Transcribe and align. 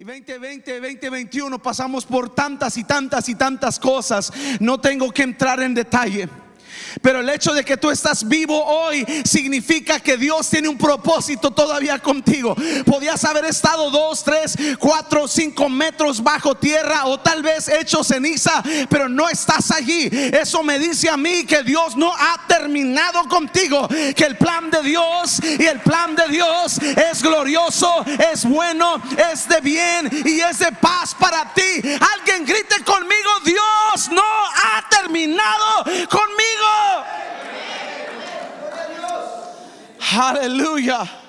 Y 0.00 0.04
2020, 0.04 0.80
2021 0.80 1.58
pasamos 1.58 2.06
por 2.06 2.34
tantas 2.34 2.78
y 2.78 2.84
tantas 2.84 3.28
y 3.28 3.34
tantas 3.34 3.78
cosas. 3.78 4.32
No 4.58 4.80
tengo 4.80 5.10
que 5.10 5.22
entrar 5.22 5.60
en 5.60 5.74
detalle. 5.74 6.26
Pero 7.02 7.20
el 7.20 7.28
hecho 7.28 7.52
de 7.52 7.64
que 7.64 7.76
tú 7.76 7.90
estás 7.90 8.26
vivo 8.26 8.64
hoy 8.64 9.04
significa 9.24 10.00
que 10.00 10.16
Dios 10.16 10.48
tiene 10.48 10.68
un 10.68 10.78
propósito 10.78 11.50
todavía 11.50 11.98
contigo. 11.98 12.54
Podías 12.84 13.24
haber 13.24 13.44
estado 13.46 13.90
dos, 13.90 14.24
tres, 14.24 14.56
cuatro, 14.78 15.28
cinco 15.28 15.68
metros 15.68 16.22
bajo 16.22 16.54
tierra 16.54 17.06
o 17.06 17.18
tal 17.20 17.42
vez 17.42 17.68
hecho 17.68 18.04
ceniza, 18.04 18.62
pero 18.88 19.08
no 19.08 19.28
estás 19.28 19.70
allí. 19.70 20.08
Eso 20.10 20.62
me 20.62 20.78
dice 20.78 21.08
a 21.08 21.16
mí 21.16 21.44
que 21.44 21.62
Dios 21.62 21.96
no 21.96 22.12
ha 22.12 22.46
terminado 22.46 23.28
contigo, 23.28 23.88
que 23.88 24.24
el 24.24 24.36
plan 24.36 24.70
de 24.70 24.82
Dios 24.82 25.40
y 25.58 25.64
el 25.64 25.80
plan 25.80 26.14
de 26.14 26.28
Dios 26.28 26.78
es 26.78 27.22
glorioso, 27.22 28.04
es 28.32 28.44
bueno, 28.44 29.00
es 29.32 29.48
de 29.48 29.60
bien 29.60 30.10
y 30.24 30.40
es 30.40 30.58
de 30.58 30.72
paz 30.72 31.14
para 31.18 31.52
ti. 31.54 31.82
Alguien 32.16 32.44
grite 32.44 32.82
conmigo, 32.84 33.30
Dios 33.44 34.10
no 34.10 34.22
ha 34.22 34.79
terminado 34.90 35.84
conmigo. 36.10 37.04
Aleluya. 40.12 41.19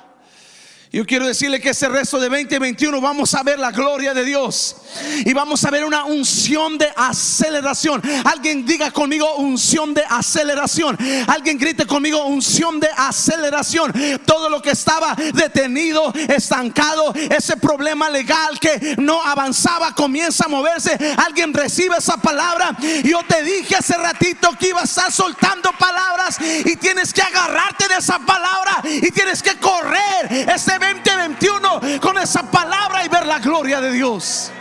Yo 0.94 1.06
quiero 1.06 1.26
decirle 1.26 1.62
que 1.62 1.70
ese 1.70 1.88
resto 1.88 2.20
de 2.20 2.28
2021 2.28 3.00
vamos 3.00 3.34
a 3.34 3.44
ver 3.44 3.58
la 3.58 3.72
gloria 3.72 4.14
de 4.14 4.26
Dios 4.26 4.76
y 5.24 5.32
vamos 5.32 5.64
a 5.64 5.72
ver 5.72 5.86
una 5.86 6.04
unción 6.04 6.78
de 6.78 6.92
aceleración. 6.94 8.02
Alguien 8.26 8.66
diga 8.66 8.92
conmigo 8.92 9.38
unción 9.38 9.94
de 9.94 10.04
aceleración. 10.04 10.98
Alguien 11.28 11.58
grite 11.58 11.88
conmigo 11.88 12.26
unción 12.26 12.82
de 12.82 12.90
aceleración. 12.98 13.94
Todo 14.26 14.50
lo 14.50 14.62
que 14.62 14.72
estaba 14.72 15.16
detenido, 15.16 16.12
estancado, 16.28 17.14
ese 17.16 17.56
problema 17.56 18.10
legal 18.10 18.60
que 18.60 18.98
no 18.98 19.24
avanzaba 19.24 19.96
comienza 19.96 20.44
a 20.48 20.50
moverse. 20.50 20.98
Alguien 21.26 21.54
recibe 21.54 21.96
esa 22.00 22.18
palabra. 22.18 22.76
Yo 23.06 23.22
te 23.30 23.44
dije 23.44 23.78
hace 23.78 23.96
ratito 23.96 24.50
que 24.60 24.68
iba 24.68 24.82
a 24.82 24.84
estar 24.84 25.10
soltando 25.10 25.72
palabras 25.80 26.38
y 26.66 26.76
tienes 26.76 27.14
que 27.14 27.22
agarrarte 27.22 27.88
de 27.88 27.96
esa 27.96 28.20
palabra 28.20 28.82
y 28.84 29.10
tienes 29.12 29.42
que 29.42 29.56
correr 29.56 30.50
este 30.54 30.81
2021 30.82 32.00
con 32.02 32.18
esa 32.18 32.50
palabra 32.50 33.06
y 33.06 33.10
ver 33.10 33.26
la 33.26 33.40
gloria 33.40 33.80
de 33.80 33.92
Dios. 33.92 34.52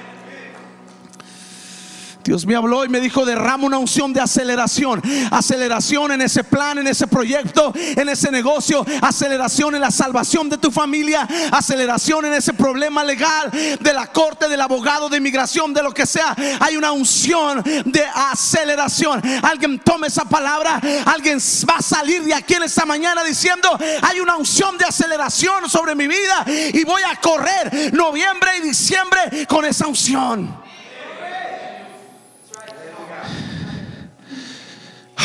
Dios 2.25 2.47
me 2.47 2.55
habló 2.55 2.85
y 2.85 2.89
me 2.89 3.01
dijo, 3.01 3.25
derrama 3.25 3.67
una 3.67 3.79
unción 3.79 4.13
de 4.13 4.21
aceleración. 4.21 5.03
Aceleración 5.31 6.13
en 6.13 6.21
ese 6.21 6.45
plan, 6.45 6.79
en 6.79 6.87
ese 6.87 7.07
proyecto, 7.07 7.73
en 7.75 8.09
ese 8.09 8.31
negocio. 8.31 8.85
Aceleración 9.01 9.75
en 9.75 9.81
la 9.81 9.91
salvación 9.91 10.49
de 10.49 10.59
tu 10.59 10.71
familia. 10.71 11.27
Aceleración 11.51 12.27
en 12.27 12.35
ese 12.35 12.53
problema 12.53 13.05
legal 13.05 13.51
de 13.51 13.93
la 13.93 14.07
corte, 14.09 14.49
del 14.49 14.61
abogado, 14.61 15.09
de 15.09 15.17
inmigración, 15.17 15.73
de 15.73 15.83
lo 15.83 15.93
que 15.93 16.07
sea. 16.07 16.37
Hay 16.61 16.77
una 16.77 16.93
unción 16.93 17.63
de 17.63 18.05
aceleración. 18.15 19.23
Alguien 19.43 19.79
tome 19.79 20.09
esa 20.09 20.25
palabra. 20.25 20.81
Alguien 21.07 21.39
va 21.69 21.77
a 21.77 21.83
salir 21.83 22.23
de 22.23 22.35
aquí 22.35 22.55
en 22.55 22.65
esta 22.65 22.85
mañana 22.85 23.25
diciendo, 23.25 23.69
hay 24.03 24.21
una 24.21 24.37
unción 24.37 24.77
de 24.77 24.85
aceleración 24.85 25.69
sobre 25.69 25.95
mi 25.95 26.07
vida 26.07 26.45
y 26.47 26.85
voy 26.85 27.03
a 27.03 27.17
correr 27.17 27.93
noviembre 27.95 28.51
y 28.59 28.61
diciembre 28.61 29.47
con 29.49 29.65
esa 29.65 29.87
unción. 29.87 30.60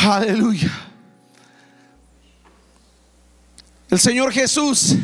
Aleluya. 0.06 0.72
El 3.90 4.00
Señor 4.00 4.32
Jesús 4.32 4.96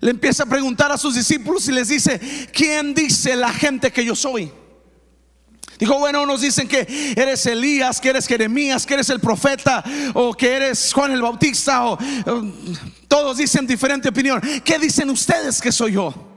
le 0.00 0.10
empieza 0.10 0.44
a 0.44 0.46
preguntar 0.46 0.90
a 0.90 0.98
sus 0.98 1.14
discípulos 1.14 1.68
y 1.68 1.72
les 1.72 1.88
dice, 1.88 2.48
¿quién 2.52 2.94
dice 2.94 3.36
la 3.36 3.52
gente 3.52 3.90
que 3.90 4.04
yo 4.04 4.16
soy? 4.16 4.50
Dijo, 5.78 5.98
bueno, 5.98 6.26
nos 6.26 6.42
dicen 6.42 6.68
que 6.68 7.14
eres 7.16 7.44
Elías, 7.46 8.00
que 8.00 8.10
eres 8.10 8.26
Jeremías, 8.26 8.84
que 8.86 8.94
eres 8.94 9.08
el 9.10 9.20
profeta 9.20 9.82
o 10.14 10.34
que 10.34 10.54
eres 10.54 10.92
Juan 10.92 11.12
el 11.12 11.22
Bautista 11.22 11.86
o, 11.86 11.98
todos 13.08 13.38
dicen 13.38 13.66
diferente 13.66 14.08
opinión. 14.08 14.40
¿Qué 14.64 14.78
dicen 14.78 15.10
ustedes 15.10 15.60
que 15.60 15.72
soy 15.72 15.92
yo? 15.92 16.29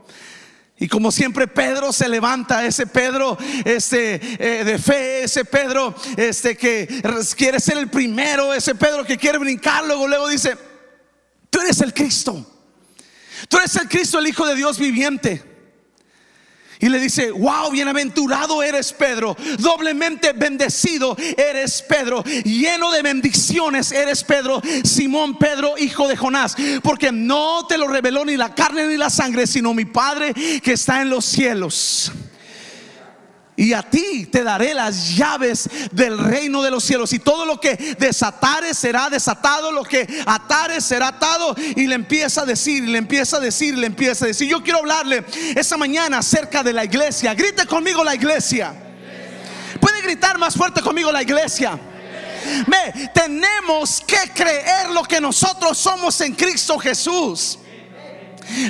Y 0.76 0.88
como 0.88 1.12
siempre 1.12 1.46
Pedro 1.46 1.92
se 1.92 2.08
levanta, 2.08 2.64
ese 2.66 2.86
Pedro 2.86 3.38
este, 3.64 4.20
eh, 4.38 4.64
de 4.64 4.78
fe, 4.78 5.22
ese 5.22 5.44
Pedro 5.44 5.94
este, 6.16 6.56
que 6.56 6.88
quiere 7.36 7.60
ser 7.60 7.78
el 7.78 7.88
primero, 7.88 8.52
ese 8.52 8.74
Pedro 8.74 9.04
que 9.04 9.16
quiere 9.16 9.38
brincar, 9.38 9.84
luego, 9.86 10.08
luego 10.08 10.28
dice, 10.28 10.56
tú 11.48 11.60
eres 11.60 11.80
el 11.80 11.94
Cristo, 11.94 12.44
tú 13.48 13.56
eres 13.56 13.76
el 13.76 13.88
Cristo, 13.88 14.18
el 14.18 14.26
Hijo 14.26 14.46
de 14.46 14.56
Dios 14.56 14.78
viviente. 14.78 15.53
Y 16.80 16.88
le 16.88 16.98
dice, 16.98 17.30
wow, 17.30 17.70
bienaventurado 17.70 18.62
eres 18.62 18.92
Pedro, 18.92 19.36
doblemente 19.58 20.32
bendecido 20.32 21.16
eres 21.36 21.82
Pedro, 21.82 22.22
lleno 22.44 22.90
de 22.90 23.02
bendiciones 23.02 23.92
eres 23.92 24.24
Pedro, 24.24 24.60
Simón 24.84 25.38
Pedro, 25.38 25.76
hijo 25.78 26.08
de 26.08 26.16
Jonás, 26.16 26.56
porque 26.82 27.12
no 27.12 27.66
te 27.66 27.78
lo 27.78 27.88
reveló 27.88 28.24
ni 28.24 28.36
la 28.36 28.54
carne 28.54 28.86
ni 28.86 28.96
la 28.96 29.10
sangre, 29.10 29.46
sino 29.46 29.74
mi 29.74 29.84
Padre 29.84 30.34
que 30.34 30.72
está 30.72 31.02
en 31.02 31.10
los 31.10 31.24
cielos. 31.24 32.12
Y 33.56 33.72
a 33.72 33.82
ti 33.82 34.26
te 34.26 34.42
daré 34.42 34.74
las 34.74 35.16
llaves 35.16 35.68
del 35.92 36.18
reino 36.18 36.60
de 36.62 36.72
los 36.72 36.82
cielos. 36.82 37.12
Y 37.12 37.20
todo 37.20 37.46
lo 37.46 37.60
que 37.60 37.76
desatares 37.98 38.76
será 38.76 39.08
desatado, 39.08 39.70
lo 39.70 39.84
que 39.84 40.06
atares 40.26 40.84
será 40.84 41.08
atado. 41.08 41.54
Y 41.76 41.86
le 41.86 41.94
empieza 41.94 42.42
a 42.42 42.46
decir, 42.46 42.88
le 42.88 42.98
empieza 42.98 43.36
a 43.36 43.40
decir, 43.40 43.78
le 43.78 43.86
empieza 43.86 44.24
a 44.24 44.28
decir. 44.28 44.48
Yo 44.48 44.62
quiero 44.62 44.80
hablarle 44.80 45.24
esta 45.54 45.76
mañana 45.76 46.18
acerca 46.18 46.64
de 46.64 46.72
la 46.72 46.84
iglesia. 46.84 47.32
Grite 47.34 47.66
conmigo 47.66 48.02
la 48.02 48.16
iglesia. 48.16 48.74
Puede 49.80 50.02
gritar 50.02 50.36
más 50.36 50.54
fuerte 50.54 50.80
conmigo 50.80 51.12
la 51.12 51.22
iglesia. 51.22 51.78
Me, 52.66 53.08
tenemos 53.14 54.02
que 54.06 54.32
creer 54.34 54.90
lo 54.90 55.04
que 55.04 55.20
nosotros 55.20 55.78
somos 55.78 56.20
en 56.20 56.34
Cristo 56.34 56.76
Jesús. 56.78 57.58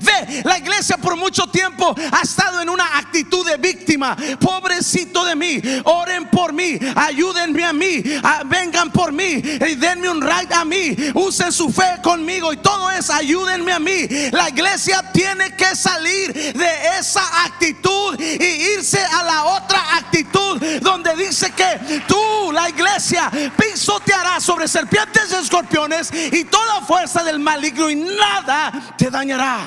Ve, 0.02 0.42
la 0.44 0.58
iglesia 0.58 0.96
por 0.96 1.16
mucho 1.16 1.46
tiempo 1.48 1.94
ha 2.12 2.20
estado 2.20 2.60
en 2.60 2.68
una 2.68 2.98
actitud 2.98 3.46
de 3.46 3.56
víctima. 3.56 4.16
Pobrecito 4.40 5.24
de 5.24 5.36
mí, 5.36 5.60
oren 5.84 6.28
por 6.30 6.52
mí, 6.52 6.78
ayúdenme 6.94 7.64
a 7.64 7.72
mí, 7.72 8.02
vengan 8.46 8.90
por 8.90 9.12
mí 9.12 9.42
y 9.42 9.74
denme 9.74 10.08
un 10.08 10.20
ride 10.20 10.54
a 10.54 10.64
mí, 10.64 10.96
usen 11.14 11.52
su 11.52 11.70
fe 11.70 12.00
conmigo 12.02 12.52
y 12.52 12.56
todo 12.58 12.90
es 12.90 13.10
ayúdenme 13.10 13.72
a 13.72 13.78
mí. 13.78 14.06
La 14.32 14.48
iglesia 14.48 15.02
tiene 15.12 15.54
que 15.56 15.74
salir 15.76 16.32
de 16.32 16.98
esa 16.98 17.44
actitud 17.44 18.18
y 18.18 18.44
irse 18.76 19.00
a 19.04 19.22
la 19.22 19.44
otra 19.44 19.96
actitud 19.96 20.60
donde 20.80 21.14
dice 21.16 21.52
que 21.52 22.00
tú, 22.06 22.52
la 22.52 22.68
iglesia, 22.68 23.30
pisoteará 23.56 24.40
sobre 24.40 24.68
serpientes 24.68 25.30
y 25.30 25.34
escorpiones 25.34 26.10
y 26.12 26.44
toda 26.44 26.82
fuerza 26.82 27.22
del 27.22 27.38
maligno 27.38 27.90
y 27.90 27.96
nada 27.96 28.94
te 28.96 29.10
dañará. 29.10 29.63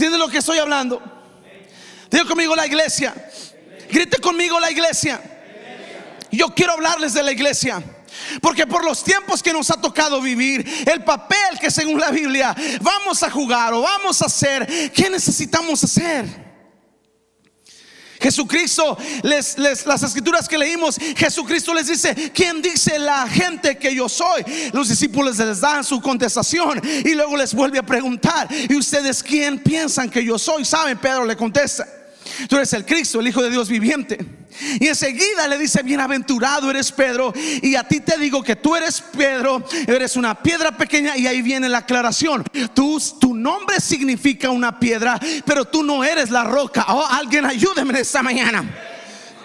¿Entiende 0.00 0.16
lo 0.16 0.30
que 0.30 0.38
estoy 0.38 0.56
hablando? 0.56 0.98
Diga 2.10 2.24
conmigo 2.24 2.56
la 2.56 2.66
iglesia. 2.66 3.12
Grite 3.90 4.18
conmigo 4.18 4.58
la 4.58 4.70
iglesia. 4.70 5.20
Yo 6.32 6.54
quiero 6.54 6.72
hablarles 6.72 7.12
de 7.12 7.22
la 7.22 7.32
iglesia. 7.32 7.82
Porque 8.40 8.66
por 8.66 8.82
los 8.82 9.04
tiempos 9.04 9.42
que 9.42 9.52
nos 9.52 9.70
ha 9.70 9.78
tocado 9.78 10.22
vivir, 10.22 10.66
el 10.90 11.04
papel 11.04 11.58
que 11.60 11.70
según 11.70 12.00
la 12.00 12.10
Biblia 12.10 12.56
vamos 12.80 13.22
a 13.22 13.30
jugar 13.30 13.74
o 13.74 13.82
vamos 13.82 14.22
a 14.22 14.24
hacer, 14.24 14.90
¿qué 14.90 15.10
necesitamos 15.10 15.84
hacer? 15.84 16.49
Jesucristo, 18.20 18.98
les, 19.22 19.56
las 19.58 20.02
escrituras 20.02 20.46
que 20.46 20.58
leímos, 20.58 20.96
Jesucristo 21.16 21.72
les 21.72 21.86
dice, 21.86 22.14
¿quién 22.34 22.60
dice 22.60 22.98
la 22.98 23.26
gente 23.26 23.78
que 23.78 23.94
yo 23.94 24.08
soy? 24.08 24.44
Los 24.72 24.88
discípulos 24.88 25.38
les 25.38 25.60
dan 25.60 25.82
su 25.82 26.00
contestación 26.00 26.80
y 27.04 27.14
luego 27.14 27.36
les 27.36 27.54
vuelve 27.54 27.78
a 27.78 27.82
preguntar, 27.82 28.48
¿y 28.68 28.76
ustedes 28.76 29.22
quién 29.22 29.58
piensan 29.58 30.10
que 30.10 30.22
yo 30.22 30.38
soy? 30.38 30.64
¿Saben? 30.64 30.98
Pedro 30.98 31.24
le 31.24 31.36
contesta, 31.36 31.86
tú 32.48 32.56
eres 32.56 32.72
el 32.74 32.84
Cristo, 32.84 33.20
el 33.20 33.28
Hijo 33.28 33.42
de 33.42 33.50
Dios 33.50 33.68
viviente. 33.68 34.39
Y 34.78 34.86
enseguida 34.86 35.48
le 35.48 35.58
dice, 35.58 35.82
bienaventurado 35.82 36.70
eres 36.70 36.92
Pedro. 36.92 37.32
Y 37.62 37.74
a 37.76 37.84
ti 37.84 38.00
te 38.00 38.18
digo 38.18 38.42
que 38.42 38.56
tú 38.56 38.76
eres 38.76 39.00
Pedro, 39.00 39.64
eres 39.86 40.16
una 40.16 40.40
piedra 40.40 40.76
pequeña. 40.76 41.16
Y 41.16 41.26
ahí 41.26 41.42
viene 41.42 41.68
la 41.68 41.78
aclaración. 41.78 42.44
Tu 42.74 43.34
nombre 43.34 43.80
significa 43.80 44.50
una 44.50 44.78
piedra, 44.78 45.18
pero 45.44 45.64
tú 45.64 45.82
no 45.82 46.04
eres 46.04 46.30
la 46.30 46.44
roca. 46.44 46.84
Oh, 46.88 47.06
alguien 47.06 47.44
ayúdeme 47.44 47.98
esta 48.00 48.22
mañana. 48.22 48.64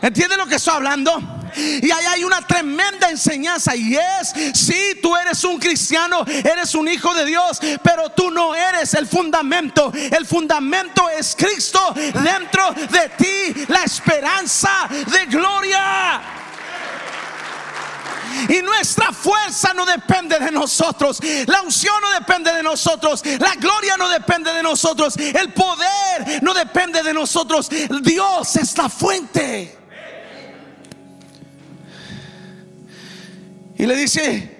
¿Entiende 0.01 0.37
lo 0.37 0.45
que 0.45 0.55
estoy 0.55 0.75
hablando? 0.75 1.44
Y 1.55 1.91
ahí 1.91 2.05
hay 2.05 2.23
una 2.23 2.45
tremenda 2.45 3.09
enseñanza. 3.09 3.75
Y 3.75 3.95
es, 3.95 4.33
si 4.53 4.95
tú 5.01 5.15
eres 5.15 5.43
un 5.43 5.59
cristiano, 5.59 6.25
eres 6.27 6.75
un 6.75 6.87
hijo 6.87 7.13
de 7.13 7.25
Dios, 7.25 7.59
pero 7.83 8.09
tú 8.09 8.31
no 8.31 8.55
eres 8.55 8.93
el 8.93 9.07
fundamento. 9.07 9.91
El 9.93 10.25
fundamento 10.25 11.09
es 11.09 11.35
Cristo 11.35 11.93
dentro 11.95 12.71
de 12.71 13.09
ti, 13.17 13.65
la 13.67 13.83
esperanza 13.83 14.87
de 14.89 15.25
gloria. 15.27 16.21
Y 18.49 18.61
nuestra 18.61 19.11
fuerza 19.11 19.73
no 19.73 19.85
depende 19.85 20.37
de 20.39 20.51
nosotros. 20.51 21.19
La 21.47 21.61
unción 21.61 21.95
no 22.01 22.11
depende 22.11 22.53
de 22.53 22.63
nosotros. 22.63 23.23
La 23.39 23.55
gloria 23.55 23.95
no 23.97 24.09
depende 24.09 24.51
de 24.53 24.61
nosotros. 24.61 25.15
El 25.17 25.53
poder 25.53 26.41
no 26.43 26.53
depende 26.53 27.01
de 27.01 27.13
nosotros. 27.13 27.69
Dios 28.01 28.55
es 28.55 28.77
la 28.77 28.89
fuente. 28.89 29.84
Y 33.77 33.85
le 33.85 33.95
dice, 33.95 34.55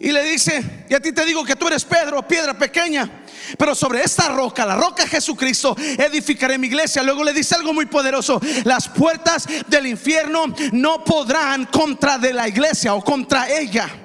y 0.00 0.12
le 0.12 0.22
dice, 0.24 0.84
y 0.88 0.94
a 0.94 1.00
ti 1.00 1.12
te 1.12 1.24
digo 1.24 1.44
que 1.44 1.56
tú 1.56 1.66
eres 1.68 1.84
Pedro, 1.84 2.26
piedra 2.26 2.56
pequeña. 2.58 3.24
Pero 3.58 3.74
sobre 3.74 4.02
esta 4.02 4.28
roca, 4.28 4.64
la 4.66 4.76
roca 4.76 5.06
Jesucristo, 5.06 5.76
edificaré 5.78 6.58
mi 6.58 6.66
iglesia. 6.66 7.02
Luego 7.02 7.24
le 7.24 7.32
dice 7.32 7.54
algo 7.54 7.72
muy 7.72 7.86
poderoso. 7.86 8.40
Las 8.64 8.88
puertas 8.88 9.46
del 9.66 9.86
infierno 9.86 10.46
no 10.72 11.04
podrán 11.04 11.66
contra 11.66 12.18
de 12.18 12.32
la 12.32 12.48
iglesia 12.48 12.94
o 12.94 13.04
contra 13.04 13.48
ella. 13.50 14.03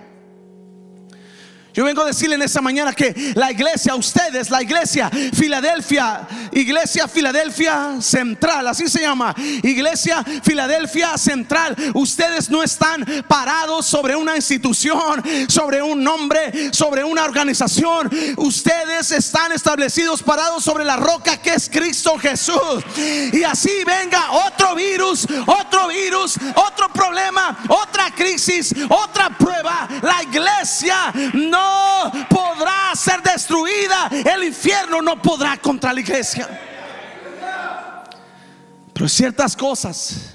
Yo 1.73 1.85
vengo 1.85 2.01
a 2.01 2.05
decirle 2.05 2.35
en 2.35 2.41
esta 2.41 2.61
mañana 2.61 2.93
que 2.93 3.33
la 3.35 3.51
iglesia, 3.51 3.93
ustedes, 3.93 4.49
la 4.49 4.61
iglesia 4.61 5.09
Filadelfia, 5.33 6.27
iglesia 6.51 7.07
Filadelfia 7.07 8.01
Central, 8.01 8.67
así 8.67 8.89
se 8.89 9.01
llama, 9.01 9.35
iglesia 9.37 10.23
Filadelfia 10.43 11.15
Central, 11.17 11.75
ustedes 11.93 12.49
no 12.49 12.63
están 12.63 13.05
parados 13.27 13.85
sobre 13.85 14.15
una 14.15 14.35
institución, 14.35 15.23
sobre 15.47 15.81
un 15.81 16.03
nombre, 16.03 16.73
sobre 16.73 17.03
una 17.03 17.23
organización, 17.23 18.09
ustedes 18.37 19.11
están 19.11 19.51
establecidos 19.51 20.23
parados 20.23 20.63
sobre 20.63 20.83
la 20.83 20.97
roca 20.97 21.37
que 21.37 21.53
es 21.53 21.69
Cristo 21.69 22.17
Jesús. 22.17 22.83
Y 23.31 23.43
así 23.43 23.71
venga 23.85 24.31
otro 24.31 24.73
virus, 24.73 25.27
otro 25.45 25.87
virus, 25.87 26.35
otro 26.55 26.89
problema, 26.91 27.59
otra 27.69 28.09
crisis, 28.15 28.73
otra 28.89 29.29
prueba, 29.29 29.87
la 30.01 30.23
iglesia 30.23 31.13
no 31.33 31.58
podrá 32.29 32.95
ser 32.95 33.21
destruida. 33.21 34.09
El 34.11 34.43
infierno 34.43 35.01
no 35.01 35.21
podrá 35.21 35.57
contra 35.57 35.93
la 35.93 35.99
iglesia. 35.99 36.47
Pero 38.93 39.07
ciertas 39.07 39.55
cosas 39.55 40.28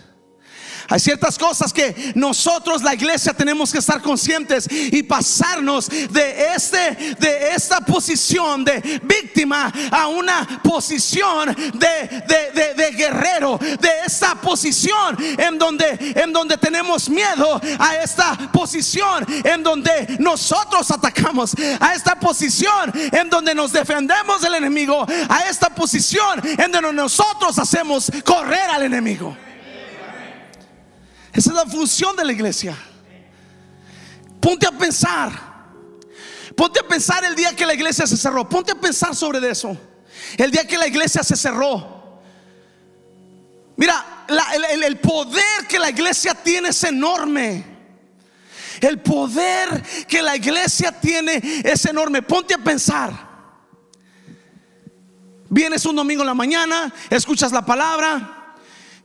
hay 0.88 1.00
ciertas 1.00 1.38
cosas 1.38 1.72
que 1.72 2.12
nosotros, 2.14 2.82
la 2.82 2.94
iglesia, 2.94 3.32
tenemos 3.32 3.72
que 3.72 3.78
estar 3.78 4.00
conscientes 4.02 4.68
y 4.70 5.02
pasarnos 5.02 5.88
de 5.88 6.54
este, 6.54 7.16
de 7.18 7.50
esta 7.54 7.80
posición 7.80 8.64
de 8.64 9.00
víctima 9.02 9.72
a 9.90 10.08
una 10.08 10.60
posición 10.62 11.54
de, 11.74 12.74
de, 12.74 12.90
guerrero, 12.92 13.58
de 13.58 13.90
esta 14.06 14.34
posición 14.34 15.16
en 15.38 15.58
donde, 15.58 16.14
en 16.16 16.32
donde 16.32 16.56
tenemos 16.56 17.08
miedo, 17.08 17.60
a 17.78 17.96
esta 17.96 18.36
posición 18.52 19.26
en 19.44 19.62
donde 19.62 20.16
nosotros 20.18 20.90
atacamos, 20.90 21.54
a 21.80 21.94
esta 21.94 22.18
posición 22.18 22.92
en 22.94 23.30
donde 23.30 23.54
nos 23.54 23.72
defendemos 23.72 24.42
del 24.42 24.54
enemigo, 24.54 25.06
a 25.28 25.48
esta 25.48 25.70
posición 25.70 26.40
en 26.44 26.70
donde 26.70 26.92
nosotros 26.92 27.58
hacemos 27.58 28.10
correr 28.24 28.70
al 28.70 28.82
enemigo. 28.82 29.36
Esa 31.34 31.50
es 31.50 31.56
la 31.56 31.66
función 31.66 32.14
de 32.14 32.24
la 32.24 32.32
iglesia. 32.32 32.76
Ponte 34.40 34.66
a 34.66 34.72
pensar. 34.72 35.32
Ponte 36.56 36.78
a 36.78 36.86
pensar 36.86 37.24
el 37.24 37.34
día 37.34 37.56
que 37.56 37.66
la 37.66 37.74
iglesia 37.74 38.06
se 38.06 38.16
cerró. 38.16 38.48
Ponte 38.48 38.70
a 38.70 38.76
pensar 38.76 39.16
sobre 39.16 39.50
eso. 39.50 39.76
El 40.36 40.52
día 40.52 40.64
que 40.64 40.78
la 40.78 40.86
iglesia 40.86 41.24
se 41.24 41.36
cerró. 41.36 42.20
Mira, 43.76 44.26
el, 44.28 44.98
poder 44.98 45.66
que 45.68 45.80
la 45.80 45.90
iglesia 45.90 46.34
tiene 46.34 46.68
es 46.68 46.84
enorme. 46.84 47.64
El 48.80 49.00
poder 49.00 49.82
que 50.06 50.22
la 50.22 50.36
iglesia 50.36 50.92
tiene 50.92 51.42
es 51.64 51.84
enorme. 51.86 52.22
Ponte 52.22 52.54
a 52.54 52.58
pensar. 52.58 53.34
Vienes 55.50 55.84
un 55.84 55.96
domingo 55.96 56.22
en 56.22 56.28
la 56.28 56.34
mañana, 56.34 56.92
escuchas 57.10 57.52
la 57.52 57.64
palabra, 57.64 58.43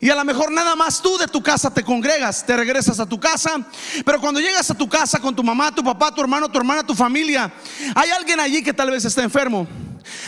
y 0.02 0.08
a 0.08 0.14
lo 0.14 0.24
mejor 0.24 0.50
nada 0.50 0.74
más 0.74 1.02
tú 1.02 1.18
de 1.18 1.26
tu 1.26 1.42
casa 1.42 1.72
te 1.72 1.84
congregas, 1.84 2.44
te 2.46 2.56
regresas 2.56 2.98
a 2.98 3.06
tu 3.06 3.20
casa. 3.20 3.60
Pero 4.02 4.18
cuando 4.18 4.40
llegas 4.40 4.70
a 4.70 4.74
tu 4.74 4.88
casa 4.88 5.18
con 5.18 5.36
tu 5.36 5.44
mamá, 5.44 5.74
tu 5.74 5.84
papá, 5.84 6.14
tu 6.14 6.22
hermano, 6.22 6.48
tu 6.48 6.56
hermana, 6.56 6.82
tu 6.82 6.94
familia, 6.94 7.52
hay 7.94 8.08
alguien 8.10 8.40
allí 8.40 8.62
que 8.62 8.72
tal 8.72 8.90
vez 8.90 9.04
está 9.04 9.22
enfermo. 9.22 9.68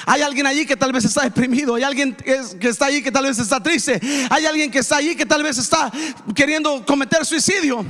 Hay 0.05 0.21
alguien 0.21 0.47
allí 0.47 0.67
que 0.67 0.77
tal 0.77 0.93
vez 0.93 1.07
está 1.07 1.23
deprimido. 1.23 1.75
Hay 1.75 1.85
alguien 1.85 2.15
que 2.15 2.69
está 2.69 2.87
allí 2.87 3.03
que 3.03 3.11
tal 3.11 3.25
vez 3.25 3.39
está 3.39 3.63
triste. 3.63 3.99
Hay 4.29 4.45
alguien 4.45 4.71
que 4.71 4.81
está 4.81 4.97
allí 4.97 5.17
que 5.17 5.25
tal 5.25 5.43
vez 5.43 5.57
está 5.57 5.91
queriendo 6.35 6.85
cometer 6.85 7.25
suicidio. 7.25 7.83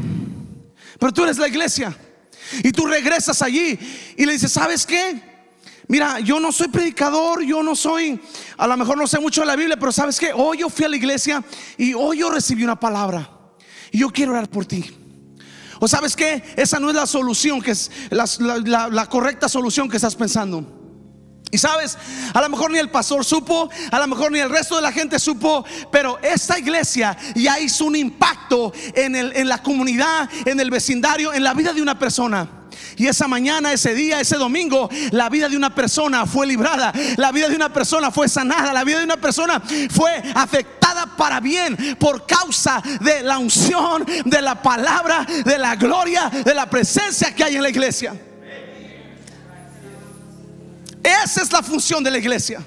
Pero 1.00 1.12
tú 1.12 1.24
eres 1.24 1.36
la 1.38 1.48
iglesia. 1.48 1.96
Y 2.62 2.70
tú 2.70 2.86
regresas 2.86 3.42
allí 3.42 3.76
y 4.16 4.24
le 4.24 4.34
dices, 4.34 4.52
¿sabes 4.52 4.86
qué? 4.86 5.31
Mira, 5.88 6.20
yo 6.20 6.38
no 6.38 6.52
soy 6.52 6.68
predicador, 6.68 7.42
yo 7.42 7.62
no 7.62 7.74
soy, 7.74 8.20
a 8.56 8.66
lo 8.66 8.76
mejor 8.76 8.96
no 8.96 9.06
sé 9.06 9.18
mucho 9.18 9.40
de 9.40 9.48
la 9.48 9.56
Biblia, 9.56 9.76
pero 9.76 9.92
sabes 9.92 10.18
que 10.18 10.32
hoy 10.32 10.58
yo 10.58 10.70
fui 10.70 10.84
a 10.84 10.88
la 10.88 10.96
iglesia 10.96 11.42
y 11.76 11.92
hoy 11.94 12.18
yo 12.18 12.30
recibí 12.30 12.62
una 12.62 12.78
palabra 12.78 13.28
y 13.90 13.98
yo 13.98 14.10
quiero 14.10 14.32
orar 14.32 14.48
por 14.48 14.64
ti. 14.64 14.98
O 15.80 15.88
sabes 15.88 16.14
que 16.14 16.42
esa 16.56 16.78
no 16.78 16.90
es 16.90 16.94
la 16.94 17.08
solución, 17.08 17.60
que 17.60 17.72
es 17.72 17.90
la, 18.10 19.06
correcta 19.08 19.48
solución 19.48 19.88
que 19.88 19.96
estás 19.96 20.14
pensando. 20.14 20.64
Y 21.50 21.58
sabes, 21.58 21.98
a 22.32 22.40
lo 22.40 22.48
mejor 22.48 22.70
ni 22.70 22.78
el 22.78 22.88
pastor 22.88 23.24
supo, 23.24 23.68
a 23.90 23.98
lo 23.98 24.06
mejor 24.06 24.30
ni 24.30 24.38
el 24.38 24.48
resto 24.48 24.76
de 24.76 24.82
la 24.82 24.92
gente 24.92 25.18
supo, 25.18 25.64
pero 25.90 26.20
esta 26.22 26.56
iglesia 26.56 27.16
ya 27.34 27.58
hizo 27.58 27.84
un 27.84 27.96
impacto 27.96 28.72
en, 28.94 29.16
en 29.16 29.48
la 29.48 29.60
comunidad, 29.60 30.30
en 30.46 30.60
el 30.60 30.70
vecindario, 30.70 31.32
en 31.32 31.42
la 31.42 31.52
vida 31.52 31.72
de 31.72 31.82
una 31.82 31.98
persona. 31.98 32.61
Y 32.96 33.06
esa 33.06 33.28
mañana, 33.28 33.72
ese 33.72 33.94
día, 33.94 34.20
ese 34.20 34.36
domingo, 34.36 34.88
la 35.10 35.28
vida 35.28 35.48
de 35.48 35.56
una 35.56 35.74
persona 35.74 36.26
fue 36.26 36.46
librada, 36.46 36.92
la 37.16 37.32
vida 37.32 37.48
de 37.48 37.56
una 37.56 37.72
persona 37.72 38.10
fue 38.10 38.28
sanada, 38.28 38.72
la 38.72 38.84
vida 38.84 38.98
de 38.98 39.04
una 39.04 39.16
persona 39.16 39.62
fue 39.90 40.22
afectada 40.34 41.16
para 41.16 41.40
bien 41.40 41.96
por 41.98 42.26
causa 42.26 42.82
de 43.00 43.22
la 43.22 43.38
unción, 43.38 44.04
de 44.24 44.42
la 44.42 44.60
palabra, 44.60 45.26
de 45.44 45.58
la 45.58 45.76
gloria, 45.76 46.28
de 46.28 46.54
la 46.54 46.68
presencia 46.68 47.34
que 47.34 47.44
hay 47.44 47.56
en 47.56 47.62
la 47.62 47.70
iglesia. 47.70 48.14
Esa 51.02 51.42
es 51.42 51.52
la 51.52 51.62
función 51.62 52.04
de 52.04 52.10
la 52.10 52.18
iglesia. 52.18 52.64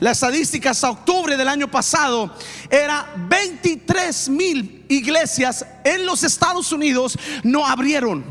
Las 0.00 0.16
estadísticas 0.18 0.82
a 0.82 0.90
octubre 0.90 1.36
del 1.36 1.48
año 1.48 1.70
pasado 1.70 2.34
era 2.68 3.14
23 3.16 4.28
mil 4.28 4.84
iglesias 4.88 5.64
en 5.84 6.04
los 6.04 6.24
Estados 6.24 6.72
Unidos 6.72 7.16
no 7.44 7.64
abrieron 7.64 8.24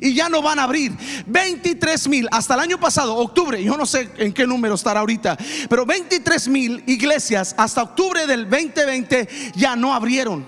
y 0.00 0.14
ya 0.14 0.28
no 0.28 0.42
van 0.42 0.58
a 0.58 0.64
abrir. 0.64 0.92
23 1.26 2.08
mil 2.08 2.28
hasta 2.30 2.54
el 2.54 2.60
año 2.60 2.78
pasado, 2.78 3.16
octubre, 3.16 3.62
yo 3.62 3.76
no 3.76 3.86
sé 3.86 4.10
en 4.18 4.32
qué 4.32 4.46
número 4.46 4.74
estará 4.74 5.00
ahorita, 5.00 5.36
pero 5.68 5.84
23 5.86 6.48
mil 6.48 6.82
iglesias 6.86 7.54
hasta 7.56 7.82
octubre 7.82 8.26
del 8.26 8.48
2020 8.48 9.28
ya 9.54 9.76
no 9.76 9.94
abrieron. 9.94 10.46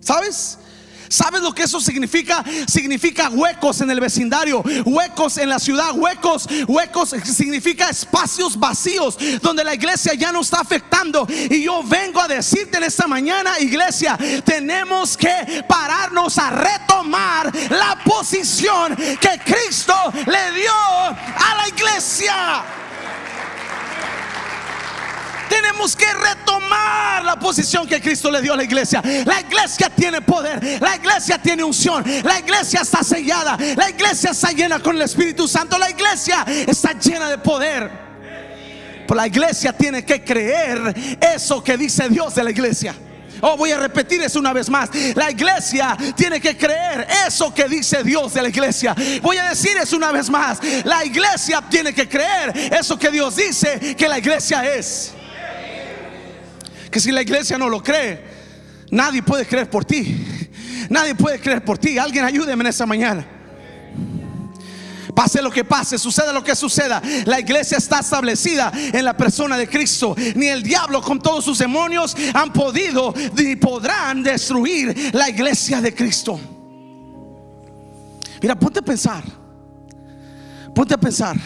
¿Sabes? 0.00 0.58
¿Sabes 1.08 1.42
lo 1.42 1.54
que 1.54 1.64
eso 1.64 1.80
significa? 1.80 2.44
Significa 2.66 3.28
huecos 3.30 3.80
en 3.80 3.90
el 3.90 4.00
vecindario, 4.00 4.62
huecos 4.84 5.38
en 5.38 5.48
la 5.48 5.58
ciudad, 5.58 5.92
huecos, 5.94 6.48
huecos 6.66 7.14
significa 7.24 7.88
espacios 7.88 8.58
vacíos 8.58 9.16
donde 9.40 9.64
la 9.64 9.74
iglesia 9.74 10.14
ya 10.14 10.32
no 10.32 10.40
está 10.40 10.60
afectando. 10.60 11.26
Y 11.28 11.62
yo 11.62 11.82
vengo 11.84 12.20
a 12.20 12.28
decirte 12.28 12.78
en 12.78 12.84
esta 12.84 13.06
mañana, 13.06 13.58
iglesia, 13.60 14.18
tenemos 14.44 15.16
que 15.16 15.64
pararnos 15.68 16.38
a 16.38 16.50
retomar 16.50 17.52
la 17.70 17.98
posición 18.04 18.96
que 18.96 19.40
Cristo 19.44 19.94
le 20.14 20.60
dio 20.60 20.72
a 20.72 21.54
la 21.58 21.68
iglesia. 21.68 22.64
Tenemos 25.48 25.94
que 25.94 26.06
retomar 26.06 27.24
la 27.24 27.36
posición 27.38 27.86
que 27.86 28.00
Cristo 28.00 28.30
le 28.30 28.40
dio 28.40 28.54
a 28.54 28.56
la 28.56 28.64
iglesia. 28.64 29.02
La 29.24 29.40
iglesia 29.40 29.90
tiene 29.90 30.20
poder, 30.20 30.80
la 30.80 30.96
iglesia 30.96 31.38
tiene 31.38 31.64
unción, 31.64 32.04
la 32.24 32.38
iglesia 32.38 32.80
está 32.80 33.02
sellada, 33.02 33.56
la 33.76 33.90
iglesia 33.90 34.30
está 34.30 34.52
llena 34.52 34.80
con 34.80 34.96
el 34.96 35.02
Espíritu 35.02 35.46
Santo, 35.46 35.78
la 35.78 35.90
iglesia 35.90 36.44
está 36.66 36.92
llena 36.92 37.28
de 37.28 37.38
poder. 37.38 38.06
Pero 39.06 39.14
la 39.14 39.26
iglesia 39.26 39.72
tiene 39.72 40.04
que 40.04 40.24
creer 40.24 40.94
eso 41.20 41.62
que 41.62 41.76
dice 41.76 42.08
Dios 42.08 42.34
de 42.34 42.44
la 42.44 42.50
iglesia. 42.50 42.94
Oh, 43.40 43.56
voy 43.56 43.70
a 43.70 43.78
repetir 43.78 44.22
eso 44.22 44.38
una 44.38 44.52
vez 44.52 44.68
más. 44.70 44.90
La 45.14 45.30
iglesia 45.30 45.96
tiene 46.16 46.40
que 46.40 46.56
creer 46.56 47.06
eso 47.26 47.52
que 47.52 47.68
dice 47.68 48.02
Dios 48.02 48.34
de 48.34 48.42
la 48.42 48.48
iglesia. 48.48 48.94
Voy 49.22 49.36
a 49.36 49.44
decir 49.44 49.76
eso 49.76 49.96
una 49.96 50.10
vez 50.10 50.30
más. 50.30 50.58
La 50.84 51.04
iglesia 51.04 51.62
tiene 51.68 51.92
que 51.92 52.08
creer 52.08 52.72
eso 52.72 52.98
que 52.98 53.10
Dios 53.10 53.36
dice 53.36 53.94
que 53.96 54.08
la 54.08 54.18
iglesia 54.18 54.74
es 54.74 55.12
que 56.90 57.00
si 57.00 57.12
la 57.12 57.22
iglesia 57.22 57.58
no 57.58 57.68
lo 57.68 57.82
cree, 57.82 58.20
nadie 58.90 59.22
puede 59.22 59.46
creer 59.46 59.68
por 59.68 59.84
ti. 59.84 60.24
Nadie 60.90 61.14
puede 61.14 61.40
creer 61.40 61.64
por 61.64 61.78
ti. 61.78 61.98
Alguien 61.98 62.24
ayúdeme 62.24 62.62
en 62.62 62.68
esta 62.68 62.86
mañana. 62.86 63.26
Pase 65.14 65.40
lo 65.40 65.50
que 65.50 65.64
pase, 65.64 65.98
suceda 65.98 66.32
lo 66.32 66.44
que 66.44 66.54
suceda. 66.54 67.00
La 67.24 67.40
iglesia 67.40 67.78
está 67.78 68.00
establecida 68.00 68.70
en 68.74 69.04
la 69.04 69.16
persona 69.16 69.56
de 69.56 69.66
Cristo. 69.66 70.14
Ni 70.34 70.48
el 70.48 70.62
diablo 70.62 71.00
con 71.00 71.20
todos 71.20 71.44
sus 71.44 71.58
demonios 71.58 72.14
han 72.34 72.52
podido 72.52 73.14
ni 73.34 73.56
podrán 73.56 74.22
destruir 74.22 75.14
la 75.14 75.30
iglesia 75.30 75.80
de 75.80 75.94
Cristo. 75.94 76.38
Mira, 78.42 78.54
ponte 78.56 78.80
a 78.80 78.82
pensar. 78.82 79.24
Ponte 80.74 80.92
a 80.92 80.98
pensar. 80.98 81.36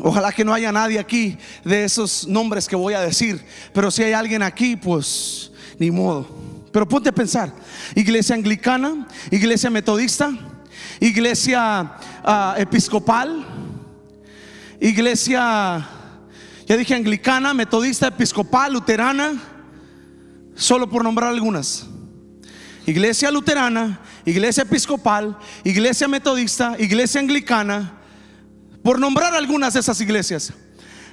Ojalá 0.00 0.32
que 0.32 0.44
no 0.44 0.54
haya 0.54 0.72
nadie 0.72 0.98
aquí 0.98 1.36
de 1.64 1.84
esos 1.84 2.26
nombres 2.26 2.66
que 2.66 2.76
voy 2.76 2.94
a 2.94 3.00
decir, 3.00 3.44
pero 3.74 3.90
si 3.90 4.02
hay 4.02 4.12
alguien 4.12 4.42
aquí, 4.42 4.76
pues 4.76 5.52
ni 5.78 5.90
modo. 5.90 6.26
Pero 6.72 6.88
ponte 6.88 7.10
a 7.10 7.12
pensar, 7.12 7.52
iglesia 7.94 8.34
anglicana, 8.34 9.06
iglesia 9.30 9.68
metodista, 9.68 10.32
iglesia 10.98 11.92
ah, 12.24 12.54
episcopal, 12.56 13.44
iglesia, 14.80 15.86
ya 16.66 16.76
dije 16.76 16.94
anglicana, 16.94 17.52
metodista, 17.52 18.06
episcopal, 18.06 18.72
luterana, 18.72 19.34
solo 20.54 20.88
por 20.88 21.04
nombrar 21.04 21.28
algunas. 21.28 21.86
Iglesia 22.86 23.30
luterana, 23.30 24.00
iglesia 24.24 24.62
episcopal, 24.62 25.36
iglesia 25.64 26.08
metodista, 26.08 26.74
iglesia 26.78 27.20
anglicana, 27.20 28.01
por 28.82 28.98
nombrar 28.98 29.34
algunas 29.34 29.74
de 29.74 29.80
esas 29.80 30.00
iglesias. 30.00 30.52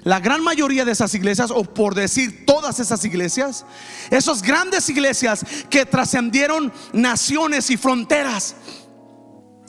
La 0.03 0.19
gran 0.19 0.41
mayoría 0.43 0.85
de 0.85 0.93
esas 0.93 1.13
iglesias, 1.13 1.51
o 1.51 1.63
por 1.63 1.93
decir 1.93 2.45
todas 2.45 2.79
esas 2.79 3.03
iglesias, 3.03 3.65
esas 4.09 4.41
grandes 4.41 4.88
iglesias 4.89 5.45
que 5.69 5.85
trascendieron 5.85 6.71
naciones 6.93 7.69
y 7.69 7.77
fronteras, 7.77 8.55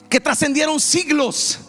que 0.09 0.19
trascendieron 0.19 0.79
siglos. 0.79 1.59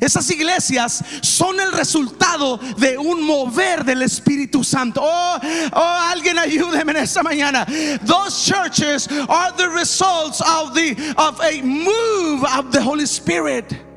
Esas 0.00 0.28
iglesias 0.30 1.02
son 1.22 1.60
el 1.60 1.72
resultado 1.72 2.58
de 2.78 2.98
un 2.98 3.22
mover 3.22 3.84
del 3.84 4.02
Espíritu 4.02 4.64
Santo. 4.64 5.00
Oh, 5.02 5.38
oh, 5.72 5.98
alguien 6.10 6.38
ayúdeme 6.38 6.92
en 6.92 6.98
esta 6.98 7.22
mañana. 7.22 7.66
Those 8.04 8.44
churches 8.44 9.08
are 9.28 9.52
the 9.56 9.68
results 9.68 10.40
of 10.40 10.74
the 10.74 10.96
of 11.16 11.40
a 11.40 11.62
move 11.62 12.44
of 12.44 12.70
the 12.70 12.82
Holy 12.82 13.06
Spirit. 13.06 13.87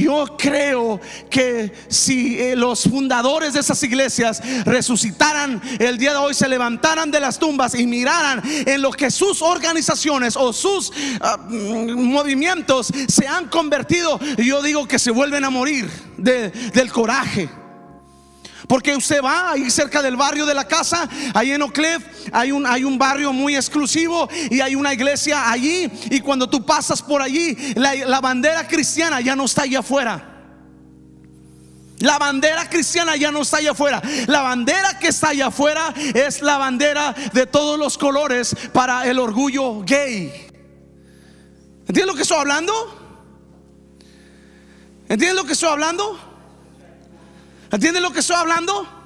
Yo 0.00 0.36
creo 0.38 1.00
que 1.30 1.72
si 1.88 2.38
eh, 2.38 2.56
los 2.56 2.84
fundadores 2.84 3.52
de 3.52 3.60
esas 3.60 3.82
iglesias 3.82 4.40
resucitaran 4.64 5.60
el 5.78 5.98
día 5.98 6.12
de 6.12 6.18
hoy, 6.18 6.34
se 6.34 6.48
levantaran 6.48 7.10
de 7.10 7.20
las 7.20 7.38
tumbas 7.38 7.74
y 7.74 7.86
miraran 7.86 8.42
en 8.44 8.80
lo 8.82 8.90
que 8.90 9.10
sus 9.10 9.42
organizaciones 9.42 10.36
o 10.36 10.52
sus 10.52 10.92
ah, 11.20 11.36
mm, 11.36 11.92
movimientos 12.00 12.92
se 13.08 13.26
han 13.26 13.48
convertido, 13.48 14.18
yo 14.36 14.62
digo 14.62 14.86
que 14.86 14.98
se 14.98 15.10
vuelven 15.10 15.44
a 15.44 15.50
morir 15.50 15.88
del 16.16 16.92
coraje. 16.92 17.48
Porque 18.68 18.94
usted 18.94 19.22
va 19.22 19.52
ahí 19.52 19.70
cerca 19.70 20.02
del 20.02 20.16
barrio 20.16 20.44
de 20.44 20.54
la 20.54 20.68
casa, 20.68 21.08
ahí 21.32 21.52
en 21.52 21.62
Oak 21.62 21.78
hay 22.32 22.52
un, 22.52 22.66
hay 22.66 22.84
un 22.84 22.98
barrio 22.98 23.32
muy 23.32 23.56
exclusivo 23.56 24.28
y 24.50 24.60
hay 24.60 24.74
una 24.74 24.92
iglesia 24.92 25.50
allí. 25.50 25.90
Y 26.10 26.20
cuando 26.20 26.48
tú 26.50 26.64
pasas 26.66 27.00
por 27.00 27.22
allí, 27.22 27.56
la, 27.74 27.94
la 27.94 28.20
bandera 28.20 28.68
cristiana 28.68 29.22
ya 29.22 29.34
no 29.34 29.46
está 29.46 29.62
allá 29.62 29.78
afuera. 29.78 30.34
La 32.00 32.18
bandera 32.18 32.68
cristiana 32.68 33.16
ya 33.16 33.32
no 33.32 33.40
está 33.42 33.56
allá 33.56 33.72
afuera. 33.72 34.02
La 34.26 34.42
bandera 34.42 34.98
que 34.98 35.08
está 35.08 35.30
allá 35.30 35.46
afuera 35.46 35.94
es 36.14 36.42
la 36.42 36.58
bandera 36.58 37.14
de 37.32 37.46
todos 37.46 37.78
los 37.78 37.96
colores 37.96 38.54
para 38.74 39.06
el 39.06 39.18
orgullo 39.18 39.80
gay. 39.80 40.46
¿Entiendes 41.88 42.06
lo 42.06 42.14
que 42.14 42.22
estoy 42.22 42.38
hablando? 42.38 42.72
¿Entiendes 45.08 45.34
lo 45.34 45.44
que 45.44 45.54
estoy 45.54 45.70
hablando? 45.70 46.27
¿Entienden 47.70 48.02
lo 48.02 48.12
que 48.12 48.20
estoy 48.20 48.36
hablando? 48.36 48.98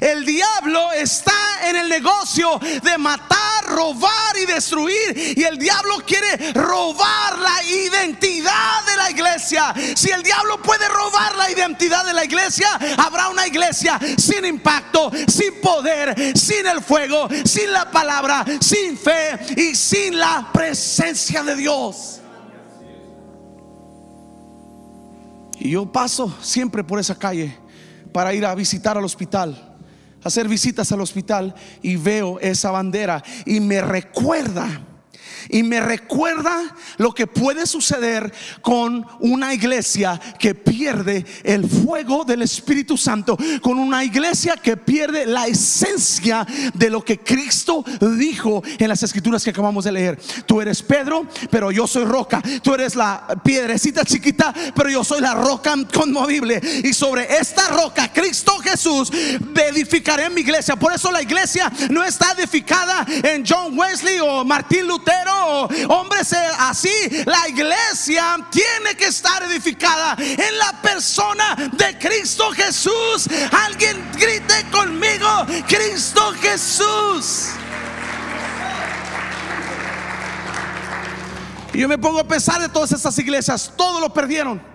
El 0.00 0.24
diablo 0.24 0.92
está 0.92 1.32
en 1.68 1.76
el 1.76 1.88
negocio 1.88 2.58
de 2.58 2.98
matar, 2.98 3.64
robar 3.66 4.36
y 4.40 4.46
destruir. 4.46 5.34
Y 5.36 5.42
el 5.42 5.58
diablo 5.58 5.96
quiere 6.06 6.52
robar 6.52 7.38
la 7.38 7.62
identidad 7.64 8.84
de 8.86 8.96
la 8.96 9.10
iglesia. 9.10 9.74
Si 9.94 10.10
el 10.10 10.22
diablo 10.22 10.60
puede 10.62 10.88
robar 10.88 11.36
la 11.36 11.50
identidad 11.50 12.04
de 12.04 12.12
la 12.12 12.24
iglesia, 12.24 12.68
habrá 12.98 13.28
una 13.28 13.46
iglesia 13.46 13.98
sin 14.16 14.44
impacto, 14.44 15.10
sin 15.28 15.60
poder, 15.60 16.36
sin 16.36 16.66
el 16.66 16.82
fuego, 16.82 17.28
sin 17.44 17.72
la 17.72 17.90
palabra, 17.90 18.44
sin 18.60 18.96
fe 18.96 19.38
y 19.56 19.74
sin 19.74 20.18
la 20.18 20.50
presencia 20.52 21.42
de 21.42 21.56
Dios. 21.56 22.20
Y 25.58 25.70
yo 25.70 25.90
paso 25.90 26.36
siempre 26.42 26.82
por 26.82 26.98
esa 26.98 27.16
calle 27.16 27.63
para 28.14 28.32
ir 28.32 28.46
a 28.46 28.54
visitar 28.54 28.96
al 28.96 29.04
hospital, 29.04 29.74
hacer 30.22 30.46
visitas 30.46 30.92
al 30.92 31.00
hospital 31.00 31.52
y 31.82 31.96
veo 31.96 32.38
esa 32.38 32.70
bandera 32.70 33.20
y 33.44 33.58
me 33.58 33.80
recuerda 33.80 34.68
y 35.48 35.62
me 35.62 35.80
recuerda 35.80 36.74
lo 36.96 37.12
que 37.12 37.26
puede 37.26 37.66
suceder 37.66 38.32
con 38.62 39.06
una 39.20 39.54
iglesia 39.54 40.20
que 40.38 40.54
pierde 40.54 41.24
el 41.42 41.68
fuego 41.68 42.24
del 42.24 42.42
Espíritu 42.42 42.96
Santo, 42.96 43.36
con 43.60 43.78
una 43.78 44.04
iglesia 44.04 44.56
que 44.56 44.76
pierde 44.76 45.26
la 45.26 45.46
esencia 45.46 46.46
de 46.74 46.90
lo 46.90 47.04
que 47.04 47.18
Cristo 47.18 47.84
dijo 48.18 48.62
en 48.78 48.88
las 48.88 49.02
escrituras 49.02 49.44
que 49.44 49.50
acabamos 49.50 49.84
de 49.84 49.92
leer. 49.92 50.20
Tú 50.46 50.60
eres 50.60 50.82
Pedro, 50.82 51.26
pero 51.50 51.70
yo 51.70 51.86
soy 51.86 52.04
roca. 52.04 52.42
Tú 52.62 52.74
eres 52.74 52.94
la 52.94 53.26
piedrecita 53.42 54.04
chiquita, 54.04 54.52
pero 54.74 54.90
yo 54.90 55.04
soy 55.04 55.20
la 55.20 55.34
roca 55.34 55.74
conmovible. 55.92 56.60
Y 56.84 56.92
sobre 56.92 57.36
esta 57.36 57.68
roca, 57.68 58.12
Cristo 58.12 58.58
Jesús, 58.58 59.10
edificaré 59.74 60.30
mi 60.30 60.42
iglesia. 60.42 60.76
Por 60.76 60.92
eso 60.92 61.10
la 61.10 61.22
iglesia 61.22 61.70
no 61.90 62.04
está 62.04 62.32
edificada 62.38 63.06
en 63.08 63.44
John 63.46 63.78
Wesley 63.78 64.18
o 64.20 64.44
Martín 64.44 64.86
Lutero 64.86 65.33
hombres 65.88 66.32
así. 66.58 66.90
La 67.26 67.48
iglesia 67.48 68.36
tiene 68.50 68.96
que 68.96 69.06
estar 69.06 69.42
edificada 69.44 70.16
en 70.18 70.58
la 70.58 70.80
persona 70.82 71.56
de 71.72 71.98
Cristo 71.98 72.50
Jesús. 72.52 73.28
Alguien 73.66 74.10
grite 74.12 74.66
conmigo, 74.70 75.46
Cristo 75.66 76.32
Jesús. 76.40 77.50
Y 81.72 81.80
yo 81.80 81.88
me 81.88 81.98
pongo 81.98 82.20
a 82.20 82.24
pensar 82.24 82.60
de 82.60 82.68
todas 82.68 82.92
esas 82.92 83.18
iglesias, 83.18 83.72
todo 83.76 83.98
lo 83.98 84.12
perdieron. 84.12 84.73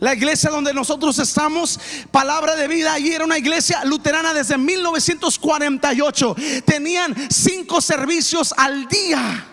La 0.00 0.14
iglesia 0.14 0.50
donde 0.50 0.74
nosotros 0.74 1.18
estamos, 1.18 1.80
palabra 2.10 2.54
de 2.54 2.68
vida, 2.68 2.92
allí 2.92 3.12
era 3.12 3.24
una 3.24 3.38
iglesia 3.38 3.84
luterana 3.84 4.34
desde 4.34 4.58
1948. 4.58 6.36
Tenían 6.64 7.14
cinco 7.30 7.80
servicios 7.80 8.52
al 8.56 8.86
día. 8.88 9.46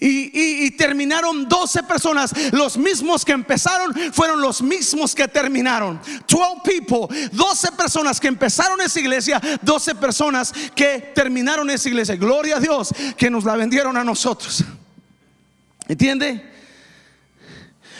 Y, 0.00 0.70
terminaron 0.72 1.48
12 1.48 1.82
personas. 1.82 2.32
Los 2.52 2.76
mismos 2.76 3.24
que 3.24 3.32
empezaron 3.32 3.92
fueron 4.12 4.40
los 4.40 4.62
mismos 4.62 5.14
que 5.14 5.26
terminaron. 5.26 6.00
12 6.28 6.60
people, 6.62 7.08
12 7.32 7.72
personas 7.72 8.20
que 8.20 8.28
empezaron 8.28 8.80
esa 8.80 9.00
iglesia, 9.00 9.40
12 9.62 9.96
personas 9.96 10.52
que 10.74 11.12
terminaron 11.14 11.68
esa 11.70 11.88
iglesia. 11.88 12.14
Gloria 12.14 12.58
a 12.58 12.60
Dios 12.60 12.94
que 13.16 13.28
nos 13.28 13.44
la 13.44 13.56
vendieron 13.56 13.96
a 13.96 14.04
nosotros. 14.04 14.62
¿Entiende? 15.88 16.57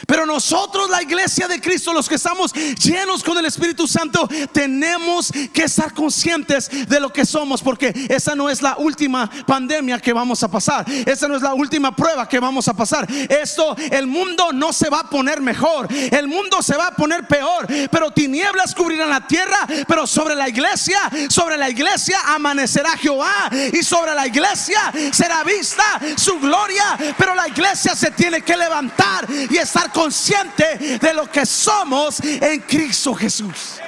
Pero 0.07 0.27
nosotros, 0.27 0.89
la 0.91 1.03
iglesia 1.03 1.49
de 1.49 1.61
Cristo, 1.61 1.93
los 1.93 2.09
que 2.09 2.15
estamos 2.15 2.53
llenos 2.53 3.23
con 3.23 3.37
el 3.39 3.47
Espíritu 3.47 3.87
Santo, 3.87 4.29
tenemos 4.53 5.33
que 5.53 5.65
estar 5.65 5.93
conscientes 5.93 6.89
de 6.89 7.01
lo 7.01 7.13
que 7.13 7.25
somos, 7.25 7.63
porque 7.63 7.93
esa 8.09 8.35
no 8.35 8.49
es 8.49 8.63
la 8.63 8.77
última 8.79 9.31
pandemia 9.47 9.99
que 10.01 10.13
vamos 10.13 10.43
a 10.43 10.49
pasar. 10.49 10.85
Esa 10.89 11.29
no 11.29 11.37
es 11.37 11.43
la 11.43 11.55
última 11.55 11.95
prueba 11.95 12.29
que 12.29 12.39
vamos 12.39 12.69
a 12.69 12.75
pasar. 12.75 13.07
Esto, 13.11 13.77
el 13.91 14.07
mundo 14.07 14.53
no 14.53 14.73
se 14.73 14.89
va 14.89 15.01
a 15.01 15.11
poner 15.11 15.41
mejor. 15.41 15.89
El 15.91 16.29
mundo 16.29 16.63
se 16.63 16.77
va 16.77 16.89
a 16.89 16.95
poner 16.95 17.27
peor. 17.27 17.67
Pero 17.91 18.11
tinieblas 18.11 18.75
cubrirán 18.75 19.11
la 19.11 19.27
tierra. 19.27 19.67
Pero 19.87 20.07
sobre 20.07 20.35
la 20.35 20.49
iglesia, 20.49 21.01
sobre 21.29 21.57
la 21.57 21.71
iglesia 21.71 22.21
amanecerá 22.27 22.97
Jehová. 22.97 23.51
Y 23.73 23.83
sobre 23.83 24.15
la 24.15 24.27
iglesia 24.27 24.93
será 25.13 25.43
vista 25.45 25.85
su 26.17 26.39
gloria. 26.39 26.99
Pero 27.17 27.35
la 27.35 27.49
iglesia 27.49 27.95
se 27.95 28.11
tiene 28.11 28.43
que 28.43 28.57
levantar 28.57 29.27
y 29.51 29.57
estar 29.57 29.88
consciente 29.89 30.99
de 30.99 31.15
lo 31.15 31.31
que 31.31 31.45
somos 31.45 32.21
en 32.21 32.61
Cristo 32.61 33.15
Jesús. 33.15 33.81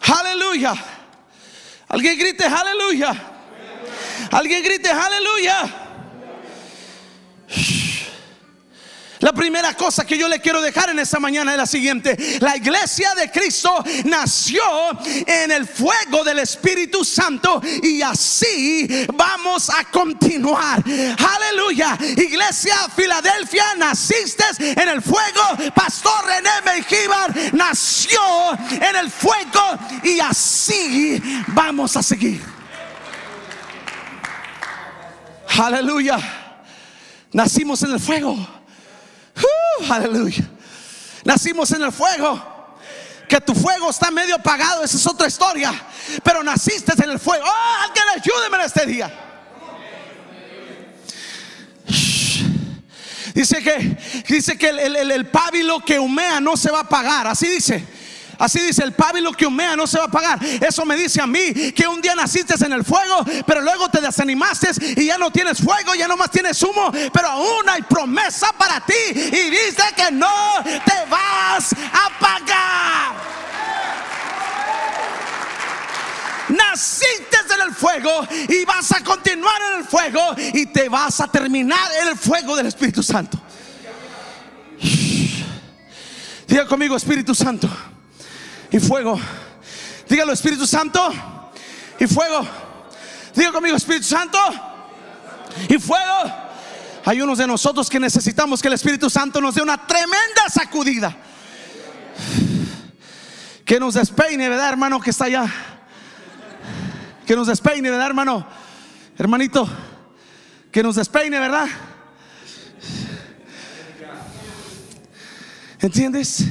Aleluya. 0.00 0.74
Alguien 1.88 2.18
grite 2.18 2.44
aleluya. 2.44 3.14
Alguien 4.30 4.62
grite 4.62 4.90
aleluya. 4.90 5.82
La 9.22 9.32
primera 9.32 9.74
cosa 9.74 10.04
que 10.04 10.18
yo 10.18 10.26
le 10.26 10.40
quiero 10.40 10.60
dejar 10.60 10.90
en 10.90 10.98
esta 10.98 11.20
mañana 11.20 11.52
es 11.52 11.56
la 11.56 11.66
siguiente. 11.66 12.16
La 12.40 12.56
iglesia 12.56 13.14
de 13.14 13.30
Cristo 13.30 13.72
nació 14.04 14.60
en 15.04 15.52
el 15.52 15.64
fuego 15.64 16.24
del 16.24 16.40
Espíritu 16.40 17.04
Santo 17.04 17.62
y 17.84 18.02
así 18.02 19.06
vamos 19.14 19.70
a 19.70 19.84
continuar. 19.84 20.82
Aleluya. 21.36 21.96
Iglesia 22.16 22.74
Filadelfia, 22.96 23.76
naciste 23.76 24.42
en 24.58 24.88
el 24.88 25.00
fuego. 25.00 25.72
Pastor 25.72 26.26
René 26.26 26.50
Mejíbar 26.64 27.32
nació 27.52 28.20
en 28.72 28.96
el 28.96 29.08
fuego 29.08 29.78
y 30.02 30.18
así 30.18 31.22
vamos 31.46 31.96
a 31.96 32.02
seguir. 32.02 32.42
Aleluya. 35.60 36.18
Nacimos 37.30 37.80
en 37.84 37.92
el 37.92 38.00
fuego. 38.00 38.61
Aleluya. 39.90 40.44
Nacimos 41.24 41.70
en 41.72 41.82
el 41.82 41.92
fuego. 41.92 42.50
Que 43.28 43.40
tu 43.40 43.54
fuego 43.54 43.88
está 43.88 44.10
medio 44.10 44.34
apagado, 44.34 44.84
esa 44.84 44.96
es 44.96 45.06
otra 45.06 45.26
historia. 45.26 45.72
Pero 46.22 46.42
naciste 46.42 46.92
en 47.02 47.10
el 47.10 47.18
fuego. 47.18 47.44
Oh, 47.46 47.82
alguien 47.82 48.04
ayúdeme 48.14 48.56
en 48.58 48.62
este 48.64 48.86
día. 48.86 49.18
Dice 53.34 53.62
que, 53.62 54.24
dice 54.28 54.58
que 54.58 54.68
el, 54.68 55.10
el, 55.10 55.26
pábilo 55.26 55.82
que 55.82 55.98
humea 55.98 56.38
no 56.40 56.56
se 56.56 56.70
va 56.70 56.78
a 56.78 56.82
apagar. 56.82 57.26
Así 57.26 57.48
dice. 57.48 57.82
Así 58.42 58.58
dice, 58.58 58.82
el 58.82 58.92
pábilo 58.92 59.30
que 59.30 59.46
humea 59.46 59.76
no 59.76 59.86
se 59.86 59.98
va 59.98 60.04
a 60.04 60.06
apagar. 60.08 60.44
Eso 60.44 60.84
me 60.84 60.96
dice 60.96 61.22
a 61.22 61.28
mí 61.28 61.70
que 61.70 61.86
un 61.86 62.02
día 62.02 62.16
naciste 62.16 62.54
en 62.66 62.72
el 62.72 62.84
fuego, 62.84 63.24
pero 63.46 63.60
luego 63.60 63.88
te 63.88 64.00
desanimaste 64.00 64.68
y 64.96 65.06
ya 65.06 65.16
no 65.16 65.30
tienes 65.30 65.58
fuego, 65.58 65.94
ya 65.94 66.08
no 66.08 66.16
más 66.16 66.28
tienes 66.28 66.60
humo, 66.60 66.90
pero 67.12 67.28
aún 67.28 67.68
hay 67.68 67.82
promesa 67.82 68.52
para 68.58 68.84
ti 68.84 68.94
y 69.14 69.48
dice 69.48 69.84
que 69.94 70.10
no 70.10 70.60
te 70.64 71.08
vas 71.08 71.72
a 71.72 72.06
apagar. 72.06 73.12
Naciste 76.48 77.36
en 77.54 77.68
el 77.68 77.72
fuego 77.72 78.26
y 78.48 78.64
vas 78.64 78.90
a 78.90 79.04
continuar 79.04 79.62
en 79.70 79.78
el 79.78 79.84
fuego 79.84 80.34
y 80.52 80.66
te 80.66 80.88
vas 80.88 81.20
a 81.20 81.28
terminar 81.28 81.92
en 82.00 82.08
el 82.08 82.16
fuego 82.16 82.56
del 82.56 82.66
Espíritu 82.66 83.04
Santo. 83.04 83.40
Diga 86.48 86.66
conmigo, 86.66 86.96
Espíritu 86.96 87.36
Santo 87.36 87.70
y 88.72 88.80
fuego. 88.80 89.20
Dígalo, 90.08 90.32
Espíritu 90.32 90.66
Santo 90.66 91.12
y 91.98 92.06
fuego. 92.06 92.46
Diga 93.34 93.52
conmigo, 93.52 93.76
Espíritu 93.76 94.06
Santo 94.06 94.38
y 95.68 95.78
fuego. 95.78 96.32
Hay 97.04 97.20
unos 97.20 97.38
de 97.38 97.46
nosotros 97.46 97.88
que 97.90 98.00
necesitamos 98.00 98.62
que 98.62 98.68
el 98.68 98.74
Espíritu 98.74 99.10
Santo 99.10 99.40
nos 99.40 99.54
dé 99.54 99.62
una 99.62 99.86
tremenda 99.86 100.48
sacudida. 100.48 101.16
Que 103.64 103.78
nos 103.78 103.94
despeine, 103.94 104.48
¿verdad, 104.48 104.70
hermano? 104.70 105.00
Que 105.00 105.10
está 105.10 105.26
allá. 105.26 105.46
Que 107.26 107.36
nos 107.36 107.46
despeine, 107.46 107.90
¿verdad, 107.90 108.06
hermano? 108.06 108.46
Hermanito, 109.18 109.68
que 110.70 110.82
nos 110.82 110.96
despeine, 110.96 111.38
¿verdad? 111.38 111.66
¿Entiendes? 115.80 116.44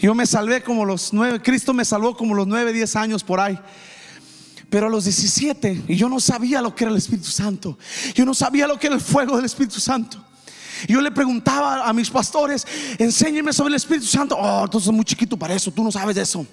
Yo 0.00 0.14
me 0.14 0.26
salvé 0.26 0.62
como 0.62 0.84
los 0.84 1.12
nueve, 1.12 1.40
Cristo 1.40 1.72
me 1.72 1.84
salvó 1.84 2.16
como 2.16 2.34
los 2.34 2.46
nueve, 2.46 2.72
diez 2.72 2.96
años 2.96 3.24
por 3.24 3.40
ahí. 3.40 3.58
Pero 4.68 4.88
a 4.88 4.90
los 4.90 5.04
17, 5.04 5.84
y 5.88 5.96
yo 5.96 6.08
no 6.08 6.18
sabía 6.18 6.60
lo 6.60 6.74
que 6.74 6.84
era 6.84 6.90
el 6.90 6.98
Espíritu 6.98 7.30
Santo. 7.30 7.78
Yo 8.14 8.24
no 8.24 8.34
sabía 8.34 8.66
lo 8.66 8.78
que 8.78 8.88
era 8.88 8.96
el 8.96 9.00
fuego 9.00 9.36
del 9.36 9.44
Espíritu 9.44 9.78
Santo. 9.78 10.22
Yo 10.88 11.00
le 11.00 11.10
preguntaba 11.10 11.88
a 11.88 11.92
mis 11.92 12.10
pastores, 12.10 12.66
enséñenme 12.98 13.52
sobre 13.52 13.70
el 13.70 13.76
Espíritu 13.76 14.06
Santo. 14.06 14.36
Oh, 14.36 14.64
entonces 14.64 14.88
es 14.88 14.94
muy 14.94 15.04
chiquito 15.04 15.36
para 15.36 15.54
eso, 15.54 15.70
tú 15.70 15.82
no 15.84 15.92
sabes 15.92 16.16
de 16.16 16.22
eso. 16.22 16.46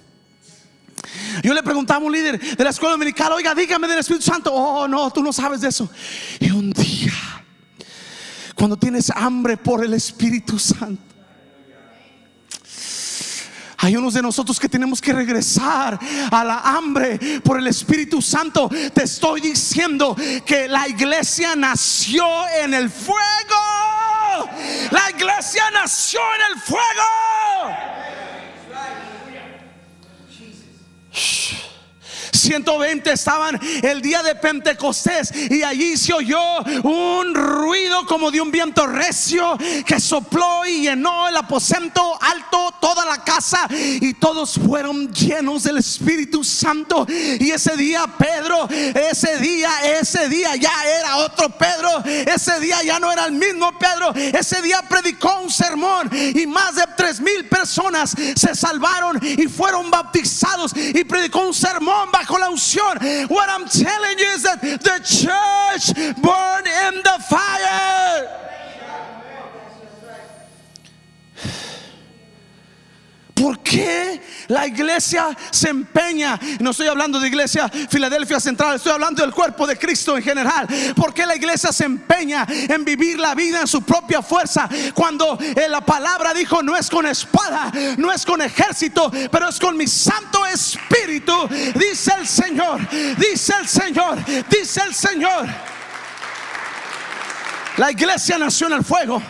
Yo 1.43 1.53
le 1.53 1.63
preguntaba 1.63 2.01
a 2.01 2.05
un 2.05 2.13
líder 2.13 2.39
de 2.39 2.63
la 2.63 2.69
escuela 2.69 2.93
dominical, 2.93 3.31
oiga, 3.33 3.53
dígame 3.53 3.87
del 3.87 3.99
Espíritu 3.99 4.25
Santo. 4.25 4.53
Oh, 4.53 4.87
no, 4.87 5.11
tú 5.11 5.21
no 5.21 5.33
sabes 5.33 5.61
de 5.61 5.69
eso. 5.69 5.89
Y 6.39 6.51
un 6.51 6.71
día, 6.71 7.13
cuando 8.55 8.77
tienes 8.77 9.09
hambre 9.09 9.57
por 9.57 9.83
el 9.83 9.93
Espíritu 9.93 10.57
Santo, 10.59 11.12
hay 13.83 13.97
unos 13.97 14.13
de 14.13 14.21
nosotros 14.21 14.57
que 14.61 14.69
tenemos 14.69 15.01
que 15.01 15.11
regresar 15.11 15.99
a 16.31 16.43
la 16.45 16.59
hambre 16.59 17.41
por 17.43 17.59
el 17.59 17.67
Espíritu 17.67 18.21
Santo. 18.21 18.69
Te 18.93 19.03
estoy 19.03 19.41
diciendo 19.41 20.15
que 20.45 20.69
la 20.69 20.87
iglesia 20.87 21.53
nació 21.53 22.25
en 22.63 22.73
el 22.73 22.89
fuego. 22.89 23.19
La 24.89 25.09
iglesia 25.09 25.63
nació 25.73 26.21
en 26.21 26.55
el 26.55 26.61
fuego. 26.61 27.03
120 32.43 33.09
estaban 33.09 33.57
el 33.81 34.01
día 34.01 34.21
de 34.21 34.35
Pentecostés 34.35 35.31
y 35.49 35.63
allí 35.63 35.95
se 35.95 36.11
oyó 36.11 36.57
un 36.83 37.33
ruido 37.33 38.05
como 38.05 38.31
de 38.31 38.41
un 38.41 38.51
viento 38.51 38.85
recio 38.85 39.57
que 39.85 39.97
sopló 39.97 40.65
y 40.65 40.81
llenó 40.81 41.29
el 41.29 41.37
aposento 41.37 42.01
alto, 42.21 42.73
toda 42.81 43.05
la 43.05 43.23
casa 43.23 43.65
y 43.71 44.13
todos 44.15 44.55
fueron 44.55 45.13
llenos 45.13 45.63
del 45.63 45.77
Espíritu 45.77 46.43
Santo. 46.43 47.05
Y 47.07 47.49
ese 47.49 47.77
día 47.77 48.03
Pedro, 48.17 48.67
ese 48.69 49.37
día, 49.37 49.69
ese 50.01 50.27
día 50.27 50.57
ya 50.57 50.73
era 50.99 51.17
otro 51.17 51.49
Pedro, 51.49 52.03
ese 52.05 52.59
día 52.59 52.83
ya 52.83 52.99
no 52.99 53.09
era 53.09 53.25
el 53.25 53.31
mismo 53.31 53.71
Pedro, 53.79 54.13
ese 54.15 54.61
día 54.61 54.81
predicó 54.89 55.39
un 55.39 55.49
sermón 55.49 56.09
y 56.13 56.45
más 56.45 56.75
de 56.75 56.83
tres 56.97 57.21
mil 57.21 57.47
personas 57.47 58.13
se 58.35 58.53
salvaron 58.53 59.17
y 59.21 59.47
fueron 59.47 59.89
bautizados 59.89 60.73
y 60.75 61.05
predicó 61.05 61.39
un 61.39 61.53
sermón 61.53 62.11
bajo 62.11 62.32
la 62.39 62.49
unción. 62.49 62.97
What 63.29 63.49
I'm 63.49 63.67
telling 63.67 64.19
you 64.19 64.33
is 64.33 64.43
that 64.43 64.61
the 64.61 64.99
church 65.03 65.93
burned 66.21 66.67
in 66.67 67.01
the 67.03 67.17
fire. 67.27 68.52
¿Por 73.33 73.59
qué 73.59 74.21
la 74.47 74.67
iglesia 74.67 75.35
se 75.49 75.69
empeña? 75.69 76.39
No 76.59 76.71
estoy 76.71 76.87
hablando 76.87 77.19
de 77.19 77.27
iglesia 77.27 77.67
Filadelfia 77.89 78.39
Central, 78.39 78.75
estoy 78.75 78.91
hablando 78.91 79.23
del 79.23 79.33
cuerpo 79.33 79.65
de 79.65 79.77
Cristo 79.77 80.15
en 80.15 80.23
general. 80.23 80.67
¿Por 80.95 81.13
qué 81.13 81.25
la 81.25 81.35
iglesia 81.35 81.71
se 81.71 81.85
empeña 81.85 82.45
en 82.47 82.85
vivir 82.85 83.19
la 83.19 83.33
vida 83.33 83.61
en 83.61 83.67
su 83.67 83.81
propia 83.81 84.21
fuerza? 84.21 84.69
Cuando 84.93 85.37
eh, 85.39 85.67
la 85.67 85.81
palabra 85.81 86.33
dijo, 86.33 86.61
no 86.61 86.75
es 86.75 86.89
con 86.89 87.07
espada, 87.07 87.71
no 87.97 88.11
es 88.11 88.23
con 88.23 88.41
ejército, 88.41 89.11
pero 89.31 89.49
es 89.49 89.59
con 89.59 89.75
mi 89.75 89.87
Santo 89.87 90.45
Espíritu, 90.45 91.33
dice 91.73 92.11
el 92.19 92.27
Señor, 92.27 92.87
dice 93.17 93.53
el 93.59 93.67
Señor, 93.67 94.23
dice 94.47 94.81
el 94.85 94.93
Señor. 94.93 95.47
La 97.77 97.91
iglesia 97.91 98.37
nació 98.37 98.67
en 98.67 98.73
el 98.73 98.83
fuego. 98.83 99.21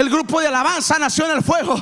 El 0.00 0.08
grupo 0.08 0.40
de 0.40 0.48
alabanza 0.48 0.98
nació 0.98 1.26
en 1.26 1.32
el 1.32 1.42
fuego. 1.42 1.76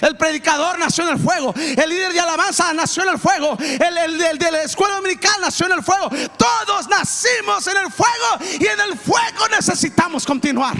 El 0.00 0.16
predicador 0.16 0.78
nació 0.78 1.04
en 1.04 1.10
el 1.10 1.18
fuego. 1.18 1.54
El 1.54 1.90
líder 1.90 2.14
de 2.14 2.20
alabanza 2.20 2.72
nació 2.72 3.02
en 3.02 3.10
el 3.10 3.18
fuego. 3.18 3.58
El, 3.60 4.38
de 4.38 4.50
la 4.50 4.62
escuela 4.62 4.94
dominical 4.94 5.34
nació 5.42 5.66
en 5.66 5.72
el 5.72 5.82
fuego. 5.82 6.08
Todos 6.38 6.88
nacimos 6.88 7.66
en 7.66 7.76
el 7.76 7.92
fuego 7.92 8.58
y 8.58 8.66
en 8.66 8.80
el 8.80 8.98
fuego 8.98 9.48
necesitamos 9.50 10.24
continuar. 10.24 10.76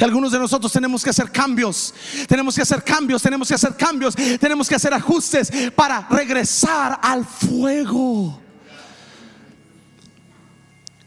Algunos 0.00 0.32
de 0.32 0.38
nosotros 0.38 0.72
tenemos 0.72 1.04
que 1.04 1.10
hacer 1.10 1.30
cambios. 1.30 1.92
Tenemos 2.26 2.54
que 2.54 2.62
hacer 2.62 2.82
cambios. 2.82 3.20
Tenemos 3.20 3.48
que 3.48 3.54
hacer 3.54 3.76
cambios. 3.76 4.14
Tenemos 4.16 4.66
que 4.66 4.76
hacer 4.76 4.94
ajustes 4.94 5.52
para 5.76 6.08
regresar 6.08 7.00
al 7.02 7.26
fuego. 7.26 8.40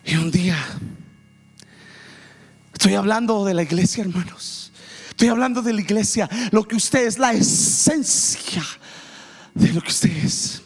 Y 0.05 0.15
un 0.15 0.29
día 0.29 0.57
Estoy 2.83 2.95
hablando 2.95 3.45
de 3.45 3.53
la 3.53 3.63
iglesia, 3.63 4.03
hermanos. 4.03 4.69
Estoy 5.07 5.29
hablando 5.29 5.61
de 5.61 5.71
la 5.71 5.79
iglesia. 5.79 6.29
Lo 6.51 6.67
que 6.67 6.75
usted 6.75 7.07
es, 7.07 7.17
la 7.17 7.31
esencia 7.31 8.61
de 9.53 9.71
lo 9.71 9.79
que 9.79 9.87
usted 9.87 10.09
es. 10.09 10.61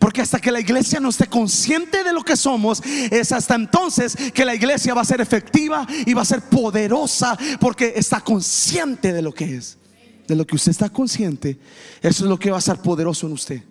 Porque 0.00 0.22
hasta 0.22 0.40
que 0.40 0.50
la 0.50 0.58
iglesia 0.58 0.98
no 0.98 1.10
esté 1.10 1.28
consciente 1.28 2.02
de 2.02 2.12
lo 2.12 2.24
que 2.24 2.36
somos, 2.36 2.82
es 2.84 3.30
hasta 3.30 3.54
entonces 3.54 4.16
que 4.34 4.44
la 4.44 4.56
iglesia 4.56 4.92
va 4.92 5.02
a 5.02 5.04
ser 5.04 5.20
efectiva 5.20 5.86
y 6.04 6.14
va 6.14 6.22
a 6.22 6.24
ser 6.24 6.42
poderosa 6.42 7.38
porque 7.60 7.92
está 7.94 8.20
consciente 8.20 9.12
de 9.12 9.22
lo 9.22 9.32
que 9.32 9.54
es. 9.54 9.78
De 10.26 10.34
lo 10.34 10.44
que 10.44 10.56
usted 10.56 10.72
está 10.72 10.90
consciente, 10.90 11.60
eso 12.02 12.24
es 12.24 12.28
lo 12.28 12.40
que 12.40 12.50
va 12.50 12.58
a 12.58 12.60
ser 12.60 12.78
poderoso 12.78 13.28
en 13.28 13.34
usted. 13.34 13.62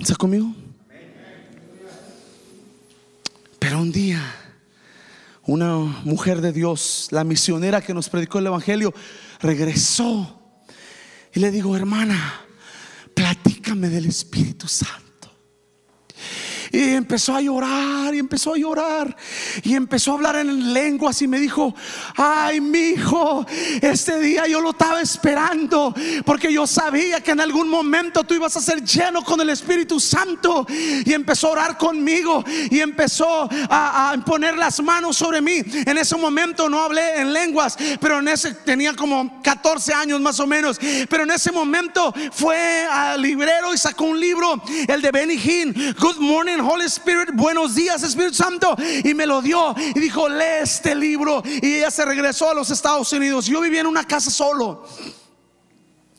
¿Está 0.00 0.16
conmigo? 0.16 0.52
Pero 3.60 3.80
un 3.80 3.92
día 3.92 4.41
una 5.46 5.76
mujer 6.04 6.40
de 6.40 6.52
Dios, 6.52 7.08
la 7.10 7.24
misionera 7.24 7.80
que 7.80 7.94
nos 7.94 8.08
predicó 8.08 8.38
el 8.38 8.46
Evangelio, 8.46 8.94
regresó 9.40 10.40
y 11.34 11.40
le 11.40 11.50
digo, 11.50 11.74
hermana, 11.76 12.42
platícame 13.14 13.88
del 13.88 14.06
Espíritu 14.06 14.68
Santo. 14.68 15.01
Y 16.72 16.94
empezó 16.94 17.36
a 17.36 17.40
llorar 17.40 18.14
y 18.14 18.18
empezó 18.18 18.54
a 18.54 18.56
llorar 18.56 19.14
y 19.62 19.74
empezó 19.74 20.12
a 20.12 20.14
hablar 20.14 20.36
en 20.36 20.72
lenguas 20.72 21.20
y 21.20 21.28
me 21.28 21.38
dijo, 21.38 21.74
ay 22.16 22.60
mi 22.62 22.78
hijo, 22.78 23.44
este 23.82 24.18
día 24.18 24.46
yo 24.46 24.60
lo 24.60 24.70
estaba 24.70 25.00
esperando 25.00 25.94
porque 26.24 26.52
yo 26.52 26.66
sabía 26.66 27.20
que 27.20 27.32
en 27.32 27.40
algún 27.40 27.68
momento 27.68 28.24
tú 28.24 28.34
ibas 28.34 28.56
a 28.56 28.60
ser 28.60 28.82
lleno 28.82 29.22
con 29.22 29.40
el 29.40 29.50
Espíritu 29.50 30.00
Santo. 30.00 30.66
Y 31.04 31.12
empezó 31.12 31.48
a 31.48 31.52
orar 31.52 31.78
conmigo 31.78 32.44
y 32.70 32.80
empezó 32.80 33.48
a, 33.68 34.14
poner 34.24 34.56
las 34.56 34.82
manos 34.82 35.16
sobre 35.16 35.40
mí. 35.40 35.62
En 35.86 35.98
ese 35.98 36.16
momento 36.16 36.68
no 36.68 36.82
hablé 36.82 37.20
en 37.20 37.32
lenguas, 37.32 37.76
pero 38.00 38.20
en 38.20 38.28
ese 38.28 38.54
tenía 38.54 38.94
como 38.94 39.42
14 39.42 39.92
años 39.92 40.20
más 40.20 40.40
o 40.40 40.46
menos. 40.46 40.78
Pero 41.08 41.24
en 41.24 41.30
ese 41.30 41.52
momento 41.52 42.14
fue 42.32 42.86
al 42.90 43.20
librero 43.20 43.74
y 43.74 43.78
sacó 43.78 44.04
un 44.04 44.18
libro, 44.18 44.62
el 44.88 45.02
de 45.02 45.10
Benny 45.10 45.34
Hinn, 45.34 45.94
Good 45.98 46.18
Morning 46.18 46.61
Holy 46.62 46.86
Spirit, 46.86 47.30
buenos 47.34 47.74
días 47.74 48.02
Espíritu 48.02 48.34
Santo. 48.34 48.76
Y 49.04 49.14
me 49.14 49.26
lo 49.26 49.42
dio 49.42 49.74
y 49.76 49.98
dijo, 49.98 50.28
lee 50.28 50.62
este 50.62 50.94
libro. 50.94 51.42
Y 51.44 51.76
ella 51.76 51.90
se 51.90 52.04
regresó 52.04 52.50
a 52.50 52.54
los 52.54 52.70
Estados 52.70 53.12
Unidos. 53.12 53.46
Yo 53.46 53.60
vivía 53.60 53.80
en 53.80 53.86
una 53.86 54.04
casa 54.04 54.30
solo. 54.30 54.86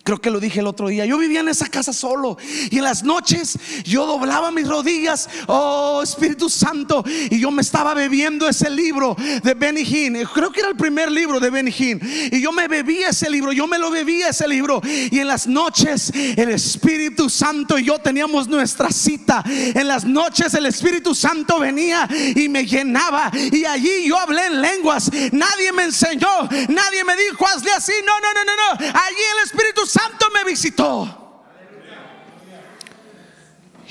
Creo 0.03 0.19
que 0.19 0.29
lo 0.29 0.41
dije 0.41 0.59
el 0.59 0.67
otro 0.67 0.89
día. 0.89 1.05
Yo 1.05 1.17
vivía 1.17 1.39
en 1.39 1.47
esa 1.47 1.69
casa 1.69 1.93
solo. 1.93 2.37
Y 2.69 2.79
en 2.79 2.83
las 2.83 3.03
noches 3.03 3.57
yo 3.85 4.05
doblaba 4.05 4.51
mis 4.51 4.67
rodillas. 4.67 5.29
Oh 5.47 6.01
Espíritu 6.03 6.49
Santo. 6.49 7.05
Y 7.07 7.39
yo 7.39 7.51
me 7.51 7.61
estaba 7.61 7.93
bebiendo 7.93 8.49
ese 8.49 8.69
libro 8.69 9.15
de 9.41 9.53
Benny 9.53 9.83
Hinn. 9.83 10.21
Creo 10.33 10.51
que 10.51 10.59
era 10.59 10.69
el 10.69 10.75
primer 10.75 11.09
libro 11.09 11.39
de 11.39 11.49
Benny 11.49 11.71
Hinn. 11.71 12.01
Y 12.33 12.41
yo 12.41 12.51
me 12.51 12.67
bebía 12.67 13.09
ese 13.09 13.29
libro. 13.29 13.53
Yo 13.53 13.65
me 13.65 13.79
lo 13.79 13.89
bebía 13.89 14.27
ese 14.27 14.45
libro. 14.45 14.81
Y 14.83 15.19
en 15.19 15.27
las 15.27 15.47
noches 15.47 16.11
el 16.13 16.49
Espíritu 16.49 17.29
Santo 17.29 17.79
y 17.79 17.85
yo 17.85 17.97
teníamos 17.99 18.49
nuestra 18.49 18.91
cita. 18.91 19.41
En 19.45 19.87
las 19.87 20.03
noches 20.03 20.53
el 20.53 20.65
Espíritu 20.65 21.15
Santo 21.15 21.59
venía 21.59 22.09
y 22.35 22.49
me 22.49 22.65
llenaba. 22.65 23.31
Y 23.33 23.63
allí 23.63 24.05
yo 24.09 24.19
hablé 24.19 24.47
en 24.47 24.59
lenguas. 24.59 25.09
Nadie 25.31 25.71
me 25.71 25.83
enseñó. 25.83 26.49
Nadie 26.67 27.05
me 27.05 27.15
dijo, 27.15 27.47
hazle 27.47 27.71
así. 27.71 27.93
No, 28.05 28.19
no, 28.19 28.33
no, 28.33 28.43
no, 28.43 28.55
no. 28.57 28.99
Allí 28.99 29.23
el 29.37 29.45
Espíritu 29.45 29.85
Santo 29.85 29.92
me 30.33 30.49
visitó. 30.49 31.43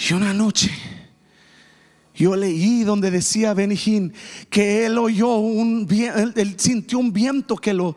Y 0.09 0.13
una 0.15 0.33
noche 0.33 0.71
yo 2.15 2.37
leí 2.37 2.85
donde 2.85 3.11
decía 3.11 3.55
Benijín 3.55 4.13
que 4.51 4.87
él 4.87 4.99
oyó 4.99 5.37
un 5.37 5.89
él, 5.91 6.33
él 6.37 6.55
sintió 6.59 6.99
un 6.99 7.13
viento 7.13 7.57
que 7.57 7.73
lo 7.73 7.97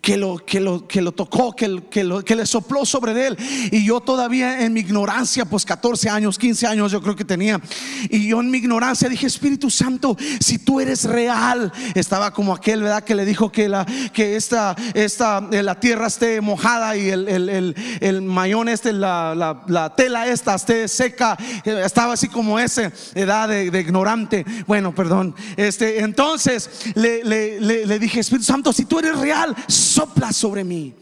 que 0.00 0.16
lo, 0.16 0.38
que 0.38 0.60
lo, 0.60 0.86
que 0.86 1.02
lo 1.02 1.12
tocó, 1.12 1.54
que, 1.54 1.82
que, 1.90 2.04
lo, 2.04 2.24
que 2.24 2.34
le 2.34 2.46
sopló 2.46 2.86
sobre 2.86 3.26
él. 3.26 3.36
Y 3.70 3.84
yo 3.84 4.00
todavía 4.00 4.64
en 4.64 4.72
mi 4.72 4.80
ignorancia, 4.80 5.44
pues 5.44 5.64
14 5.64 6.08
años, 6.08 6.38
15 6.38 6.66
años 6.66 6.92
yo 6.92 7.02
creo 7.02 7.14
que 7.14 7.24
tenía. 7.24 7.60
Y 8.08 8.28
yo 8.28 8.40
en 8.40 8.50
mi 8.50 8.58
ignorancia 8.58 9.08
dije, 9.08 9.26
Espíritu 9.26 9.70
Santo, 9.70 10.16
si 10.40 10.58
tú 10.58 10.80
eres 10.80 11.04
real, 11.04 11.72
estaba 11.94 12.32
como 12.32 12.54
aquel, 12.54 12.82
¿verdad? 12.82 13.04
Que 13.04 13.14
le 13.14 13.26
dijo 13.26 13.52
que, 13.52 13.68
la, 13.68 13.84
que 14.12 14.36
esta, 14.36 14.74
esta, 14.94 15.46
eh, 15.52 15.62
la 15.62 15.78
tierra 15.78 16.06
esté 16.06 16.40
mojada 16.40 16.96
y 16.96 17.10
el, 17.10 17.28
el, 17.28 17.48
el, 17.48 17.76
el 18.00 18.22
mayón 18.22 18.68
este, 18.68 18.92
la, 18.92 19.34
la, 19.34 19.62
la, 19.66 19.94
tela 19.94 20.28
esta 20.28 20.54
esté 20.54 20.88
seca. 20.88 21.36
Estaba 21.64 22.14
así 22.14 22.28
como 22.28 22.58
ese, 22.58 22.90
edad 23.14 23.48
de, 23.48 23.70
de 23.70 23.80
ignorante. 23.80 24.46
Bueno, 24.66 24.94
perdón. 24.94 25.34
Este, 25.56 26.00
entonces 26.00 26.70
le, 26.94 27.22
le, 27.22 27.60
le, 27.60 27.84
le 27.84 27.98
dije, 27.98 28.20
Espíritu 28.20 28.46
Santo, 28.46 28.72
si 28.72 28.86
tú 28.86 28.98
eres 28.98 29.18
real, 29.18 29.54
sopla 29.90 30.32
sobre 30.32 30.64
mí. 30.64 30.94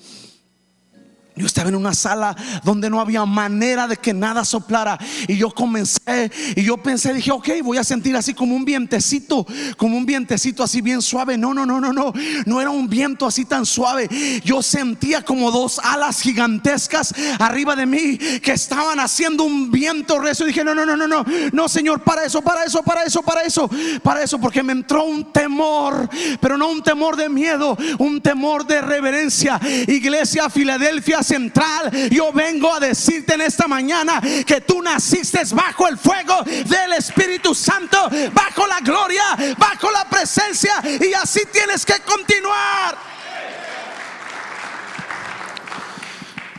Yo 1.39 1.47
estaba 1.47 1.69
en 1.69 1.77
una 1.77 1.95
sala 1.95 2.37
donde 2.65 2.91
no 2.91 3.01
había 3.01 3.25
manera 3.25 3.87
de 3.87 3.97
que 3.97 4.13
nada 4.13 4.45
soplara. 4.45 4.99
Y 5.27 5.37
yo 5.37 5.51
comencé 5.51 6.31
y 6.57 6.63
yo 6.63 6.77
pensé, 6.79 7.15
dije, 7.15 7.31
ok, 7.31 7.49
voy 7.63 7.79
a 7.79 7.85
sentir 7.85 8.17
así 8.17 8.35
como 8.35 8.55
un 8.55 8.65
vientecito, 8.65 9.47
como 9.77 9.97
un 9.97 10.07
vientecito 10.07 10.63
así 10.63 10.81
bien 10.81 11.03
suave. 11.03 11.39
No, 11.39 11.55
no, 11.55 11.65
no, 11.65 11.81
no, 11.81 11.93
no. 11.93 12.13
No 12.47 12.61
era 12.61 12.71
un 12.71 12.89
viento 12.89 13.27
así 13.27 13.45
tan 13.45 13.65
suave. 13.65 14.09
Yo 14.45 14.63
sentía 14.63 15.23
como 15.23 15.51
dos 15.51 15.79
alas 15.79 16.21
gigantescas 16.21 17.15
arriba 17.39 17.77
de 17.77 17.87
mí 17.87 18.19
que 18.19 18.53
estaban 18.53 19.01
haciendo 19.01 19.45
un 19.45 19.71
viento 19.71 20.19
recio. 20.19 20.47
Dije, 20.47 20.65
no, 20.65 20.75
no, 20.75 20.85
no, 20.85 20.97
no, 20.97 21.07
no, 21.07 21.25
no, 21.53 21.69
Señor, 21.69 22.03
para 22.03 22.25
eso, 22.25 22.43
para 22.43 22.65
eso, 22.65 22.83
para 22.83 23.05
eso, 23.05 23.23
para 23.23 23.43
eso, 23.43 23.71
para 24.03 24.23
eso, 24.23 24.39
porque 24.39 24.63
me 24.63 24.73
entró 24.73 25.05
un 25.05 25.33
temor, 25.33 26.09
pero 26.41 26.57
no 26.57 26.69
un 26.69 26.83
temor 26.83 27.17
de 27.17 27.29
miedo, 27.29 27.77
un 27.99 28.21
temor 28.21 28.67
de 28.67 28.81
reverencia. 28.81 29.61
Iglesia 29.87 30.49
Filadelfia 30.51 31.23
central, 31.29 31.91
yo 32.11 32.33
vengo 32.33 32.73
a 32.73 32.81
decirte 32.81 33.35
en 33.35 33.43
esta 33.43 33.69
mañana 33.69 34.21
que 34.47 34.61
tú 34.61 34.83
naciste 34.83 35.43
bajo 35.53 35.87
el 35.87 35.99
fuego 35.99 36.43
del 36.43 36.95
Espíritu 36.95 37.55
Santo, 37.55 38.09
bajo 38.33 38.67
la 38.67 38.81
gloria, 38.81 39.25
bajo 39.57 39.91
la 39.91 40.09
presencia 40.09 40.73
y 40.85 41.13
así 41.13 41.41
tienes 41.53 41.85
que 41.85 42.01
continuar. 42.01 42.97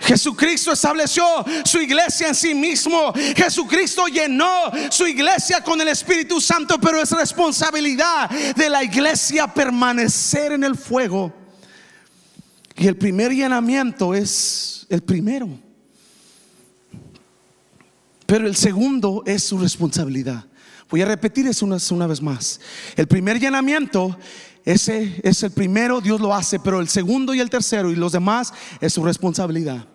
Jesucristo 0.01 0.71
estableció 0.71 1.23
su 1.63 1.79
iglesia 1.79 2.29
en 2.29 2.35
sí 2.35 2.55
mismo. 2.55 3.13
Jesucristo 3.35 4.07
llenó 4.07 4.71
su 4.89 5.05
iglesia 5.05 5.61
con 5.63 5.79
el 5.81 5.87
Espíritu 5.89 6.41
Santo, 6.41 6.79
pero 6.79 6.99
es 6.99 7.11
responsabilidad 7.11 8.29
de 8.29 8.69
la 8.69 8.83
iglesia 8.83 9.47
permanecer 9.47 10.53
en 10.53 10.63
el 10.63 10.75
fuego. 10.75 11.38
Y 12.79 12.87
el 12.87 12.95
primer 12.95 13.33
llenamiento 13.33 14.15
es 14.15 14.87
el 14.89 15.01
primero. 15.01 15.49
Pero 18.25 18.47
el 18.47 18.55
segundo 18.55 19.21
es 19.25 19.43
su 19.43 19.57
responsabilidad. 19.57 20.45
Voy 20.89 21.01
a 21.01 21.05
repetir 21.05 21.45
eso 21.45 21.65
una, 21.65 21.75
una, 21.91 22.07
vez 22.07 22.21
más. 22.21 22.61
El 22.95 23.05
primer 23.05 23.37
llenamiento, 23.37 24.17
ese 24.63 25.19
es 25.23 25.43
el 25.43 25.51
primero, 25.51 25.99
Dios 25.99 26.21
lo 26.21 26.33
hace, 26.33 26.57
pero 26.57 26.79
el 26.79 26.87
segundo 26.87 27.33
y 27.33 27.41
el 27.41 27.49
tercero 27.49 27.91
y 27.91 27.97
los 27.97 28.13
demás 28.13 28.53
es 28.79 28.93
su 28.93 29.03
responsabilidad. 29.03 29.85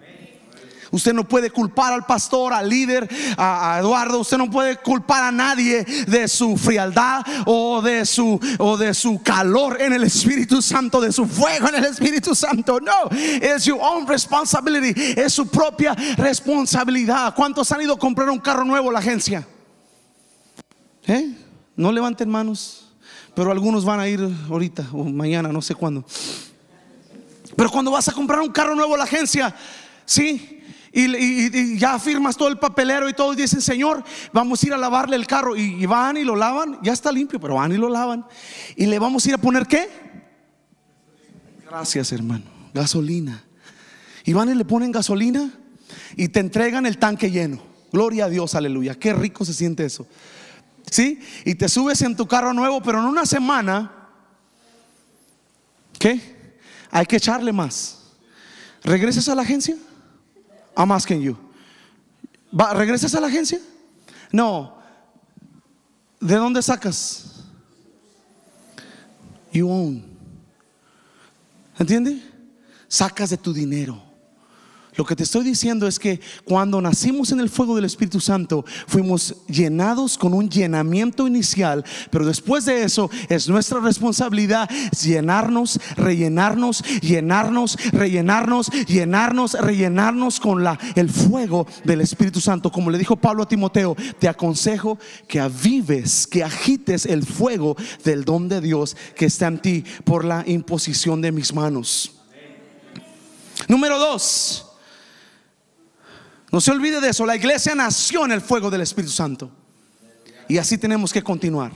Usted 0.94 1.12
no 1.12 1.24
puede 1.24 1.50
culpar 1.50 1.92
al 1.92 2.06
pastor, 2.06 2.52
al 2.52 2.68
líder, 2.68 3.08
a, 3.36 3.78
Eduardo. 3.80 4.20
Usted 4.20 4.38
no 4.38 4.48
puede 4.48 4.76
culpar 4.76 5.24
a 5.24 5.32
nadie 5.32 5.84
de 6.06 6.28
su 6.28 6.56
frialdad 6.56 7.24
o 7.46 7.82
de 7.82 8.06
su 8.06 8.38
o 8.58 8.76
de 8.76 8.94
su 8.94 9.20
calor 9.20 9.82
en 9.82 9.92
el 9.92 10.04
Espíritu 10.04 10.62
Santo, 10.62 11.00
de 11.00 11.10
su 11.10 11.26
fuego 11.26 11.68
en 11.68 11.74
el 11.74 11.84
Espíritu 11.86 12.32
Santo. 12.32 12.78
No, 12.78 13.10
es 13.10 13.64
your 13.64 13.80
own 13.80 14.06
responsibility, 14.06 15.20
es 15.20 15.32
su 15.32 15.48
propia 15.48 15.94
responsabilidad. 16.16 17.34
¿Cuántos 17.34 17.72
han 17.72 17.82
ido 17.82 17.94
a 17.94 17.98
comprar 17.98 18.30
un 18.30 18.38
carro 18.38 18.64
nuevo 18.64 18.90
a 18.90 18.92
la 18.92 19.00
agencia? 19.00 19.44
¿Eh? 21.08 21.34
No 21.74 21.90
levanten 21.90 22.30
manos, 22.30 22.86
pero 23.34 23.50
algunos 23.50 23.84
van 23.84 23.98
a 23.98 24.06
ir 24.06 24.20
ahorita 24.48 24.86
o 24.92 25.02
mañana, 25.02 25.48
no 25.48 25.60
sé 25.60 25.74
cuándo. 25.74 26.04
Pero 27.56 27.68
cuando 27.68 27.90
vas 27.90 28.06
a 28.06 28.12
comprar 28.12 28.40
un 28.40 28.52
carro 28.52 28.76
nuevo 28.76 28.94
a 28.94 28.98
la 28.98 29.04
agencia, 29.04 29.54
sí, 30.04 30.62
y, 30.94 31.76
ya 31.76 31.98
firmas 31.98 32.36
todo 32.36 32.48
el 32.48 32.58
papelero 32.58 33.08
y 33.08 33.14
todos 33.14 33.36
dicen, 33.36 33.60
Señor, 33.60 34.04
vamos 34.32 34.62
a 34.62 34.66
ir 34.66 34.74
a 34.74 34.76
lavarle 34.76 35.16
el 35.16 35.26
carro. 35.26 35.56
Y, 35.56 35.82
y, 35.82 35.86
van 35.86 36.16
y 36.16 36.22
lo 36.22 36.36
lavan, 36.36 36.78
ya 36.82 36.92
está 36.92 37.10
limpio, 37.10 37.40
pero 37.40 37.56
van 37.56 37.72
y 37.72 37.76
lo 37.76 37.88
lavan. 37.88 38.24
Y 38.76 38.86
le 38.86 38.98
vamos 38.98 39.24
a 39.24 39.28
ir 39.28 39.34
a 39.34 39.38
poner 39.38 39.66
qué? 39.66 39.88
Gracias, 41.68 42.12
hermano. 42.12 42.44
Gasolina. 42.72 43.42
Y 44.24 44.32
van 44.32 44.50
y 44.50 44.54
le 44.54 44.64
ponen 44.64 44.92
gasolina 44.92 45.50
y 46.16 46.28
te 46.28 46.40
entregan 46.40 46.86
el 46.86 46.98
tanque 46.98 47.30
lleno. 47.30 47.60
Gloria 47.92 48.26
a 48.26 48.28
Dios, 48.28 48.54
aleluya. 48.54 48.94
Qué 48.94 49.12
rico 49.12 49.44
se 49.44 49.52
siente 49.52 49.84
eso. 49.84 50.06
¿Sí? 50.90 51.18
Y 51.44 51.56
te 51.56 51.68
subes 51.68 52.02
en 52.02 52.16
tu 52.16 52.26
carro 52.26 52.52
nuevo, 52.52 52.80
pero 52.82 53.00
en 53.00 53.06
una 53.06 53.26
semana, 53.26 53.90
¿qué? 55.98 56.20
Hay 56.90 57.06
que 57.06 57.16
echarle 57.16 57.52
más. 57.52 57.98
¿Regresas 58.84 59.28
a 59.28 59.34
la 59.34 59.42
agencia? 59.42 59.76
I'm 60.76 60.92
asking 60.92 61.22
you. 61.22 61.36
¿Va, 62.52 62.72
¿Regresas 62.74 63.14
a 63.14 63.20
la 63.20 63.26
agencia? 63.26 63.58
No. 64.30 64.76
¿De 66.20 66.34
dónde 66.36 66.62
sacas? 66.62 67.44
You 69.52 69.68
own. 69.70 70.04
¿Entiende? 71.78 72.22
Sacas 72.88 73.30
de 73.30 73.36
tu 73.36 73.52
dinero. 73.52 74.03
Lo 74.96 75.04
que 75.04 75.16
te 75.16 75.24
estoy 75.24 75.44
diciendo 75.44 75.86
es 75.86 75.98
que 75.98 76.20
cuando 76.44 76.80
nacimos 76.80 77.32
en 77.32 77.40
el 77.40 77.50
fuego 77.50 77.74
del 77.74 77.84
Espíritu 77.84 78.20
Santo, 78.20 78.64
fuimos 78.86 79.36
llenados 79.48 80.16
con 80.16 80.34
un 80.34 80.48
llenamiento 80.48 81.26
inicial, 81.26 81.84
pero 82.10 82.24
después 82.24 82.64
de 82.64 82.84
eso 82.84 83.10
es 83.28 83.48
nuestra 83.48 83.80
responsabilidad 83.80 84.68
llenarnos, 85.02 85.80
rellenarnos, 85.96 86.82
llenarnos, 87.00 87.76
rellenarnos, 87.92 88.70
llenarnos, 88.86 89.52
rellenarnos 89.54 90.40
con 90.40 90.62
la, 90.62 90.78
el 90.94 91.10
fuego 91.10 91.66
del 91.84 92.00
Espíritu 92.00 92.40
Santo. 92.40 92.70
Como 92.70 92.90
le 92.90 92.98
dijo 92.98 93.16
Pablo 93.16 93.42
a 93.42 93.48
Timoteo, 93.48 93.96
te 94.18 94.28
aconsejo 94.28 94.98
que 95.26 95.40
avives, 95.40 96.26
que 96.26 96.44
agites 96.44 97.06
el 97.06 97.24
fuego 97.24 97.76
del 98.04 98.24
don 98.24 98.48
de 98.48 98.60
Dios 98.60 98.96
que 99.16 99.26
está 99.26 99.48
en 99.48 99.58
ti 99.58 99.84
por 100.04 100.24
la 100.24 100.44
imposición 100.46 101.20
de 101.20 101.32
mis 101.32 101.52
manos. 101.52 102.12
Número 103.68 103.98
dos. 103.98 104.73
No 106.54 106.60
se 106.60 106.70
olvide 106.70 107.00
de 107.00 107.08
eso, 107.08 107.26
la 107.26 107.34
iglesia 107.34 107.74
nació 107.74 108.24
en 108.24 108.30
el 108.30 108.40
fuego 108.40 108.70
del 108.70 108.80
Espíritu 108.82 109.10
Santo. 109.10 109.50
Y 110.48 110.56
así 110.56 110.78
tenemos 110.78 111.12
que 111.12 111.20
continuar. 111.20 111.72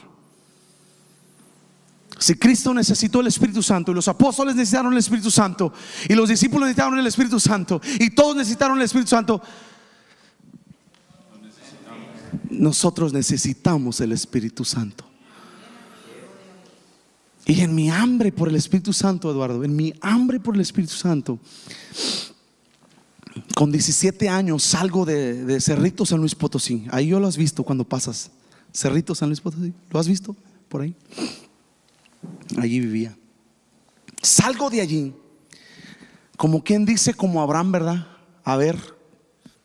Si 2.16 2.36
Cristo 2.36 2.72
necesitó 2.72 3.18
el 3.18 3.26
Espíritu 3.26 3.60
Santo 3.60 3.90
y 3.90 3.96
los 3.96 4.06
apóstoles 4.06 4.54
necesitaron 4.54 4.92
el 4.92 5.00
Espíritu 5.00 5.32
Santo 5.32 5.72
y 6.08 6.14
los 6.14 6.28
discípulos 6.28 6.68
necesitaron 6.68 6.96
el 6.96 7.08
Espíritu 7.08 7.40
Santo 7.40 7.80
y 7.98 8.10
todos 8.10 8.36
necesitaron 8.36 8.78
el 8.78 8.84
Espíritu 8.84 9.08
Santo, 9.08 9.42
nosotros 12.48 13.12
necesitamos 13.12 14.00
el 14.00 14.12
Espíritu 14.12 14.64
Santo. 14.64 15.04
Y 17.46 17.62
en 17.62 17.74
mi 17.74 17.90
hambre 17.90 18.30
por 18.30 18.48
el 18.48 18.54
Espíritu 18.54 18.92
Santo, 18.92 19.28
Eduardo, 19.28 19.64
en 19.64 19.74
mi 19.74 19.92
hambre 20.02 20.38
por 20.38 20.54
el 20.54 20.60
Espíritu 20.60 20.94
Santo, 20.94 21.40
con 23.58 23.72
17 23.72 24.28
años 24.28 24.62
salgo 24.62 25.04
de, 25.04 25.60
Cerrito 25.60 26.06
San 26.06 26.20
Luis 26.20 26.36
Potosí. 26.36 26.86
Ahí 26.92 27.08
yo 27.08 27.18
lo 27.18 27.26
has 27.26 27.36
visto 27.36 27.64
cuando 27.64 27.82
pasas. 27.82 28.30
Cerrito 28.72 29.16
San 29.16 29.30
Luis 29.30 29.40
Potosí. 29.40 29.74
¿Lo 29.90 29.98
has 29.98 30.06
visto 30.06 30.36
por 30.68 30.82
ahí? 30.82 30.94
Allí 32.56 32.78
vivía. 32.78 33.18
Salgo 34.22 34.70
de 34.70 34.80
allí. 34.80 35.12
Como 36.36 36.62
quien 36.62 36.86
dice, 36.86 37.14
como 37.14 37.42
Abraham, 37.42 37.72
¿verdad? 37.72 38.06
A 38.44 38.54
ver, 38.54 38.78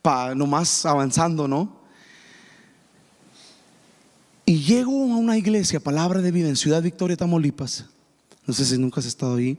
pa, 0.01 0.33
nomás 0.33 0.87
avanzando, 0.87 1.47
¿no? 1.47 1.77
Y 4.43 4.57
llego 4.57 5.03
a 5.03 5.17
una 5.17 5.37
iglesia, 5.37 5.79
Palabra 5.79 6.23
de 6.23 6.31
Vida, 6.31 6.49
en 6.49 6.55
Ciudad 6.55 6.81
Victoria, 6.81 7.15
Tamaulipas. 7.15 7.85
No 8.47 8.55
sé 8.55 8.65
si 8.65 8.75
nunca 8.79 9.01
has 9.01 9.05
estado 9.05 9.35
ahí. 9.35 9.55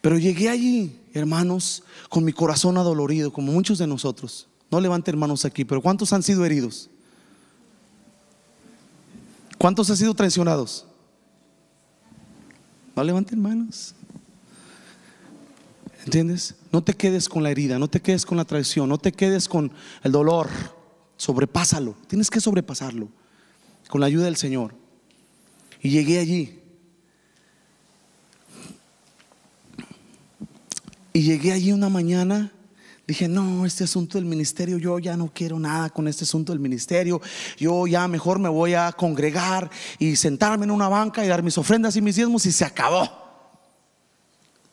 Pero 0.00 0.18
llegué 0.18 0.48
allí, 0.48 0.98
hermanos, 1.12 1.82
con 2.08 2.24
mi 2.24 2.32
corazón 2.32 2.78
adolorido, 2.78 3.32
como 3.32 3.52
muchos 3.52 3.78
de 3.78 3.86
nosotros. 3.86 4.46
No 4.70 4.80
levante 4.80 5.10
hermanos 5.10 5.44
aquí, 5.44 5.64
pero 5.64 5.80
¿cuántos 5.80 6.12
han 6.12 6.22
sido 6.22 6.44
heridos? 6.44 6.90
¿Cuántos 9.56 9.90
han 9.90 9.96
sido 9.96 10.14
traicionados? 10.14 10.86
No 12.94 13.02
levanten 13.02 13.40
manos. 13.40 13.94
¿Entiendes? 16.04 16.54
No 16.72 16.82
te 16.82 16.94
quedes 16.94 17.28
con 17.28 17.42
la 17.42 17.50
herida, 17.50 17.78
no 17.78 17.88
te 17.88 18.00
quedes 18.00 18.24
con 18.24 18.38
la 18.38 18.44
traición, 18.44 18.88
no 18.88 18.98
te 18.98 19.12
quedes 19.12 19.48
con 19.48 19.70
el 20.02 20.12
dolor. 20.12 20.48
Sobrepásalo. 21.16 21.96
Tienes 22.06 22.30
que 22.30 22.40
sobrepasarlo 22.40 23.08
con 23.88 24.00
la 24.00 24.06
ayuda 24.06 24.26
del 24.26 24.36
Señor. 24.36 24.74
Y 25.82 25.90
llegué 25.90 26.18
allí. 26.18 26.57
Y 31.18 31.22
llegué 31.22 31.50
allí 31.50 31.72
una 31.72 31.88
mañana. 31.88 32.52
Dije, 33.04 33.26
no, 33.26 33.66
este 33.66 33.82
asunto 33.82 34.18
del 34.18 34.24
ministerio, 34.24 34.78
yo 34.78 35.00
ya 35.00 35.16
no 35.16 35.32
quiero 35.34 35.58
nada 35.58 35.90
con 35.90 36.06
este 36.06 36.22
asunto 36.22 36.52
del 36.52 36.60
ministerio. 36.60 37.20
Yo 37.56 37.88
ya 37.88 38.06
mejor 38.06 38.38
me 38.38 38.48
voy 38.48 38.74
a 38.74 38.92
congregar 38.92 39.68
y 39.98 40.14
sentarme 40.14 40.64
en 40.64 40.70
una 40.70 40.88
banca 40.88 41.24
y 41.24 41.26
dar 41.26 41.42
mis 41.42 41.58
ofrendas 41.58 41.96
y 41.96 42.02
mis 42.02 42.14
diezmos 42.14 42.46
y 42.46 42.52
se 42.52 42.64
acabó. 42.64 43.10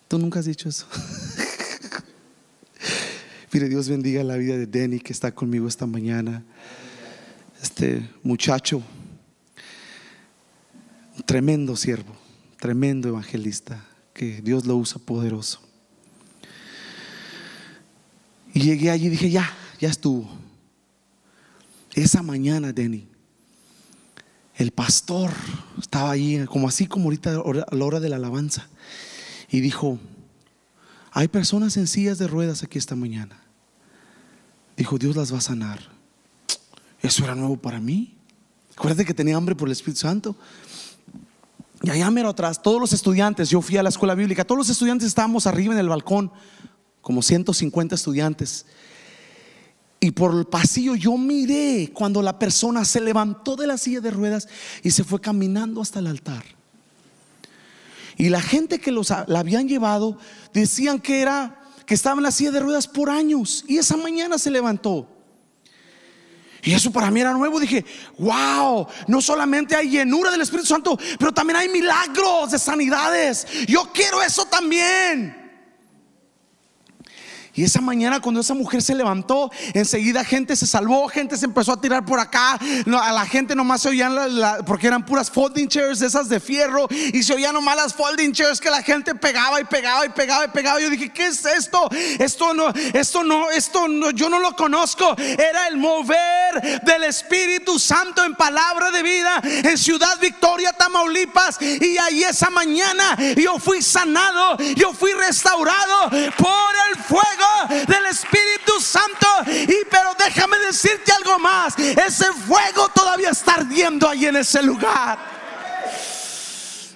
Tú 0.08 0.20
nunca 0.20 0.38
has 0.38 0.46
dicho 0.46 0.70
eso. 0.70 0.86
Mire, 3.52 3.68
Dios 3.68 3.90
bendiga 3.90 4.24
la 4.24 4.38
vida 4.38 4.56
de 4.56 4.68
Denny 4.68 5.00
que 5.00 5.14
está 5.14 5.32
conmigo 5.32 5.68
esta 5.68 5.88
mañana. 5.88 6.46
Este 7.60 8.08
muchacho, 8.22 8.84
tremendo 11.26 11.76
siervo, 11.76 12.16
tremendo 12.60 13.10
evangelista, 13.10 13.84
que 14.14 14.44
Dios 14.44 14.68
lo 14.68 14.76
usa 14.76 15.02
poderoso. 15.04 15.65
Y 18.56 18.62
llegué 18.62 18.90
allí 18.90 19.08
y 19.08 19.10
dije, 19.10 19.30
ya, 19.30 19.54
ya 19.82 19.90
estuvo. 19.90 20.26
Esa 21.94 22.24
mañana, 22.24 22.72
Denny, 22.72 23.06
el 24.56 24.72
pastor 24.72 25.30
estaba 25.78 26.12
allí, 26.12 26.46
como 26.46 26.70
así 26.70 26.88
como 26.88 27.06
ahorita 27.06 27.32
a 27.32 27.76
la 27.76 27.86
hora 27.86 28.00
de 28.00 28.08
la 28.08 28.16
alabanza, 28.16 28.70
y 29.50 29.60
dijo, 29.60 30.00
hay 31.12 31.28
personas 31.28 31.76
en 31.76 31.86
sillas 31.86 32.18
de 32.18 32.28
ruedas 32.28 32.64
aquí 32.64 32.78
esta 32.78 32.96
mañana. 32.96 33.38
Dijo, 34.78 34.98
Dios 34.98 35.18
las 35.18 35.34
va 35.34 35.40
a 35.40 35.42
sanar. 35.42 35.82
Eso 37.02 37.26
era 37.26 37.36
nuevo 37.36 37.58
para 37.58 37.82
mí. 37.82 38.16
Acuérdate 38.78 39.04
que 39.04 39.14
tenía 39.14 39.36
hambre 39.36 39.56
por 39.56 39.68
el 39.68 39.74
Espíritu 39.74 40.00
Santo. 40.00 40.34
Y 41.84 41.90
allá 41.90 42.10
mero 42.10 42.30
atrás, 42.30 42.62
todos 42.62 42.80
los 42.80 42.94
estudiantes, 42.94 43.50
yo 43.50 43.62
fui 43.62 43.76
a 43.76 43.84
la 43.84 43.90
escuela 43.90 44.16
bíblica, 44.16 44.46
todos 44.46 44.60
los 44.60 44.70
estudiantes 44.70 45.10
estábamos 45.10 45.46
arriba 45.46 45.74
en 45.74 45.80
el 45.82 45.90
balcón, 45.90 46.32
como 47.06 47.22
150 47.22 47.94
estudiantes. 47.94 48.66
Y 50.00 50.10
por 50.10 50.36
el 50.36 50.46
pasillo 50.46 50.96
yo 50.96 51.20
miré 51.20 51.92
cuando 51.94 52.20
la 52.20 52.40
persona 52.40 52.84
se 52.84 53.00
levantó 53.00 53.56
de 53.56 53.68
la 53.68 53.78
silla 53.78 54.02
de 54.02 54.10
ruedas 54.10 54.48
y 54.82 54.90
se 54.90 55.04
fue 55.04 55.22
caminando 55.22 55.84
hasta 55.84 56.00
el 56.00 56.08
altar. 56.08 56.44
Y 58.18 58.30
la 58.30 58.42
gente 58.42 58.80
que 58.80 58.92
los, 58.92 59.12
la 59.28 59.40
habían 59.40 59.68
llevado 59.68 60.18
decían 60.52 61.00
que 61.00 61.22
era 61.22 61.62
que 61.86 61.94
estaba 61.94 62.18
en 62.18 62.24
la 62.24 62.32
silla 62.32 62.50
de 62.50 62.62
ruedas 62.62 62.88
por 62.88 63.12
años 63.12 63.64
y 63.68 63.78
esa 63.78 63.98
mañana 63.98 64.40
se 64.40 64.50
levantó. 64.50 65.08
Y 66.64 66.74
eso 66.74 66.92
para 66.92 67.12
mí 67.12 67.22
era 67.22 67.34
nuevo. 67.34 67.60
Dije, 67.60 67.86
wow, 68.18 68.88
no 69.08 69.22
solamente 69.22 69.76
hay 69.76 69.90
llenura 69.90 70.32
del 70.32 70.42
Espíritu 70.42 70.70
Santo, 70.70 70.98
pero 71.20 71.32
también 71.32 71.58
hay 71.58 71.70
milagros 71.70 72.50
de 72.50 72.58
sanidades. 72.58 73.46
Yo 73.68 73.92
quiero 73.94 74.24
eso 74.24 74.46
también. 74.46 75.45
Y 77.56 77.64
esa 77.64 77.80
mañana 77.80 78.20
cuando 78.20 78.42
esa 78.42 78.54
mujer 78.54 78.82
se 78.82 78.94
levantó, 78.94 79.50
enseguida 79.74 80.26
gente 80.26 80.58
se 80.58 80.68
salvó, 80.68 81.08
gente 81.08 81.38
se 81.38 81.46
empezó 81.46 81.72
a 81.72 81.80
tirar 81.80 82.04
por 82.06 82.20
acá. 82.20 82.60
a 83.02 83.12
la 83.14 83.26
gente 83.26 83.56
nomás 83.56 83.82
se 83.82 83.90
oían 83.90 84.14
porque 84.66 84.88
eran 84.88 85.06
puras 85.06 85.32
folding 85.32 85.68
chairs 85.68 86.02
esas 86.02 86.28
de 86.28 86.42
fierro 86.42 86.88
y 86.90 87.24
se 87.24 87.34
oían 87.34 87.54
nomás 87.54 87.78
las 87.78 87.94
folding 87.94 88.34
chairs 88.34 88.60
que 88.60 88.70
la 88.70 88.84
gente 88.84 89.16
pegaba 89.16 89.62
y 89.62 89.64
pegaba 89.64 90.06
y 90.06 90.10
pegaba 90.10 90.46
y 90.46 90.48
pegaba. 90.50 90.82
Yo 90.82 90.90
dije, 90.90 91.10
¿qué 91.14 91.28
es 91.28 91.46
esto? 91.46 91.90
Esto 92.20 92.54
no, 92.54 92.74
esto 92.94 93.24
no, 93.24 93.50
esto 93.50 93.88
no, 93.88 94.12
yo 94.12 94.30
no 94.30 94.40
lo 94.40 94.54
conozco. 94.56 95.16
Era 95.18 95.68
el 95.70 95.78
mover 95.78 96.82
del 96.84 97.06
Espíritu 97.06 97.80
Santo 97.80 98.26
en 98.26 98.36
palabra 98.36 98.92
de 98.92 99.02
vida 99.02 99.42
en 99.44 99.78
Ciudad 99.78 100.20
Victoria, 100.20 100.74
Tamaulipas. 100.74 101.62
Y 101.62 101.98
ahí 101.98 102.24
esa 102.24 102.50
mañana 102.50 103.18
yo 103.38 103.60
fui 103.60 103.82
sanado, 103.82 104.58
yo 104.76 104.94
fui 104.94 105.14
restaurado 105.14 106.10
por 106.10 106.74
el 106.90 107.02
fuego 107.02 107.45
del 107.70 108.06
Espíritu 108.08 108.80
Santo. 108.80 109.28
Y 109.48 109.86
pero 109.90 110.12
déjame 110.18 110.58
decirte 110.60 111.12
algo 111.12 111.40
más. 111.40 111.78
Ese 111.78 112.32
fuego 112.34 112.90
todavía 112.94 113.30
está 113.30 113.56
ardiendo 113.56 114.08
ahí 114.08 114.26
en 114.26 114.38
ese 114.38 114.62
lugar. 114.64 115.18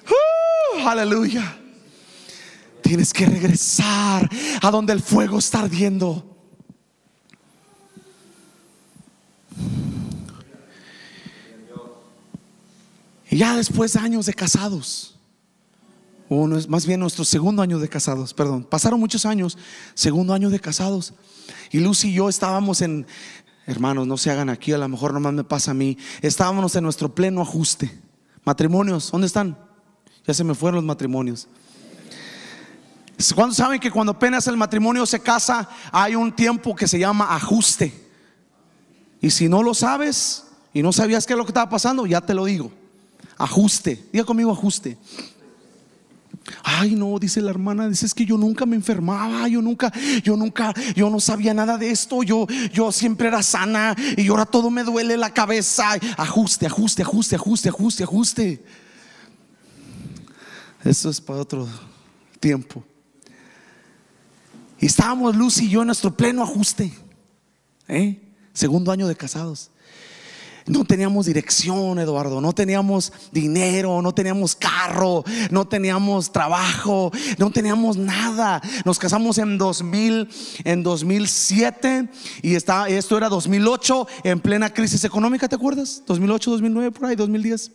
Uh, 0.09 0.87
aleluya. 0.87 1.57
Tienes 2.81 3.13
que 3.13 3.25
regresar 3.25 4.27
a 4.61 4.71
donde 4.71 4.93
el 4.93 5.01
fuego 5.01 5.37
está 5.37 5.59
ardiendo. 5.59 6.25
Y 13.29 13.37
ya 13.37 13.55
después 13.55 13.93
de 13.93 13.99
años 13.99 14.25
de 14.25 14.33
casados, 14.33 15.18
o 16.29 16.47
no 16.47 16.57
es 16.57 16.69
más 16.69 16.85
bien 16.85 16.99
nuestro 16.99 17.25
segundo 17.25 17.63
año 17.63 17.79
de 17.79 17.89
casados, 17.89 18.33
perdón. 18.35 18.63
Pasaron 18.63 18.99
muchos 18.99 19.25
años, 19.25 19.57
segundo 19.95 20.33
año 20.33 20.51
de 20.51 20.59
casados. 20.59 21.13
Y 21.71 21.79
Lucy 21.79 22.09
y 22.09 22.13
yo 22.13 22.29
estábamos 22.29 22.81
en, 22.81 23.07
hermanos, 23.65 24.05
no 24.05 24.15
se 24.15 24.29
hagan 24.29 24.49
aquí, 24.49 24.71
a 24.71 24.77
lo 24.77 24.87
mejor 24.87 25.11
nomás 25.13 25.33
me 25.33 25.43
pasa 25.43 25.71
a 25.71 25.73
mí. 25.73 25.97
Estábamos 26.21 26.75
en 26.75 26.83
nuestro 26.83 27.13
pleno 27.13 27.41
ajuste. 27.41 27.91
Matrimonios, 28.45 29.11
¿dónde 29.11 29.27
están? 29.27 29.57
Ya 30.27 30.33
se 30.35 30.43
me 30.43 30.53
fueron 30.53 30.75
los 30.75 30.85
matrimonios. 30.85 31.47
¿Cuándo 33.35 33.53
saben 33.53 33.79
que 33.79 33.91
cuando 33.91 34.11
apenas 34.11 34.47
el 34.47 34.55
matrimonio 34.55 35.05
se 35.05 35.19
casa 35.19 35.67
hay 35.91 36.15
un 36.15 36.31
tiempo 36.31 36.75
que 36.75 36.87
se 36.87 36.99
llama 36.99 37.35
ajuste? 37.35 38.07
Y 39.19 39.31
si 39.31 39.49
no 39.49 39.63
lo 39.63 39.73
sabes 39.73 40.45
y 40.73 40.83
no 40.83 40.93
sabías 40.93 41.25
qué 41.25 41.33
es 41.33 41.37
lo 41.37 41.43
que 41.43 41.49
estaba 41.49 41.69
pasando, 41.69 42.05
ya 42.05 42.21
te 42.21 42.33
lo 42.33 42.45
digo. 42.45 42.71
Ajuste. 43.37 44.07
Diga 44.13 44.23
conmigo 44.23 44.51
ajuste. 44.51 44.97
Ay, 46.63 46.95
no, 46.95 47.17
dice 47.19 47.41
la 47.41 47.49
hermana, 47.49 47.87
dice 47.87 48.05
es 48.05 48.13
que 48.13 48.25
yo 48.25 48.37
nunca 48.37 48.65
me 48.65 48.75
enfermaba, 48.75 49.47
yo 49.47 49.61
nunca, 49.61 49.91
yo 50.23 50.35
nunca, 50.35 50.73
yo 50.95 51.09
no 51.09 51.19
sabía 51.19 51.53
nada 51.53 51.77
de 51.77 51.89
esto, 51.91 52.23
yo, 52.23 52.47
yo 52.73 52.91
siempre 52.91 53.27
era 53.27 53.43
sana 53.43 53.95
y 54.17 54.27
ahora 54.27 54.45
todo 54.45 54.69
me 54.69 54.83
duele 54.83 55.17
la 55.17 55.33
cabeza. 55.33 55.91
Ajuste, 56.17 56.65
ajuste, 56.65 57.03
ajuste, 57.03 57.35
ajuste, 57.35 57.69
ajuste, 57.69 58.03
ajuste. 58.03 58.63
Eso 60.83 61.09
es 61.09 61.19
para 61.19 61.41
otro 61.41 61.67
tiempo. 62.39 62.83
Estábamos 64.79 65.35
Lucy 65.35 65.65
y 65.65 65.69
yo 65.69 65.81
en 65.81 65.87
nuestro 65.87 66.15
pleno 66.15 66.41
ajuste. 66.41 66.91
¿eh? 67.87 68.21
Segundo 68.53 68.91
año 68.91 69.07
de 69.07 69.15
casados. 69.15 69.71
No 70.69 70.85
teníamos 70.85 71.25
dirección, 71.25 71.97
Eduardo, 71.97 72.41
no 72.41 72.53
teníamos 72.53 73.11
dinero, 73.31 74.03
no 74.03 74.13
teníamos 74.13 74.55
carro, 74.55 75.23
no 75.49 75.67
teníamos 75.67 76.31
trabajo, 76.31 77.11
no 77.39 77.49
teníamos 77.49 77.97
nada. 77.97 78.61
Nos 78.85 78.99
casamos 78.99 79.39
en 79.39 79.57
2000, 79.57 80.29
en 80.63 80.83
2007 80.83 82.09
y 82.43 82.53
esto 82.53 83.17
era 83.17 83.29
2008 83.29 84.07
en 84.23 84.39
plena 84.39 84.71
crisis 84.71 85.03
económica, 85.03 85.49
¿te 85.49 85.55
acuerdas? 85.55 86.03
2008, 86.05 86.51
2009 86.51 86.91
por 86.91 87.09
ahí, 87.09 87.15
2010 87.15 87.71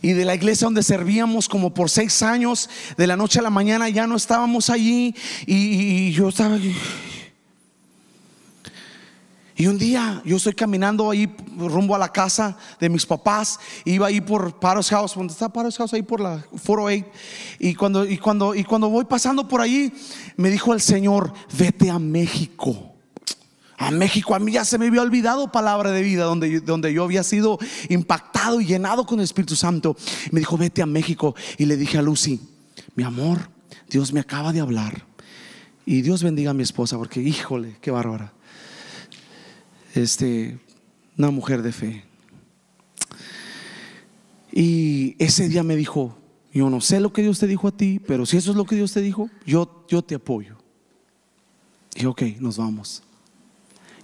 y 0.00 0.12
de 0.12 0.24
la 0.24 0.34
iglesia 0.34 0.66
donde 0.66 0.82
servíamos 0.82 1.48
como 1.48 1.74
por 1.74 1.90
seis 1.90 2.22
años, 2.22 2.70
de 2.96 3.06
la 3.06 3.16
noche 3.16 3.40
a 3.40 3.42
la 3.42 3.50
mañana 3.50 3.88
ya 3.88 4.06
no 4.06 4.16
estábamos 4.16 4.70
allí 4.70 5.14
y, 5.46 5.54
y 5.54 6.12
yo 6.12 6.28
estaba 6.28 6.58
Y 9.58 9.68
un 9.68 9.78
día 9.78 10.20
yo 10.24 10.36
estoy 10.36 10.52
caminando 10.52 11.10
ahí 11.10 11.34
rumbo 11.56 11.94
a 11.94 11.98
la 11.98 12.12
casa 12.12 12.58
de 12.78 12.90
mis 12.90 13.06
papás, 13.06 13.58
iba 13.86 14.06
ahí 14.06 14.20
por 14.20 14.60
Paros 14.60 14.90
House, 14.90 15.14
donde 15.14 15.32
está 15.32 15.48
Paros 15.48 15.78
House 15.78 15.94
ahí 15.94 16.02
por 16.02 16.20
la 16.20 16.44
408 16.50 17.06
y 17.60 17.74
cuando 17.74 18.04
y 18.04 18.18
cuando 18.18 18.54
y 18.54 18.64
cuando 18.64 18.90
voy 18.90 19.06
pasando 19.06 19.48
por 19.48 19.62
ahí 19.62 19.90
me 20.36 20.50
dijo 20.50 20.74
el 20.74 20.82
Señor, 20.82 21.32
"Vete 21.56 21.90
a 21.90 21.98
México." 21.98 22.92
A 23.78 23.90
México, 23.90 24.34
a 24.34 24.38
mí 24.38 24.52
ya 24.52 24.64
se 24.64 24.78
me 24.78 24.86
había 24.86 25.02
olvidado 25.02 25.52
palabra 25.52 25.90
de 25.90 26.00
vida, 26.00 26.24
donde, 26.24 26.60
donde 26.60 26.94
yo 26.94 27.04
había 27.04 27.22
sido 27.22 27.58
impactado 27.90 28.58
y 28.60 28.64
llenado 28.64 29.04
con 29.04 29.18
el 29.18 29.24
Espíritu 29.24 29.54
Santo. 29.54 29.96
Me 30.30 30.40
dijo, 30.40 30.56
vete 30.56 30.80
a 30.80 30.86
México. 30.86 31.34
Y 31.58 31.66
le 31.66 31.76
dije 31.76 31.98
a 31.98 32.02
Lucy, 32.02 32.40
mi 32.94 33.04
amor, 33.04 33.50
Dios 33.90 34.14
me 34.14 34.20
acaba 34.20 34.54
de 34.54 34.60
hablar. 34.60 35.04
Y 35.84 36.00
Dios 36.00 36.22
bendiga 36.22 36.52
a 36.52 36.54
mi 36.54 36.62
esposa, 36.62 36.96
porque 36.96 37.20
híjole, 37.20 37.76
qué 37.82 37.90
bárbara. 37.90 38.32
Este, 39.96 40.58
una 41.16 41.30
mujer 41.30 41.62
de 41.62 41.72
fe. 41.72 42.04
Y 44.52 45.16
ese 45.18 45.48
día 45.48 45.62
me 45.62 45.74
dijo, 45.74 46.18
yo 46.52 46.68
no 46.68 46.82
sé 46.82 47.00
lo 47.00 47.14
que 47.14 47.22
Dios 47.22 47.38
te 47.38 47.46
dijo 47.46 47.68
a 47.68 47.72
ti, 47.72 47.98
pero 48.06 48.26
si 48.26 48.36
eso 48.36 48.50
es 48.50 48.58
lo 48.58 48.66
que 48.66 48.76
Dios 48.76 48.92
te 48.92 49.00
dijo, 49.00 49.30
yo, 49.46 49.86
yo 49.88 50.02
te 50.02 50.14
apoyo. 50.14 50.58
Y 51.94 52.04
ok, 52.04 52.22
nos 52.40 52.58
vamos. 52.58 53.02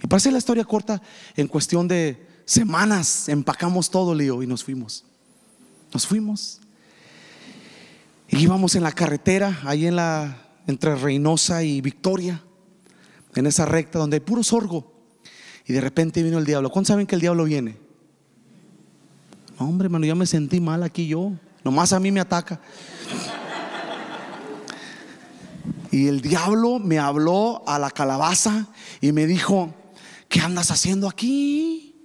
Y 0.01 0.07
para 0.07 0.31
la 0.31 0.39
historia 0.39 0.65
corta, 0.65 0.99
en 1.35 1.47
cuestión 1.47 1.87
de 1.87 2.25
semanas 2.45 3.29
empacamos 3.29 3.91
todo, 3.91 4.15
lío, 4.15 4.41
y 4.41 4.47
nos 4.47 4.63
fuimos. 4.63 5.05
Nos 5.93 6.07
fuimos. 6.07 6.59
Y 8.29 8.39
íbamos 8.39 8.73
en 8.73 8.81
la 8.81 8.91
carretera, 8.91 9.59
ahí 9.63 9.85
en 9.85 9.95
la, 9.95 10.41
entre 10.65 10.95
Reynosa 10.95 11.63
y 11.63 11.81
Victoria, 11.81 12.41
en 13.35 13.45
esa 13.45 13.67
recta 13.67 13.99
donde 13.99 14.15
hay 14.15 14.21
puro 14.21 14.41
sorgo. 14.41 14.92
Y 15.65 15.73
de 15.73 15.81
repente 15.81 16.21
vino 16.23 16.37
el 16.37 16.45
diablo. 16.45 16.69
¿Cuántos 16.69 16.89
saben 16.89 17.07
que 17.07 17.15
el 17.15 17.21
diablo 17.21 17.45
viene? 17.45 17.77
hombre, 19.57 19.85
hermano, 19.85 20.05
ya 20.05 20.15
me 20.15 20.25
sentí 20.25 20.59
mal 20.59 20.83
aquí 20.83 21.07
yo. 21.07 21.31
Nomás 21.63 21.93
a 21.93 21.99
mí 21.99 22.11
me 22.11 22.19
ataca. 22.19 22.59
Y 25.91 26.07
el 26.07 26.21
diablo 26.21 26.79
me 26.79 26.99
habló 26.99 27.63
a 27.67 27.77
la 27.77 27.91
calabaza 27.91 28.67
y 28.99 29.11
me 29.11 29.27
dijo, 29.27 29.73
¿qué 30.27 30.39
andas 30.41 30.71
haciendo 30.71 31.07
aquí? 31.07 31.95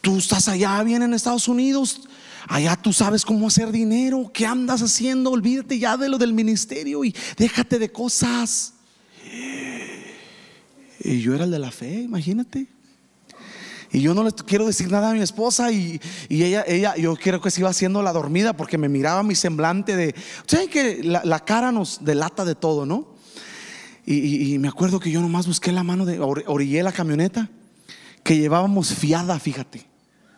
Tú 0.00 0.18
estás 0.18 0.48
allá 0.48 0.82
bien 0.84 1.02
en 1.02 1.12
Estados 1.12 1.48
Unidos, 1.48 2.02
allá 2.46 2.76
tú 2.76 2.92
sabes 2.92 3.24
cómo 3.24 3.48
hacer 3.48 3.72
dinero, 3.72 4.30
¿qué 4.32 4.46
andas 4.46 4.80
haciendo? 4.80 5.32
Olvídate 5.32 5.78
ya 5.78 5.96
de 5.96 6.08
lo 6.08 6.16
del 6.16 6.32
ministerio 6.32 7.04
y 7.04 7.14
déjate 7.36 7.78
de 7.80 7.90
cosas. 7.90 8.74
Y 11.04 11.20
yo 11.20 11.34
era 11.34 11.44
el 11.44 11.50
de 11.50 11.58
la 11.58 11.70
fe, 11.70 12.00
imagínate. 12.00 12.66
Y 13.92 14.00
yo 14.00 14.12
no 14.12 14.24
le 14.24 14.32
quiero 14.32 14.66
decir 14.66 14.90
nada 14.90 15.10
a 15.10 15.14
mi 15.14 15.20
esposa 15.20 15.70
y, 15.70 16.00
ella, 16.28 16.64
ella, 16.66 16.96
yo 16.96 17.14
creo 17.14 17.40
que 17.40 17.50
se 17.52 17.60
iba 17.60 17.70
haciendo 17.70 18.02
la 18.02 18.12
dormida 18.12 18.56
porque 18.56 18.76
me 18.76 18.88
miraba 18.88 19.22
mi 19.22 19.36
semblante 19.36 19.94
de, 19.94 20.16
¿saben 20.46 20.68
que 20.68 21.04
la, 21.04 21.22
la 21.24 21.44
cara 21.44 21.70
nos 21.70 22.04
delata 22.04 22.44
de 22.44 22.56
todo, 22.56 22.86
no? 22.86 23.14
Y, 24.06 24.58
me 24.58 24.68
acuerdo 24.68 25.00
que 25.00 25.10
yo 25.10 25.20
nomás 25.20 25.46
busqué 25.46 25.72
la 25.72 25.82
mano 25.82 26.04
de, 26.04 26.20
orillé 26.20 26.82
la 26.82 26.92
camioneta 26.92 27.48
que 28.22 28.36
llevábamos 28.36 28.92
fiada, 28.92 29.38
fíjate, 29.38 29.86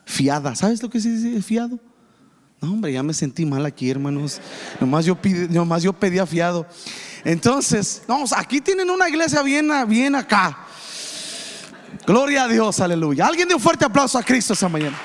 fiada. 0.05 0.55
¿Sabes 0.55 0.83
lo 0.83 0.89
que 0.89 1.01
dice 1.01 1.43
fiado? 1.43 1.81
No, 2.61 2.73
hombre, 2.73 2.93
ya 2.93 3.03
me 3.03 3.13
sentí 3.13 3.45
mal 3.45 3.67
aquí, 3.67 3.91
hermanos. 3.91 4.41
Nomás 4.81 5.05
yo, 5.05 5.19
nomás 5.51 5.83
yo 5.83 5.93
pedía 5.93 6.27
fiado. 6.27 6.67
Entonces, 7.25 8.03
vamos, 8.07 8.33
aquí 8.33 8.61
tienen 8.61 8.91
una 8.91 9.09
iglesia 9.09 9.43
bien, 9.43 9.71
bien 9.89 10.15
acá. 10.15 10.67
Gloria 12.07 12.45
a 12.45 12.49
Dios, 12.49 12.81
aleluya. 12.81 13.27
Alguien 13.27 13.49
de 13.49 13.55
un 13.55 13.61
fuerte 13.61 13.85
aplauso 13.85 14.19
a 14.19 14.23
Cristo 14.23 14.53
esta 14.53 14.69
mañana. 14.69 14.97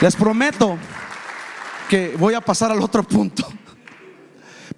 Les 0.00 0.16
prometo 0.16 0.78
que 1.88 2.14
voy 2.18 2.34
a 2.34 2.40
pasar 2.40 2.70
al 2.70 2.80
otro 2.80 3.02
punto. 3.02 3.46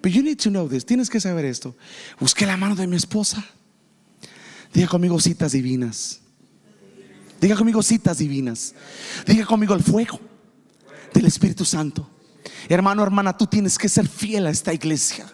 But 0.01 0.11
you 0.11 0.21
need 0.21 0.37
to 0.39 0.49
know 0.49 0.67
this. 0.67 0.85
Tienes 0.85 1.09
que 1.09 1.19
saber 1.19 1.45
esto. 1.45 1.75
Busqué 2.19 2.45
la 2.45 2.57
mano 2.57 2.75
de 2.75 2.87
mi 2.87 2.97
esposa. 2.97 3.43
Diga 4.73 4.87
conmigo 4.87 5.19
citas 5.19 5.53
divinas. 5.53 6.19
Diga 7.39 7.55
conmigo 7.55 7.81
citas 7.81 8.17
divinas. 8.17 8.73
Diga 9.25 9.45
conmigo 9.45 9.73
el 9.73 9.83
fuego 9.83 10.19
del 11.13 11.25
Espíritu 11.25 11.63
Santo. 11.63 12.09
Hermano, 12.69 13.03
hermana, 13.03 13.37
tú 13.37 13.47
tienes 13.47 13.77
que 13.77 13.89
ser 13.89 14.07
fiel 14.07 14.47
a 14.47 14.49
esta 14.49 14.73
iglesia. 14.73 15.25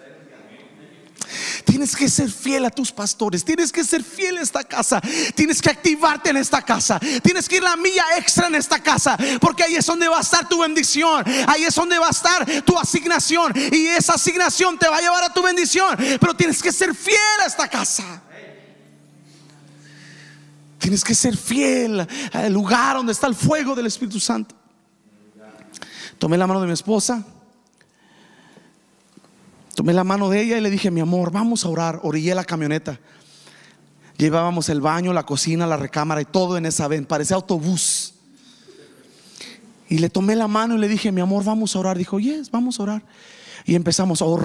Tienes 1.63 1.95
que 1.95 2.09
ser 2.09 2.31
fiel 2.31 2.65
a 2.65 2.69
tus 2.69 2.91
pastores. 2.91 3.43
Tienes 3.43 3.71
que 3.71 3.83
ser 3.83 4.03
fiel 4.03 4.37
a 4.37 4.41
esta 4.41 4.63
casa. 4.63 5.01
Tienes 5.35 5.61
que 5.61 5.69
activarte 5.69 6.31
en 6.31 6.37
esta 6.37 6.61
casa. 6.61 6.99
Tienes 7.21 7.47
que 7.47 7.57
ir 7.57 7.63
la 7.63 7.75
milla 7.75 8.03
extra 8.17 8.47
en 8.47 8.55
esta 8.55 8.81
casa. 8.81 9.17
Porque 9.39 9.63
ahí 9.63 9.75
es 9.75 9.85
donde 9.85 10.07
va 10.07 10.17
a 10.17 10.21
estar 10.21 10.47
tu 10.49 10.61
bendición. 10.61 11.23
Ahí 11.47 11.63
es 11.63 11.75
donde 11.75 11.99
va 11.99 12.07
a 12.07 12.11
estar 12.11 12.45
tu 12.63 12.77
asignación. 12.77 13.53
Y 13.71 13.87
esa 13.87 14.13
asignación 14.13 14.77
te 14.77 14.87
va 14.87 14.97
a 14.97 15.01
llevar 15.01 15.23
a 15.23 15.33
tu 15.33 15.43
bendición. 15.43 15.95
Pero 16.19 16.33
tienes 16.35 16.61
que 16.61 16.71
ser 16.71 16.95
fiel 16.95 17.17
a 17.43 17.45
esta 17.45 17.67
casa. 17.67 18.23
Tienes 20.79 21.03
que 21.03 21.13
ser 21.13 21.37
fiel 21.37 22.07
al 22.31 22.53
lugar 22.53 22.95
donde 22.95 23.11
está 23.11 23.27
el 23.27 23.35
fuego 23.35 23.75
del 23.75 23.85
Espíritu 23.85 24.19
Santo. 24.19 24.58
Tomé 26.19 26.37
la 26.37 26.45
mano 26.45 26.61
de 26.61 26.67
mi 26.67 26.73
esposa. 26.73 27.25
Tomé 29.73 29.93
la 29.93 30.03
mano 30.03 30.29
de 30.29 30.41
ella 30.41 30.57
y 30.57 30.61
le 30.61 30.69
dije, 30.69 30.91
mi 30.91 30.99
amor, 30.99 31.31
vamos 31.31 31.63
a 31.65 31.69
orar. 31.69 32.01
Orillé 32.03 32.35
la 32.35 32.43
camioneta. 32.43 32.99
Llevábamos 34.17 34.67
el 34.67 34.81
baño, 34.81 35.13
la 35.13 35.25
cocina, 35.25 35.65
la 35.65 35.77
recámara 35.77 36.21
y 36.21 36.25
todo 36.25 36.57
en 36.57 36.65
esa 36.65 36.89
ven. 36.89 37.05
Parecía 37.05 37.37
autobús. 37.37 38.13
Y 39.87 39.99
le 39.99 40.09
tomé 40.09 40.35
la 40.35 40.49
mano 40.49 40.75
y 40.75 40.77
le 40.77 40.89
dije, 40.89 41.11
mi 41.13 41.21
amor, 41.21 41.45
vamos 41.45 41.73
a 41.75 41.79
orar. 41.79 41.97
Dijo, 41.97 42.19
yes, 42.19 42.51
vamos 42.51 42.79
a 42.79 42.83
orar. 42.83 43.03
Y 43.65 43.75
empezamos, 43.75 44.21
oh, 44.21 44.37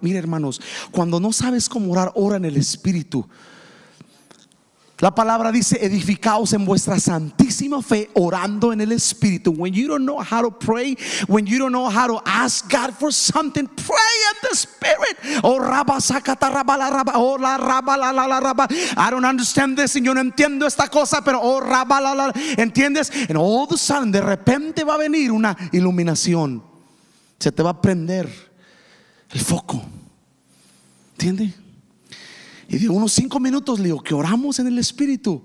Mire, 0.00 0.18
hermanos, 0.18 0.60
cuando 0.92 1.18
no 1.18 1.32
sabes 1.32 1.68
cómo 1.68 1.90
orar, 1.90 2.12
ora 2.14 2.36
en 2.36 2.44
el 2.44 2.56
Espíritu. 2.56 3.28
La 5.00 5.14
palabra 5.14 5.50
dice, 5.50 5.78
edificaos 5.80 6.52
en 6.52 6.66
vuestra 6.66 7.00
santísima 7.00 7.80
fe 7.80 8.10
orando 8.14 8.70
en 8.70 8.82
el 8.82 8.92
Espíritu. 8.92 9.50
When 9.50 9.72
you 9.72 9.88
don't 9.88 10.04
know 10.04 10.20
how 10.20 10.42
to 10.42 10.50
pray, 10.50 10.94
when 11.26 11.46
you 11.46 11.58
don't 11.58 11.72
know 11.72 11.88
how 11.88 12.06
to 12.06 12.22
ask 12.26 12.70
God 12.70 12.92
for 12.98 13.10
something, 13.10 13.66
pray 13.66 13.96
in 14.30 14.36
the 14.42 14.54
Spirit. 14.54 15.16
I 18.96 19.10
don't 19.10 19.24
understand 19.24 19.78
this 19.78 19.96
y 19.96 20.02
yo 20.02 20.12
no 20.12 20.20
entiendo 20.20 20.66
esta 20.66 20.88
cosa, 20.88 21.22
pero 21.24 21.40
oh, 21.42 21.60
raba, 21.60 21.98
la, 22.00 22.12
la, 22.12 22.32
¿entiendes? 22.58 23.10
And 23.30 23.38
all 23.38 23.64
of 23.64 23.72
a 23.72 23.78
sudden, 23.78 24.12
de 24.12 24.20
repente 24.20 24.84
va 24.84 24.96
a 24.96 24.98
venir 24.98 25.32
una 25.32 25.56
iluminación. 25.72 26.62
Se 27.38 27.50
te 27.50 27.62
va 27.62 27.70
a 27.70 27.80
prender 27.80 28.28
el 29.30 29.40
foco. 29.40 29.82
¿Entiendes? 31.12 31.54
Y 32.70 32.78
de 32.78 32.88
unos 32.88 33.12
cinco 33.12 33.40
minutos 33.40 33.80
le 33.80 33.86
digo 33.86 34.00
que 34.00 34.14
oramos 34.14 34.60
en 34.60 34.68
el 34.68 34.78
Espíritu. 34.78 35.42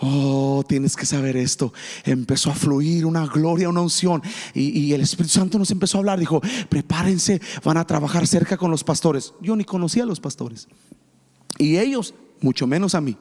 Oh, 0.00 0.64
tienes 0.66 0.96
que 0.96 1.04
saber 1.04 1.36
esto. 1.36 1.74
Empezó 2.04 2.50
a 2.50 2.54
fluir 2.54 3.04
una 3.04 3.26
gloria, 3.26 3.68
una 3.68 3.82
unción. 3.82 4.22
Y, 4.54 4.90
el 4.94 5.02
Espíritu 5.02 5.34
Santo 5.34 5.58
nos 5.58 5.70
empezó 5.70 5.98
a 5.98 6.00
hablar. 6.00 6.18
Dijo, 6.18 6.40
prepárense, 6.70 7.38
van 7.62 7.76
a 7.76 7.86
trabajar 7.86 8.26
cerca 8.26 8.56
con 8.56 8.70
los 8.70 8.82
pastores. 8.82 9.34
Yo 9.42 9.54
ni 9.54 9.64
conocía 9.64 10.04
a 10.04 10.06
los 10.06 10.20
pastores. 10.20 10.66
Y 11.58 11.76
ellos, 11.76 12.14
mucho 12.40 12.66
menos 12.66 12.94
a 12.94 13.02
mí. 13.02 13.18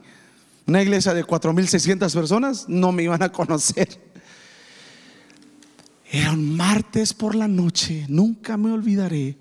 Una 0.65 0.81
iglesia 0.81 1.13
de 1.13 1.25
4.600 1.25 2.13
personas 2.13 2.69
no 2.69 2.93
me 2.93 3.03
iban 3.03 3.21
a 3.21 3.29
conocer. 3.29 3.89
Era 6.09 6.31
un 6.31 6.55
martes 6.55 7.13
por 7.13 7.35
la 7.35 7.49
noche, 7.49 8.05
nunca 8.07 8.55
me 8.55 8.71
olvidaré, 8.71 9.35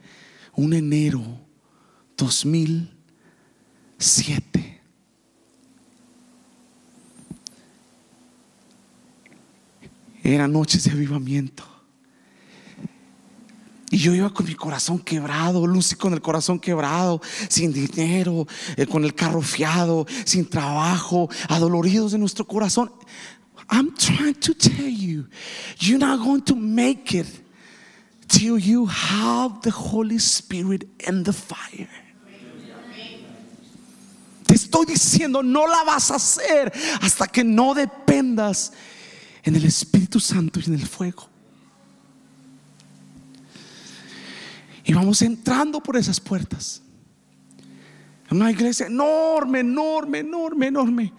un 0.54 0.72
enero 0.72 1.22
2000 2.16 2.91
siete. 4.02 4.80
Eran 10.22 10.52
noches 10.52 10.84
de 10.84 10.92
avivamiento. 10.92 11.64
Y 13.90 13.98
yo 13.98 14.14
iba 14.14 14.32
con 14.32 14.46
mi 14.46 14.54
corazón 14.54 14.98
quebrado, 14.98 15.66
Lucy 15.66 15.96
con 15.96 16.14
el 16.14 16.22
corazón 16.22 16.58
quebrado, 16.58 17.20
sin 17.48 17.72
dinero, 17.72 18.46
eh, 18.76 18.86
con 18.86 19.04
el 19.04 19.14
carro 19.14 19.42
fiado, 19.42 20.06
sin 20.24 20.48
trabajo, 20.48 21.28
adoloridos 21.48 22.12
de 22.12 22.18
nuestro 22.18 22.46
corazón. 22.46 22.90
I'm 23.68 23.94
trying 23.94 24.34
to 24.34 24.54
tell 24.54 24.88
you, 24.88 25.26
you're 25.78 25.98
not 25.98 26.20
going 26.20 26.42
to 26.42 26.56
make 26.56 27.14
it 27.14 27.26
till 28.28 28.58
you 28.58 28.86
have 28.86 29.60
the 29.62 29.70
Holy 29.70 30.18
Spirit 30.18 30.88
and 31.06 31.24
the 31.26 31.32
fire 31.32 31.88
estoy 34.64 34.86
diciendo, 34.86 35.42
no 35.42 35.66
la 35.66 35.84
vas 35.84 36.10
a 36.10 36.16
hacer 36.16 36.72
hasta 37.00 37.26
que 37.26 37.44
no 37.44 37.74
dependas 37.74 38.72
en 39.42 39.56
el 39.56 39.64
Espíritu 39.64 40.20
Santo 40.20 40.60
y 40.60 40.64
en 40.66 40.74
el 40.74 40.86
fuego. 40.86 41.28
Y 44.84 44.92
vamos 44.94 45.22
entrando 45.22 45.80
por 45.80 45.96
esas 45.96 46.20
puertas. 46.20 46.82
Una 48.30 48.50
iglesia 48.50 48.86
enorme, 48.86 49.60
enorme, 49.60 50.20
enorme, 50.20 50.66
enorme. 50.68 51.12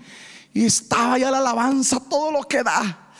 Y 0.53 0.65
estaba 0.65 1.17
ya 1.17 1.31
la 1.31 1.37
alabanza, 1.37 1.99
todo 1.99 2.31
lo 2.31 2.43
que 2.43 2.63
da. 2.63 3.11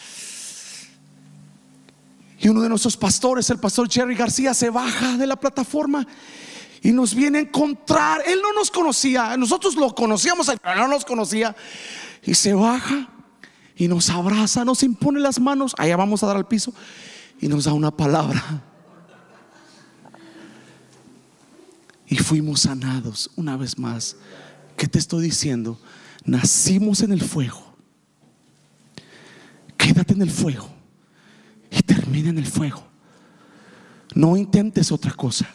Y 2.40 2.50
uno 2.50 2.62
de 2.62 2.70
nuestros 2.70 2.98
pastores, 2.98 3.50
el 3.52 3.60
pastor 3.60 3.90
Jerry 3.90 4.16
García, 4.16 4.54
se 4.54 4.70
baja 4.70 5.18
de 5.18 5.28
la 5.28 5.36
plataforma 5.36 6.06
y 6.84 6.92
nos 6.92 7.16
viene 7.16 7.38
a 7.38 7.42
encontrar. 7.42 8.22
Él 8.28 8.40
no 8.44 8.52
nos 8.54 8.70
conocía, 8.70 9.38
nosotros 9.38 9.76
lo 9.76 9.96
conocíamos, 9.96 10.52
pero 10.62 10.76
no 10.76 10.90
nos 10.90 11.06
conocía. 11.06 11.56
Y 12.22 12.34
se 12.34 12.54
baja 12.54 13.08
y 13.76 13.88
nos 13.88 14.10
abraza, 14.10 14.66
nos 14.66 14.84
impone 14.84 15.22
las 15.22 15.40
manos. 15.40 15.74
Allá 15.78 15.96
vamos 15.96 16.22
a 16.22 16.28
dar 16.28 16.36
al 16.36 16.46
piso 16.46 16.74
y 17.40 17.48
nos 17.48 17.64
da 17.64 17.74
una 17.74 17.90
palabra. 17.90 18.44
Y 22.06 22.18
fuimos 22.18 22.62
sanados 22.62 23.32
una 23.38 23.56
vez 23.56 23.80
más. 23.80 24.18
¿Qué 24.76 24.88
te 24.88 25.00
estoy 25.00 25.24
diciendo? 25.24 25.80
Nacimos 26.26 27.02
en 27.02 27.14
el 27.14 27.22
fuego. 27.22 27.76
Quédate 29.78 30.14
en 30.14 30.22
el 30.22 30.30
fuego 30.30 30.70
y 31.72 31.82
termina 31.82 32.30
en 32.30 32.38
el 32.38 32.46
fuego. 32.46 32.84
No 34.14 34.36
intentes 34.36 34.92
otra 34.92 35.14
cosa. 35.14 35.48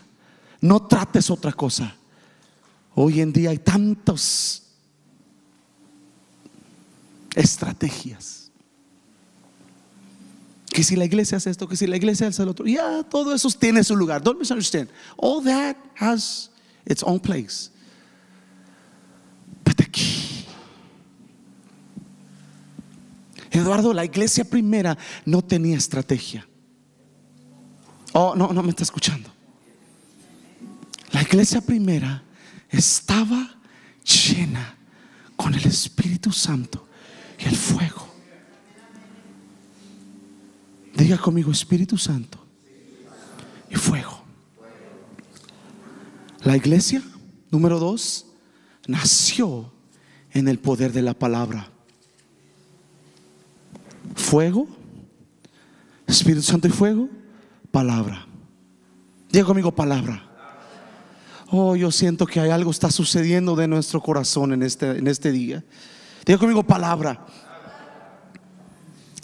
No 0.60 0.86
trates 0.86 1.30
otra 1.30 1.52
cosa. 1.52 1.94
Hoy 2.94 3.20
en 3.20 3.32
día 3.32 3.50
hay 3.50 3.58
tantas 3.58 4.62
estrategias. 7.34 8.50
Que 10.66 10.82
si 10.82 10.96
la 10.96 11.04
iglesia 11.04 11.38
hace 11.38 11.50
esto, 11.50 11.68
que 11.68 11.76
si 11.76 11.86
la 11.86 11.96
iglesia 11.96 12.26
hace 12.26 12.44
lo 12.44 12.50
otro, 12.50 12.66
ya 12.66 13.02
todo 13.04 13.34
eso 13.34 13.48
tiene 13.50 13.82
su 13.84 13.96
lugar. 13.96 14.22
Don't 14.22 14.38
misunderstand. 14.38 14.88
All 15.16 15.42
that 15.44 15.76
has 15.96 16.50
its 16.84 17.02
own 17.02 17.20
place. 17.20 17.70
But 19.64 19.80
aquí, 19.80 20.44
Eduardo, 23.50 23.92
la 23.92 24.04
iglesia 24.04 24.44
primera 24.44 24.96
no 25.24 25.42
tenía 25.42 25.76
estrategia. 25.76 26.46
Oh, 28.12 28.34
no, 28.34 28.52
no 28.52 28.62
me 28.62 28.70
está 28.70 28.82
escuchando. 28.82 29.37
La 31.12 31.22
iglesia 31.22 31.60
primera 31.60 32.22
estaba 32.68 33.56
llena 34.04 34.76
con 35.36 35.54
el 35.54 35.64
Espíritu 35.64 36.32
Santo 36.32 36.86
y 37.38 37.44
el 37.46 37.56
fuego. 37.56 38.06
Diga 40.94 41.16
conmigo 41.16 41.52
Espíritu 41.52 41.96
Santo 41.96 42.44
y 43.70 43.76
fuego. 43.76 44.24
La 46.42 46.56
iglesia, 46.56 47.02
número 47.50 47.78
dos, 47.78 48.26
nació 48.86 49.72
en 50.32 50.48
el 50.48 50.58
poder 50.58 50.92
de 50.92 51.02
la 51.02 51.14
palabra. 51.14 51.70
Fuego, 54.14 54.66
Espíritu 56.06 56.42
Santo 56.42 56.68
y 56.68 56.70
fuego, 56.70 57.08
palabra. 57.70 58.26
Diga 59.30 59.44
conmigo 59.44 59.74
palabra. 59.74 60.27
Oh, 61.50 61.76
yo 61.76 61.90
siento 61.90 62.26
que 62.26 62.40
hay 62.40 62.50
algo 62.50 62.70
está 62.70 62.90
sucediendo 62.90 63.56
de 63.56 63.68
nuestro 63.68 64.02
corazón 64.02 64.52
en 64.52 64.62
este, 64.62 64.90
en 64.98 65.06
este 65.06 65.32
día. 65.32 65.64
Diga 66.26 66.38
conmigo 66.38 66.62
palabra. 66.62 67.24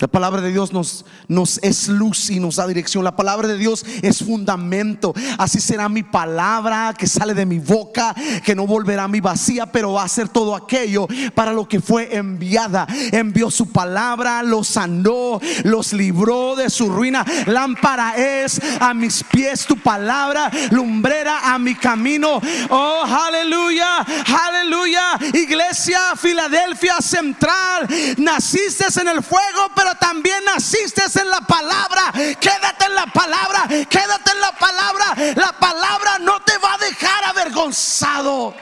La 0.01 0.09
palabra 0.09 0.41
de 0.41 0.51
Dios 0.51 0.73
nos, 0.73 1.05
nos 1.29 1.59
es 1.63 1.89
luz 1.89 2.31
y 2.31 2.41
nos 2.41 2.57
da 2.57 2.67
dirección. 2.67 3.05
La 3.05 3.17
palabra 3.17 3.47
de 3.47 3.57
Dios 3.57 3.85
es 4.03 4.19
fundamento. 4.25 5.15
Así 5.39 5.61
será 5.61 5.89
mi 5.89 6.03
palabra 6.03 6.95
que 6.97 7.07
sale 7.07 7.35
de 7.35 7.47
mi 7.47 7.59
boca, 7.59 8.15
que 8.45 8.55
no 8.55 8.67
volverá 8.67 9.05
a 9.05 9.09
mi 9.09 9.21
vacía, 9.21 9.67
pero 9.67 9.93
va 9.93 10.03
a 10.03 10.09
ser 10.09 10.29
todo 10.29 10.55
aquello 10.57 11.07
para 11.35 11.53
lo 11.53 11.69
que 11.69 11.81
fue 11.81 12.17
enviada. 12.17 12.87
Envió 13.13 13.51
su 13.51 13.71
palabra, 13.71 14.43
los 14.43 14.69
sanó, 14.69 15.41
los 15.63 15.93
libró 15.93 16.57
de 16.57 16.71
su 16.71 16.89
ruina. 16.89 17.25
Lámpara 17.47 18.15
es 18.17 18.61
a 18.81 18.95
mis 18.95 19.23
pies 19.23 19.65
tu 19.67 19.77
palabra, 19.77 20.51
lumbrera 20.71 21.55
a 21.55 21.59
mi 21.59 21.75
camino. 21.75 22.41
Oh, 22.71 23.05
aleluya, 23.05 23.99
aleluya. 23.99 25.19
Iglesia 25.33 26.01
Filadelfia 26.17 26.97
Central, 27.01 27.89
naciste 28.17 28.85
en 29.01 29.09
el 29.09 29.23
fuego, 29.23 29.71
pero 29.75 29.84
también 29.99 30.45
naciste 30.45 31.03
en 31.21 31.31
la 31.31 31.41
palabra. 31.41 32.13
Quédate 32.13 32.87
en 32.87 32.95
la 32.95 33.07
palabra, 33.07 33.67
quédate 33.69 34.31
en 34.33 34.41
la 34.41 34.53
palabra. 34.53 35.35
La 35.37 35.53
palabra 35.53 36.19
no 36.21 36.41
te 36.43 36.57
va 36.59 36.75
a 36.75 36.79
dejar 36.79 37.25
avergonzado. 37.25 38.55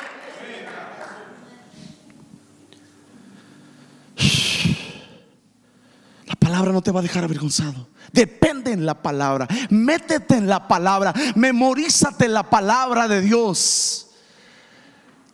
La 6.26 6.34
palabra 6.36 6.72
no 6.72 6.82
te 6.82 6.90
va 6.90 7.00
a 7.00 7.02
dejar 7.02 7.24
avergonzado. 7.24 7.88
Depende 8.12 8.72
en 8.72 8.84
la 8.84 9.00
palabra. 9.00 9.48
Métete 9.70 10.36
en 10.36 10.48
la 10.48 10.68
palabra. 10.68 11.12
Memorízate 11.34 12.28
la 12.28 12.42
palabra 12.42 13.08
de 13.08 13.20
Dios. 13.20 14.11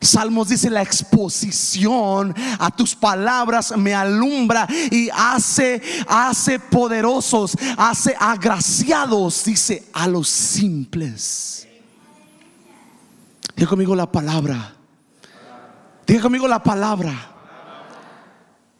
Salmos 0.01 0.47
dice 0.47 0.69
la 0.69 0.81
exposición 0.81 2.33
a 2.57 2.71
tus 2.71 2.95
palabras 2.95 3.73
me 3.75 3.93
alumbra 3.93 4.65
y 4.91 5.09
hace 5.13 5.81
hace 6.07 6.57
poderosos, 6.59 7.57
hace 7.77 8.15
agraciados, 8.17 9.43
dice 9.43 9.89
a 9.93 10.07
los 10.07 10.29
simples. 10.29 11.67
Diga 13.55 13.67
conmigo 13.67 13.93
la 13.93 14.09
palabra. 14.09 14.73
Diga 16.07 16.21
conmigo 16.21 16.47
la 16.47 16.63
palabra. 16.63 17.38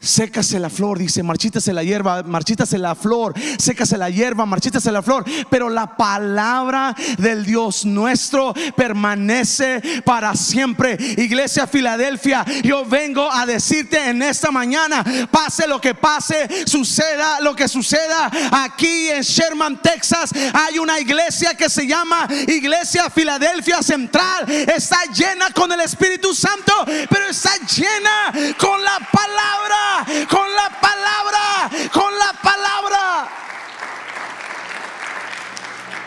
Sécase 0.01 0.59
la 0.59 0.69
flor, 0.69 0.97
dice, 0.97 1.23
marchítase 1.23 1.73
la 1.73 1.83
hierba, 1.83 2.23
marchítase 2.23 2.77
la 2.77 2.95
flor, 2.95 3.33
sécase 3.57 3.97
la 3.97 4.09
hierba, 4.09 4.45
marchítase 4.45 4.93
la 4.93 5.01
flor. 5.01 5.25
Pero 5.49 5.69
la 5.69 5.97
palabra 5.97 6.95
del 7.17 7.45
Dios 7.45 7.83
nuestro 7.83 8.53
permanece 8.77 10.01
para 10.05 10.33
siempre. 10.35 10.95
Iglesia 11.17 11.67
Filadelfia, 11.67 12.45
yo 12.63 12.85
vengo 12.85 13.29
a 13.29 13.45
decirte 13.45 14.09
en 14.09 14.21
esta 14.23 14.51
mañana, 14.51 15.03
pase 15.29 15.67
lo 15.67 15.81
que 15.81 15.93
pase, 15.93 16.47
suceda 16.65 17.41
lo 17.41 17.53
que 17.53 17.67
suceda. 17.67 18.31
Aquí 18.53 19.09
en 19.09 19.21
Sherman, 19.21 19.81
Texas, 19.81 20.31
hay 20.53 20.79
una 20.79 20.97
iglesia 20.97 21.55
que 21.55 21.69
se 21.69 21.85
llama 21.85 22.25
Iglesia 22.47 23.09
Filadelfia 23.09 23.83
Central. 23.83 24.49
Está 24.49 24.99
llena 25.13 25.49
con 25.51 25.69
el 25.73 25.81
Espíritu 25.81 26.33
Santo, 26.33 26.71
pero 27.09 27.27
está 27.27 27.51
llena 27.67 28.55
con 28.57 28.81
la 28.81 28.97
palabra 29.11 29.88
con 30.29 30.55
la 30.55 30.69
palabra, 30.81 31.89
con 31.91 32.13
la 32.17 32.33
palabra. 32.41 33.29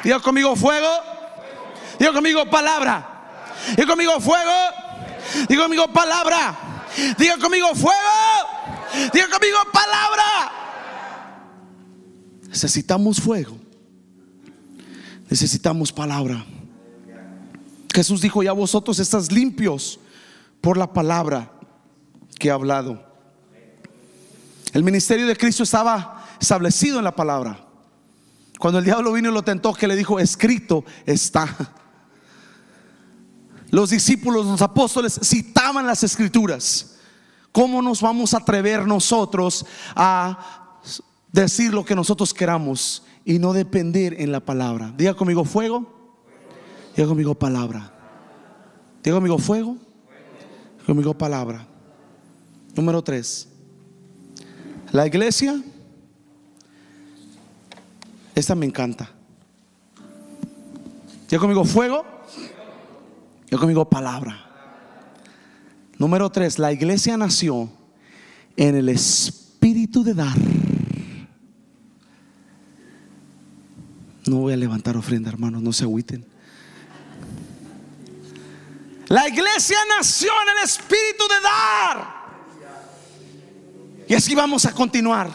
Diga 0.03 0.21
conmigo 0.21 0.57
fuego. 0.57 0.89
Diga 1.99 2.13
conmigo 2.13 2.51
palabra. 2.51 3.09
Diga 3.77 3.87
conmigo 3.87 4.21
fuego. 4.21 4.51
Diga 5.49 5.63
conmigo 5.63 5.93
palabra. 5.93 6.57
Diga 7.19 7.39
conmigo 7.39 7.75
fuego. 7.75 7.93
Diga 9.13 9.29
conmigo 9.29 9.59
palabra. 9.73 10.53
Necesitamos 12.49 13.21
fuego. 13.21 13.57
Necesitamos 15.31 15.93
palabra. 15.93 16.45
Jesús 17.95 18.21
dijo, 18.21 18.43
ya 18.43 18.53
vosotros 18.53 18.99
estás 18.99 19.31
limpios 19.31 19.99
por 20.61 20.77
la 20.77 20.93
palabra 20.93 21.53
que 22.39 22.49
he 22.49 22.51
hablado. 22.51 23.12
El 24.73 24.83
ministerio 24.83 25.27
de 25.27 25.37
Cristo 25.37 25.63
estaba 25.63 26.25
establecido 26.41 26.99
en 26.99 27.05
la 27.05 27.15
palabra. 27.15 27.59
Cuando 28.59 28.79
el 28.79 28.85
diablo 28.85 29.13
vino 29.13 29.29
y 29.29 29.33
lo 29.33 29.43
tentó, 29.43 29.75
que 29.75 29.87
le 29.87 29.97
dijo, 29.97 30.19
escrito 30.19 30.85
está. 31.05 31.49
Los 33.71 33.91
discípulos, 33.91 34.47
los 34.47 34.63
apóstoles 34.63 35.19
citaban 35.23 35.87
las 35.87 36.03
escrituras. 36.05 36.97
¿Cómo 37.53 37.83
nos 37.83 38.01
vamos 38.01 38.33
a 38.33 38.39
atrever 38.39 38.87
nosotros 38.87 39.67
a 39.95 40.79
decir 41.33 41.75
lo 41.75 41.85
que 41.85 41.95
nosotros 41.95 42.33
queramos 42.33 43.03
y 43.25 43.39
no 43.39 43.53
depender 43.53 44.21
en 44.21 44.33
la 44.33 44.41
palabra? 44.41 44.93
Diga 44.97 45.15
conmigo 45.15 45.45
fuego. 45.45 45.87
Diga 46.97 47.09
conmigo 47.09 47.35
palabra. 47.35 47.93
Diga 49.03 49.17
conmigo 49.17 49.39
fuego. 49.39 49.77
Diga 50.75 50.87
conmigo 50.87 51.15
palabra. 51.17 51.67
Número 52.75 53.03
tres. 53.03 53.52
La 54.93 55.07
iglesia, 55.07 55.59
esta 58.35 58.55
me 58.55 58.67
encanta. 58.67 59.11
Yo 61.31 61.41
conmigo 61.41 61.65
fuego, 61.65 62.05
yo 63.51 63.59
conmigo 63.59 63.89
palabra. 63.89 64.51
Número 65.97 66.31
tres, 66.31 66.59
la 66.59 66.73
iglesia 66.73 67.17
nació 67.17 67.71
en 68.55 68.77
el 68.77 68.91
espíritu 68.91 70.05
de 70.05 70.13
dar. 70.13 70.37
No 74.27 74.37
voy 74.37 74.53
a 74.53 74.57
levantar 74.59 74.99
ofrenda, 74.99 75.31
hermanos, 75.31 75.63
no 75.63 75.73
se 75.73 75.85
agüiten. 75.85 76.27
La 79.09 79.27
iglesia 79.27 79.79
nació 79.97 80.31
en 80.43 80.59
el 80.59 80.65
espíritu 80.65 81.25
de 81.29 81.41
dar. 81.43 82.12
Y 84.13 84.15
así 84.15 84.35
vamos 84.35 84.67
a 84.67 84.73
continuar. 84.73 85.31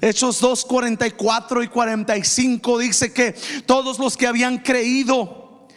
Hechos 0.00 0.40
2, 0.40 0.64
44 0.64 1.62
y 1.64 1.68
45 1.68 2.78
dice 2.78 3.12
que 3.12 3.34
todos 3.66 3.98
los 3.98 4.16
que 4.16 4.26
habían 4.26 4.56
creído 4.56 5.68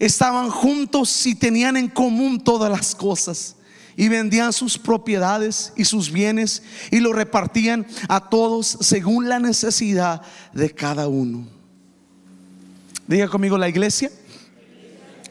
estaban 0.00 0.50
juntos 0.50 1.24
y 1.24 1.36
tenían 1.36 1.76
en 1.76 1.86
común 1.86 2.42
todas 2.42 2.68
las 2.68 2.96
cosas 2.96 3.54
y 3.96 4.08
vendían 4.08 4.52
sus 4.52 4.78
propiedades 4.78 5.72
y 5.76 5.84
sus 5.84 6.10
bienes 6.10 6.64
y 6.90 6.98
lo 6.98 7.12
repartían 7.12 7.86
a 8.08 8.28
todos 8.28 8.76
según 8.80 9.28
la 9.28 9.38
necesidad 9.38 10.20
de 10.52 10.68
cada 10.68 11.06
uno. 11.06 11.46
Diga 13.06 13.28
conmigo, 13.28 13.56
la 13.56 13.68
iglesia 13.68 14.10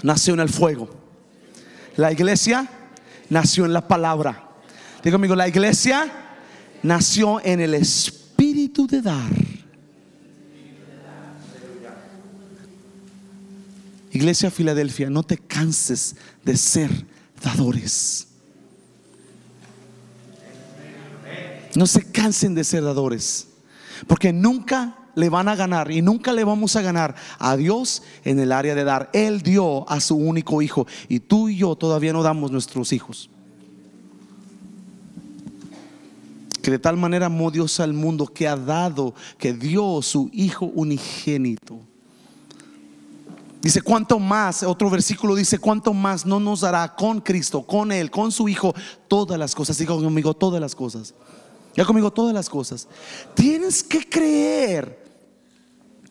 nació 0.04 0.34
en 0.34 0.40
el 0.42 0.50
fuego. 0.50 0.90
La 1.98 2.12
iglesia 2.12 2.70
nació 3.30 3.66
en 3.66 3.74
la 3.74 3.88
palabra. 3.88 4.50
Diga 5.04 5.16
conmigo, 5.16 5.36
la 5.36 5.48
iglesia 5.48 6.12
nació 6.84 7.40
en 7.44 7.60
el 7.60 7.74
espíritu 7.74 8.88
de 8.88 9.02
dar. 9.02 9.32
Iglesia 14.12 14.50
Filadelfia, 14.50 15.10
no 15.10 15.24
te 15.24 15.38
canses 15.38 16.16
de 16.44 16.56
ser 16.56 16.90
dadores. 17.44 18.28
No 21.76 21.86
se 21.86 22.10
cansen 22.12 22.56
de 22.56 22.64
ser 22.64 22.84
dadores. 22.84 23.48
Porque 24.08 24.32
nunca 24.32 24.96
le 25.16 25.30
van 25.30 25.48
a 25.48 25.56
ganar 25.56 25.92
y 25.92 26.02
nunca 26.02 26.32
le 26.34 26.44
vamos 26.44 26.76
a 26.76 26.82
ganar 26.82 27.16
a 27.40 27.58
Dios 27.58 28.04
en 28.24 28.40
el 28.40 28.52
área 28.52 28.76
de 28.76 28.84
dar. 28.84 29.10
Él 29.14 29.42
dio 29.42 29.90
a 29.90 30.00
su 30.00 30.16
único 30.16 30.62
hijo 30.62 30.86
y 31.10 31.20
tú 31.20 31.50
y 31.50 31.58
yo 31.58 31.76
todavía 31.76 32.14
no 32.14 32.24
damos 32.24 32.52
nuestros 32.52 32.94
hijos. 32.94 33.30
Que 36.62 36.72
de 36.72 36.80
tal 36.80 36.98
manera 36.98 37.28
amó 37.28 37.52
Dios 37.52 37.80
al 37.80 37.94
mundo 37.94 38.28
que 38.28 38.48
ha 38.48 38.56
dado, 38.56 39.14
que 39.38 39.54
dio 39.54 40.02
su 40.02 40.30
hijo 40.34 40.66
unigénito. 40.66 41.80
Dice, 43.62 43.82
¿cuánto 43.82 44.20
más? 44.20 44.62
Otro 44.62 44.92
versículo 44.92 45.34
dice, 45.34 45.58
¿cuánto 45.58 45.92
más 45.92 46.24
no 46.24 46.40
nos 46.40 46.62
dará 46.62 46.96
con 46.96 47.20
Cristo, 47.20 47.64
con 47.64 47.92
Él, 47.92 48.12
con 48.12 48.32
su 48.32 48.48
Hijo, 48.48 48.76
todas 49.08 49.40
las 49.40 49.56
cosas? 49.56 49.80
Digo 49.80 50.00
conmigo, 50.00 50.36
todas 50.36 50.62
las 50.62 50.76
cosas. 50.76 51.16
Ya 51.76 51.84
conmigo 51.84 52.12
todas 52.12 52.34
las 52.34 52.48
cosas. 52.48 52.88
Tienes 53.34 53.84
que 53.84 54.08
creer. 54.08 55.05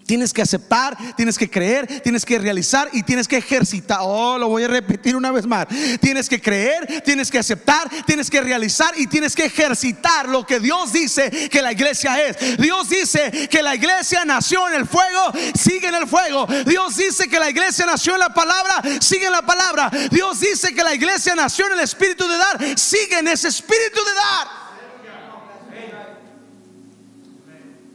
Tienes 0.07 0.33
que 0.33 0.43
aceptar, 0.43 0.97
tienes 1.17 1.39
que 1.39 1.51
creer, 1.51 2.01
tienes 2.03 2.25
que 2.25 2.39
realizar 2.39 2.89
y 2.93 3.03
tienes 3.03 3.27
que 3.27 3.39
ejercitar. 3.39 3.99
Oh, 4.03 4.37
lo 4.39 4.49
voy 4.49 4.65
a 4.65 4.69
repetir 4.69 5.17
una 5.17 5.31
vez 5.31 5.47
más. 5.47 5.67
Tienes 6.01 6.29
que 6.29 6.41
creer, 6.41 7.03
tienes 7.05 7.31
que 7.31 7.39
aceptar, 7.39 7.89
tienes 8.05 8.29
que 8.29 8.41
realizar 8.41 8.93
y 8.99 9.07
tienes 9.07 9.35
que 9.35 9.47
ejercitar 9.47 10.29
lo 10.29 10.45
que 10.45 10.61
Dios 10.61 10.93
dice 10.93 11.49
que 11.49 11.63
la 11.63 11.73
iglesia 11.73 12.23
es. 12.23 12.59
Dios 12.59 12.89
dice 12.89 13.49
que 13.49 13.63
la 13.63 13.75
iglesia 13.75 14.25
nació 14.25 14.69
en 14.69 14.75
el 14.75 14.87
fuego, 14.87 15.33
sigue 15.59 15.89
en 15.89 15.95
el 15.95 16.07
fuego. 16.07 16.47
Dios 16.67 16.97
dice 16.97 17.29
que 17.29 17.39
la 17.39 17.49
iglesia 17.49 17.87
nació 17.87 18.15
en 18.15 18.21
la 18.21 18.35
palabra, 18.35 18.83
sigue 19.01 19.27
en 19.27 19.33
la 19.33 19.43
palabra. 19.43 19.91
Dios 20.11 20.41
dice 20.41 20.75
que 20.75 20.85
la 20.85 20.95
iglesia 20.95 21.35
nació 21.35 21.67
en 21.67 21.73
el 21.73 21.81
espíritu 21.81 22.29
de 22.29 22.37
dar, 22.37 22.79
sigue 22.79 23.19
en 23.19 23.29
ese 23.29 23.49
espíritu 23.49 24.01
de 24.05 24.15
dar. 24.15 24.64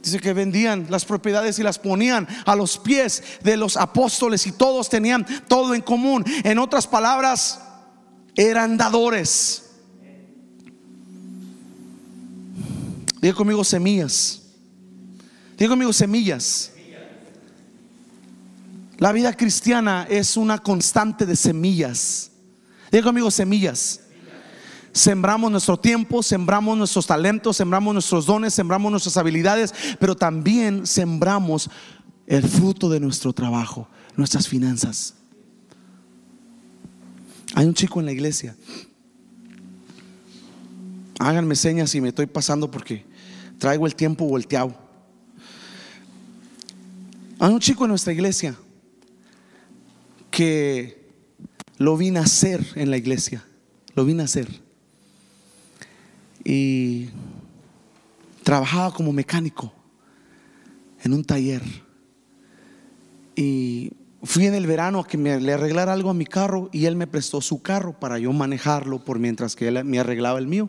Dice 0.02 0.18
que 0.18 0.32
vendían 0.32 0.86
las 0.88 1.04
propiedades 1.04 1.58
y 1.58 1.62
las 1.62 1.78
ponían 1.78 2.26
a 2.46 2.56
los 2.56 2.78
pies 2.78 3.22
de 3.42 3.56
los 3.56 3.76
apóstoles 3.76 4.46
y 4.46 4.52
todos 4.52 4.88
tenían 4.88 5.26
todo 5.46 5.74
en 5.74 5.82
común. 5.82 6.24
En 6.42 6.58
otras 6.58 6.86
palabras, 6.86 7.60
eran 8.34 8.78
dadores. 8.78 9.64
Diga 13.20 13.34
conmigo 13.34 13.62
semillas. 13.62 14.42
Diga 15.58 15.70
conmigo 15.70 15.92
semillas. 15.92 16.72
La 18.96 19.12
vida 19.12 19.34
cristiana 19.34 20.06
es 20.08 20.36
una 20.36 20.58
constante 20.58 21.26
de 21.26 21.36
semillas. 21.36 22.30
Diga 22.90 23.04
conmigo 23.04 23.30
semillas. 23.30 24.00
Sembramos 24.92 25.50
nuestro 25.52 25.78
tiempo, 25.78 26.22
sembramos 26.22 26.76
nuestros 26.76 27.06
talentos, 27.06 27.56
sembramos 27.56 27.92
nuestros 27.94 28.26
dones, 28.26 28.54
sembramos 28.54 28.90
nuestras 28.90 29.16
habilidades, 29.16 29.72
pero 30.00 30.16
también 30.16 30.84
sembramos 30.86 31.70
el 32.26 32.42
fruto 32.42 32.88
de 32.88 32.98
nuestro 32.98 33.32
trabajo, 33.32 33.88
nuestras 34.16 34.48
finanzas. 34.48 35.14
Hay 37.54 37.66
un 37.66 37.74
chico 37.74 38.00
en 38.00 38.06
la 38.06 38.12
iglesia. 38.12 38.56
Háganme 41.20 41.54
señas 41.54 41.90
si 41.90 42.00
me 42.00 42.08
estoy 42.08 42.26
pasando 42.26 42.70
porque 42.70 43.04
traigo 43.58 43.86
el 43.86 43.94
tiempo 43.94 44.24
volteado. 44.24 44.74
Hay 47.38 47.52
un 47.52 47.60
chico 47.60 47.84
en 47.84 47.90
nuestra 47.90 48.12
iglesia 48.12 48.56
que 50.32 51.08
lo 51.78 51.96
vi 51.96 52.10
nacer 52.10 52.66
en 52.74 52.90
la 52.90 52.96
iglesia. 52.96 53.44
Lo 53.94 54.04
vi 54.04 54.14
nacer 54.14 54.69
y 56.52 57.08
trabajaba 58.42 58.92
como 58.92 59.12
mecánico 59.12 59.72
en 61.04 61.12
un 61.12 61.24
taller. 61.24 61.62
Y 63.36 63.92
fui 64.24 64.46
en 64.46 64.54
el 64.54 64.66
verano 64.66 64.98
a 64.98 65.06
que 65.06 65.16
me, 65.16 65.40
le 65.40 65.52
arreglara 65.52 65.92
algo 65.92 66.10
a 66.10 66.14
mi 66.14 66.26
carro 66.26 66.68
y 66.72 66.86
él 66.86 66.96
me 66.96 67.06
prestó 67.06 67.40
su 67.40 67.62
carro 67.62 67.92
para 67.92 68.18
yo 68.18 68.32
manejarlo 68.32 69.04
por 69.04 69.20
mientras 69.20 69.54
que 69.54 69.68
él 69.68 69.84
me 69.84 70.00
arreglaba 70.00 70.40
el 70.40 70.48
mío. 70.48 70.68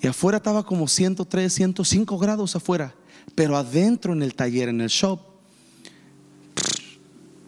Y 0.00 0.06
afuera 0.06 0.38
estaba 0.38 0.64
como 0.64 0.88
103, 0.88 1.52
105 1.52 2.16
grados 2.16 2.56
afuera, 2.56 2.94
pero 3.34 3.54
adentro 3.54 4.14
en 4.14 4.22
el 4.22 4.34
taller, 4.34 4.70
en 4.70 4.80
el 4.80 4.88
shop, 4.88 5.20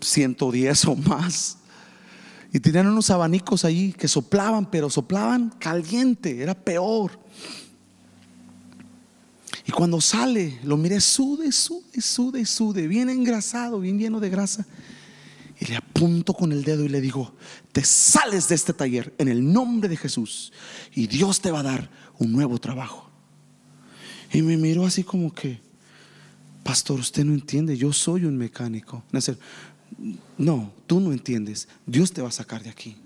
110 0.02 0.84
o 0.84 0.96
más. 0.96 1.61
Y 2.52 2.60
tenían 2.60 2.86
unos 2.86 3.08
abanicos 3.10 3.64
allí 3.64 3.92
que 3.92 4.06
soplaban, 4.08 4.70
pero 4.70 4.90
soplaban 4.90 5.50
caliente, 5.58 6.42
era 6.42 6.54
peor. 6.54 7.18
Y 9.66 9.72
cuando 9.72 10.00
sale, 10.00 10.58
lo 10.64 10.76
miré, 10.76 11.00
sude, 11.00 11.50
sude, 11.52 12.00
sude, 12.00 12.44
sude, 12.44 12.86
bien 12.88 13.08
engrasado, 13.08 13.80
bien 13.80 13.98
lleno 13.98 14.20
de 14.20 14.28
grasa. 14.28 14.66
Y 15.58 15.66
le 15.66 15.76
apunto 15.76 16.34
con 16.34 16.52
el 16.52 16.64
dedo 16.64 16.84
y 16.84 16.88
le 16.88 17.00
digo, 17.00 17.34
te 17.70 17.84
sales 17.84 18.48
de 18.48 18.56
este 18.56 18.72
taller 18.72 19.14
en 19.18 19.28
el 19.28 19.52
nombre 19.52 19.88
de 19.88 19.96
Jesús 19.96 20.52
y 20.92 21.06
Dios 21.06 21.40
te 21.40 21.52
va 21.52 21.60
a 21.60 21.62
dar 21.62 21.90
un 22.18 22.32
nuevo 22.32 22.58
trabajo. 22.58 23.10
Y 24.32 24.42
me 24.42 24.56
miró 24.56 24.84
así 24.84 25.04
como 25.04 25.32
que, 25.32 25.60
pastor, 26.64 26.98
usted 26.98 27.24
no 27.24 27.32
entiende, 27.32 27.76
yo 27.76 27.92
soy 27.92 28.24
un 28.24 28.36
mecánico 28.36 29.04
no, 30.38 30.72
tú 30.86 31.00
no 31.00 31.12
entiendes. 31.12 31.68
Dios 31.86 32.12
te 32.12 32.22
va 32.22 32.28
a 32.28 32.32
sacar 32.32 32.62
de 32.62 32.70
aquí. 32.70 32.96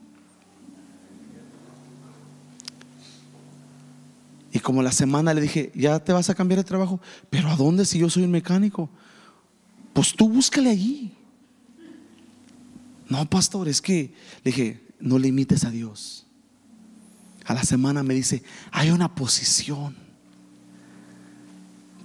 Y 4.53 4.59
como 4.59 4.82
la 4.82 4.92
semana 4.92 5.34
le 5.34 5.42
dije, 5.42 5.70
ya 5.74 5.99
te 5.99 6.12
vas 6.12 6.30
a 6.30 6.34
cambiar 6.34 6.59
de 6.59 6.64
trabajo, 6.64 7.01
pero 7.28 7.49
¿a 7.49 7.57
dónde 7.57 7.84
si 7.84 7.99
yo 7.99 8.09
soy 8.09 8.22
un 8.24 8.30
mecánico? 8.30 8.88
Pues 9.92 10.14
tú 10.14 10.28
búscale 10.28 10.70
allí. 10.70 11.12
No, 13.09 13.28
pastor, 13.28 13.68
es 13.68 13.82
que 13.82 14.14
le 14.42 14.51
dije, 14.51 14.82
no 14.99 15.18
limites 15.18 15.64
a 15.64 15.70
Dios. 15.70 16.26
A 17.44 17.55
la 17.55 17.62
semana 17.64 18.03
me 18.03 18.14
dice, 18.14 18.42
hay 18.72 18.90
una 18.90 19.14
posición 19.14 19.94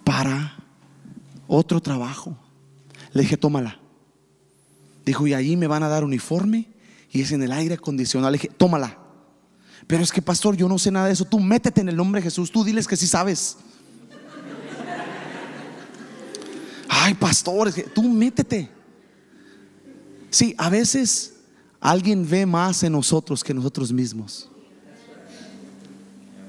para 0.03 0.57
otro 1.47 1.81
trabajo. 1.81 2.37
Le 3.13 3.21
dije, 3.21 3.37
tómala. 3.37 3.80
Dijo, 5.05 5.27
y 5.27 5.33
ahí 5.33 5.57
me 5.57 5.67
van 5.67 5.83
a 5.83 5.87
dar 5.87 6.03
uniforme 6.03 6.67
y 7.11 7.21
es 7.21 7.31
en 7.31 7.43
el 7.43 7.51
aire 7.51 7.75
acondicionado. 7.75 8.31
Le 8.31 8.37
dije, 8.37 8.49
tómala. 8.49 8.97
Pero 9.87 10.03
es 10.03 10.11
que, 10.11 10.21
pastor, 10.21 10.55
yo 10.55 10.69
no 10.69 10.77
sé 10.77 10.91
nada 10.91 11.07
de 11.07 11.13
eso. 11.13 11.25
Tú 11.25 11.39
métete 11.39 11.81
en 11.81 11.89
el 11.89 11.95
nombre 11.95 12.21
de 12.21 12.25
Jesús. 12.25 12.51
Tú 12.51 12.63
diles 12.63 12.87
que 12.87 12.95
sí 12.95 13.07
sabes. 13.07 13.57
Ay, 16.87 17.15
pastor, 17.15 17.73
tú 17.93 18.03
métete. 18.03 18.69
Sí, 20.29 20.53
a 20.57 20.69
veces 20.69 21.33
alguien 21.79 22.29
ve 22.29 22.45
más 22.45 22.83
en 22.83 22.93
nosotros 22.93 23.43
que 23.43 23.53
nosotros 23.53 23.91
mismos. 23.91 24.49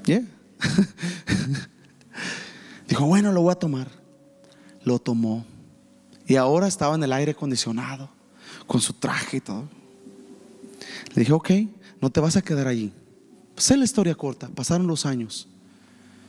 Dijo, 2.89 3.07
bueno, 3.07 3.33
lo 3.33 3.43
voy 3.43 3.53
a 3.53 3.57
tomar. 3.57 3.89
Lo 4.85 4.99
tomó. 4.99 5.45
Y 6.27 6.37
ahora 6.37 6.69
estaba 6.69 6.95
en 6.95 7.03
el 7.03 7.13
aire 7.13 7.33
acondicionado 7.33 8.09
con 8.67 8.81
su 8.81 8.93
traje 8.93 9.39
y 9.39 9.41
todo. 9.41 9.69
Le 11.15 11.21
dije, 11.21 11.33
ok, 11.33 11.51
no 12.01 12.11
te 12.11 12.21
vas 12.21 12.37
a 12.37 12.43
quedar 12.43 12.67
allí. 12.67 12.93
Sé 13.57 13.77
la 13.77 13.85
historia 13.85 14.15
corta, 14.15 14.49
pasaron 14.49 14.87
los 14.87 15.07
años. 15.07 15.49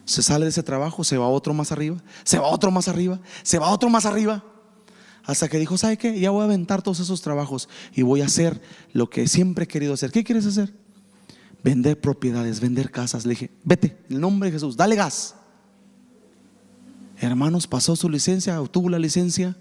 Se 0.06 0.22
sale 0.22 0.46
de 0.46 0.50
ese 0.50 0.64
trabajo, 0.64 1.04
se 1.04 1.18
va 1.18 1.28
otro 1.28 1.54
más 1.54 1.72
arriba, 1.72 1.98
se 2.24 2.38
va 2.38 2.48
otro 2.48 2.72
más 2.72 2.88
arriba, 2.88 3.20
se 3.42 3.58
va 3.58 3.70
otro 3.70 3.90
más 3.90 4.06
arriba. 4.06 4.44
Hasta 5.24 5.48
que 5.48 5.58
dijo, 5.58 5.78
¿sabe 5.78 5.98
qué? 5.98 6.20
Ya 6.20 6.32
voy 6.32 6.42
a 6.42 6.46
aventar 6.46 6.82
todos 6.82 7.00
esos 7.00 7.22
trabajos 7.22 7.70
y 7.94 8.02
voy 8.02 8.22
a 8.22 8.26
hacer 8.26 8.62
lo 8.92 9.10
que 9.10 9.28
siempre 9.28 9.64
he 9.64 9.68
querido 9.68 9.94
hacer. 9.94 10.12
¿Qué 10.12 10.24
quieres 10.24 10.46
hacer? 10.46 10.74
Vender 11.64 12.00
propiedades, 12.00 12.60
vender 12.60 12.92
casas. 12.92 13.26
Le 13.26 13.32
dije, 13.32 13.52
vete, 13.64 13.98
en 14.10 14.16
el 14.16 14.22
nombre 14.22 14.50
de 14.50 14.54
Jesús, 14.54 14.76
dale 14.76 14.98
gas. 14.98 15.36
Hermanos, 17.18 17.68
pasó 17.68 17.96
su 17.96 18.10
licencia, 18.10 18.60
obtuvo 18.60 18.90
la 18.90 19.00
licencia. 19.00 19.56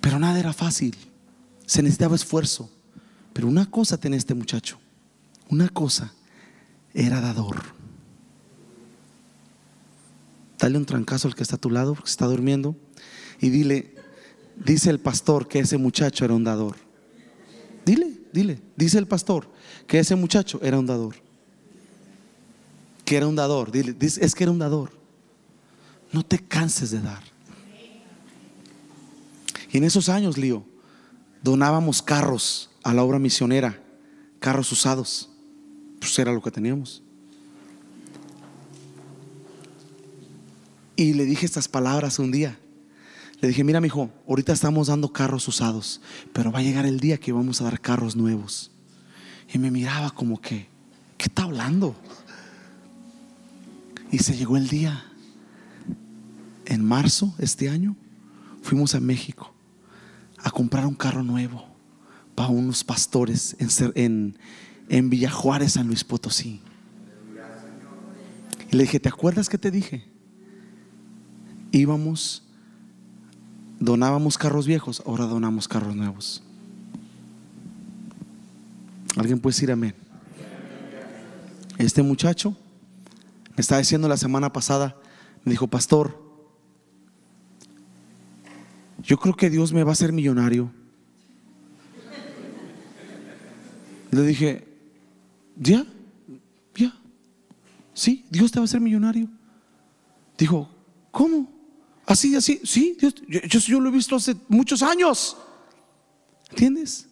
Pero 0.00 0.18
nada 0.18 0.38
era 0.38 0.52
fácil. 0.52 0.96
Se 1.66 1.82
necesitaba 1.82 2.16
esfuerzo. 2.16 2.70
Pero 3.32 3.48
una 3.48 3.70
cosa 3.70 3.98
tenía 3.98 4.18
este 4.18 4.34
muchacho. 4.34 4.78
Una 5.48 5.68
cosa 5.68 6.12
era 6.94 7.20
dador. 7.20 7.62
Dale 10.58 10.76
un 10.76 10.84
trancazo 10.84 11.28
al 11.28 11.34
que 11.34 11.42
está 11.42 11.56
a 11.56 11.60
tu 11.60 11.70
lado, 11.70 11.94
porque 11.94 12.10
está 12.10 12.26
durmiendo. 12.26 12.76
Y 13.40 13.50
dile, 13.50 13.94
dice 14.56 14.90
el 14.90 15.00
pastor 15.00 15.48
que 15.48 15.60
ese 15.60 15.78
muchacho 15.78 16.24
era 16.24 16.34
un 16.34 16.44
dador. 16.44 16.76
Dile, 17.86 18.18
dile, 18.32 18.60
dice 18.76 18.98
el 18.98 19.06
pastor 19.06 19.50
que 19.86 19.98
ese 19.98 20.16
muchacho 20.16 20.60
era 20.62 20.78
un 20.78 20.86
dador. 20.86 21.16
Que 23.04 23.16
era 23.16 23.26
un 23.26 23.36
dador. 23.36 23.72
Dile, 23.72 23.96
es 24.00 24.34
que 24.34 24.44
era 24.44 24.52
un 24.52 24.58
dador. 24.58 24.92
No 26.12 26.24
te 26.24 26.38
canses 26.38 26.90
de 26.90 27.00
dar. 27.00 27.29
Y 29.72 29.78
en 29.78 29.84
esos 29.84 30.08
años, 30.08 30.36
Lío, 30.36 30.64
donábamos 31.42 32.02
carros 32.02 32.70
a 32.82 32.92
la 32.92 33.02
obra 33.02 33.18
misionera, 33.18 33.80
carros 34.40 34.72
usados. 34.72 35.30
Pues 36.00 36.18
era 36.18 36.32
lo 36.32 36.42
que 36.42 36.50
teníamos. 36.50 37.02
Y 40.96 41.14
le 41.14 41.24
dije 41.24 41.46
estas 41.46 41.68
palabras 41.68 42.18
un 42.18 42.32
día. 42.32 42.58
Le 43.40 43.48
dije, 43.48 43.64
mira, 43.64 43.80
mi 43.80 43.86
hijo, 43.86 44.10
ahorita 44.28 44.52
estamos 44.52 44.88
dando 44.88 45.12
carros 45.12 45.48
usados, 45.48 46.02
pero 46.32 46.52
va 46.52 46.58
a 46.58 46.62
llegar 46.62 46.84
el 46.84 47.00
día 47.00 47.16
que 47.16 47.32
vamos 47.32 47.60
a 47.60 47.64
dar 47.64 47.80
carros 47.80 48.16
nuevos. 48.16 48.70
Y 49.52 49.58
me 49.58 49.70
miraba 49.70 50.10
como 50.10 50.40
que, 50.40 50.68
¿qué 51.16 51.26
está 51.26 51.44
hablando? 51.44 51.96
Y 54.10 54.18
se 54.18 54.36
llegó 54.36 54.56
el 54.56 54.68
día. 54.68 55.06
En 56.66 56.84
marzo 56.84 57.34
este 57.38 57.68
año 57.68 57.96
fuimos 58.62 58.94
a 58.94 59.00
México 59.00 59.54
a 60.42 60.50
comprar 60.50 60.86
un 60.86 60.94
carro 60.94 61.22
nuevo 61.22 61.66
para 62.34 62.48
unos 62.48 62.84
pastores 62.84 63.56
en, 63.58 63.68
en, 63.94 64.38
en 64.88 65.10
Villa 65.10 65.30
Juárez, 65.30 65.72
San 65.72 65.86
Luis 65.86 66.04
Potosí. 66.04 66.60
Y 68.70 68.76
le 68.76 68.84
dije, 68.84 69.00
¿te 69.00 69.08
acuerdas 69.08 69.48
que 69.48 69.58
te 69.58 69.70
dije? 69.70 70.04
Íbamos, 71.72 72.44
donábamos 73.78 74.38
carros 74.38 74.66
viejos, 74.66 75.02
ahora 75.06 75.26
donamos 75.26 75.66
carros 75.66 75.94
nuevos. 75.96 76.42
¿Alguien 79.16 79.40
puede 79.40 79.54
decir 79.54 79.72
amén? 79.72 79.94
Este 81.78 82.02
muchacho 82.02 82.56
me 83.56 83.60
estaba 83.60 83.80
diciendo 83.80 84.06
la 84.06 84.16
semana 84.16 84.52
pasada, 84.52 84.96
me 85.44 85.52
dijo, 85.52 85.66
pastor, 85.66 86.19
yo 89.02 89.18
creo 89.18 89.34
que 89.34 89.50
Dios 89.50 89.72
me 89.72 89.82
va 89.82 89.90
a 89.90 89.92
hacer 89.92 90.12
millonario. 90.12 90.70
Le 94.10 94.22
dije, 94.22 94.66
ya, 95.56 95.86
ya, 96.74 96.92
sí, 97.94 98.24
Dios 98.28 98.50
te 98.50 98.58
va 98.58 98.64
a 98.64 98.66
hacer 98.66 98.80
millonario. 98.80 99.28
Dijo, 100.36 100.68
¿cómo? 101.10 101.48
Así, 102.06 102.34
así, 102.34 102.60
sí, 102.64 102.96
Dios, 102.98 103.14
yo, 103.66 103.80
lo 103.80 103.88
he 103.88 103.92
visto 103.92 104.16
hace 104.16 104.34
muchos 104.48 104.82
años. 104.82 105.36
¿Entiendes? 106.50 107.08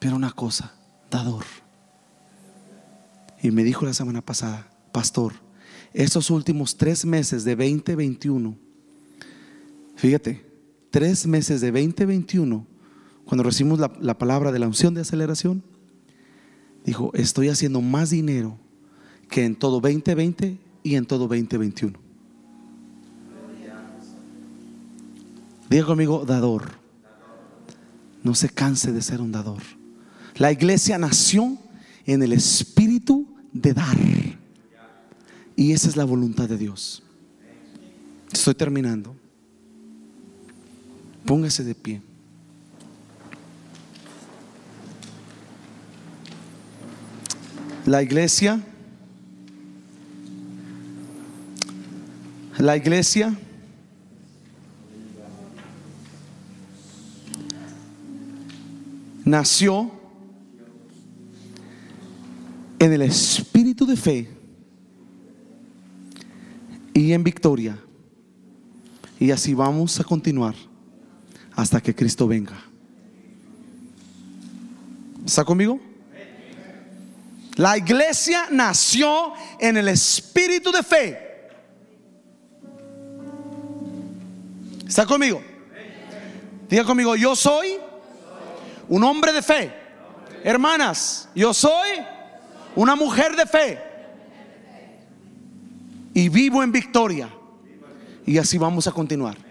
Pero 0.00 0.16
una 0.16 0.32
cosa, 0.32 0.74
dador. 1.08 1.44
Y 3.40 3.50
me 3.52 3.62
dijo 3.62 3.84
la 3.84 3.94
semana 3.94 4.22
pasada, 4.22 4.68
pastor, 4.90 5.34
esos 5.92 6.30
últimos 6.30 6.76
tres 6.76 7.04
meses 7.04 7.44
de 7.44 7.54
2021, 7.54 8.56
fíjate, 9.94 10.53
tres 10.94 11.26
meses 11.26 11.60
de 11.60 11.72
2021, 11.72 12.64
cuando 13.24 13.42
recibimos 13.42 13.80
la, 13.80 14.16
palabra 14.16 14.52
de 14.52 14.60
la 14.60 14.68
unción 14.68 14.94
de 14.94 15.00
aceleración, 15.00 15.60
dijo, 16.84 17.10
estoy 17.14 17.48
haciendo 17.48 17.80
más 17.80 18.10
dinero 18.10 18.56
que 19.28 19.44
en 19.44 19.56
todo 19.56 19.80
2020 19.80 20.56
y 20.84 20.94
en 20.94 21.04
todo 21.04 21.26
2021. 21.26 21.98
Diga 25.68 25.84
conmigo, 25.84 26.24
dador. 26.24 26.78
No 28.22 28.36
se 28.36 28.48
canse 28.48 28.92
de 28.92 29.02
ser 29.02 29.20
un 29.20 29.32
dador. 29.32 29.64
La 30.36 30.52
iglesia 30.52 30.96
nació 30.96 31.58
en 32.06 32.22
el 32.22 32.32
espíritu 32.32 33.26
de 33.52 33.74
dar. 33.74 33.98
Y 35.56 35.72
esa 35.72 35.88
es 35.88 35.96
la 35.96 36.04
voluntad 36.04 36.48
de 36.48 36.56
Dios. 36.56 37.02
Estoy 38.32 38.54
terminando. 38.54 39.23
Póngase 41.24 41.64
de 41.64 41.74
pie. 41.74 42.02
La 47.86 48.02
iglesia, 48.02 48.60
la 52.58 52.76
iglesia 52.76 53.34
nació 59.24 59.90
en 62.78 62.92
el 62.92 63.02
espíritu 63.02 63.86
de 63.86 63.96
fe 63.96 64.28
y 66.92 67.12
en 67.12 67.24
victoria. 67.24 67.78
Y 69.18 69.30
así 69.30 69.54
vamos 69.54 69.98
a 70.00 70.04
continuar 70.04 70.54
hasta 71.56 71.80
que 71.80 71.94
Cristo 71.94 72.26
venga. 72.26 72.60
¿Está 75.24 75.44
conmigo? 75.44 75.80
La 77.56 77.78
iglesia 77.78 78.48
nació 78.50 79.32
en 79.60 79.76
el 79.76 79.88
espíritu 79.88 80.72
de 80.72 80.82
fe. 80.82 81.18
¿Está 84.86 85.06
conmigo? 85.06 85.42
Diga 86.68 86.84
conmigo, 86.84 87.14
yo 87.16 87.36
soy 87.36 87.78
un 88.88 89.04
hombre 89.04 89.32
de 89.32 89.42
fe. 89.42 89.72
Hermanas, 90.42 91.28
yo 91.34 91.54
soy 91.54 91.90
una 92.74 92.96
mujer 92.96 93.36
de 93.36 93.46
fe. 93.46 93.78
Y 96.12 96.28
vivo 96.28 96.62
en 96.62 96.72
victoria. 96.72 97.28
Y 98.26 98.38
así 98.38 98.58
vamos 98.58 98.86
a 98.86 98.92
continuar. 98.92 99.43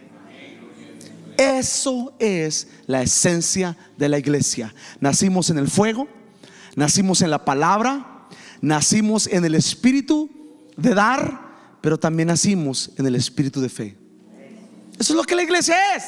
Eso 1.43 2.13
es 2.19 2.67
la 2.87 3.01
esencia 3.01 3.75
de 3.97 4.07
la 4.07 4.17
iglesia. 4.17 4.73
Nacimos 5.01 5.49
en 5.49 5.57
el 5.57 5.67
fuego, 5.67 6.07
nacimos 6.75 7.21
en 7.21 7.29
la 7.29 7.43
palabra, 7.43 8.27
nacimos 8.61 9.27
en 9.27 9.43
el 9.43 9.55
espíritu 9.55 10.29
de 10.77 10.93
dar, 10.93 11.77
pero 11.81 11.99
también 11.99 12.27
nacimos 12.27 12.91
en 12.97 13.07
el 13.07 13.15
espíritu 13.15 13.59
de 13.59 13.67
fe. 13.67 13.97
Eso 14.97 15.13
es 15.13 15.17
lo 15.17 15.23
que 15.23 15.35
la 15.35 15.43
iglesia 15.43 15.75
es. 15.95 16.03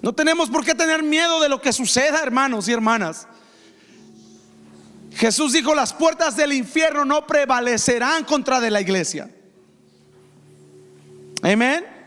No 0.00 0.14
tenemos 0.14 0.48
por 0.48 0.64
qué 0.64 0.76
tener 0.76 1.02
miedo 1.02 1.40
de 1.40 1.48
lo 1.48 1.60
que 1.60 1.72
suceda, 1.72 2.22
hermanos 2.22 2.68
y 2.68 2.72
hermanas. 2.72 3.26
Jesús 5.16 5.54
dijo, 5.54 5.74
las 5.74 5.92
puertas 5.92 6.36
del 6.36 6.52
infierno 6.52 7.04
no 7.04 7.26
prevalecerán 7.26 8.22
contra 8.22 8.60
de 8.60 8.70
la 8.70 8.80
iglesia. 8.80 9.28
Amén. 11.42 11.97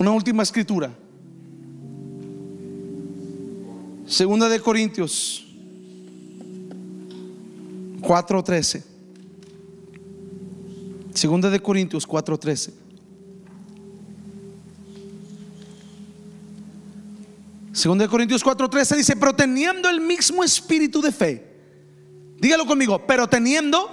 Una 0.00 0.12
última 0.12 0.42
escritura. 0.42 0.96
Segunda 4.06 4.48
de 4.48 4.58
Corintios 4.58 5.44
4:13. 8.00 8.82
Segunda 11.12 11.50
de 11.50 11.60
Corintios 11.60 12.08
4:13. 12.08 12.72
Segunda 17.74 18.04
de 18.06 18.08
Corintios 18.08 18.42
4:13 18.42 18.96
dice, 18.96 19.16
pero 19.16 19.34
teniendo 19.34 19.90
el 19.90 20.00
mismo 20.00 20.42
espíritu 20.42 21.02
de 21.02 21.12
fe. 21.12 21.46
Dígalo 22.38 22.64
conmigo, 22.64 23.06
pero 23.06 23.28
teniendo 23.28 23.90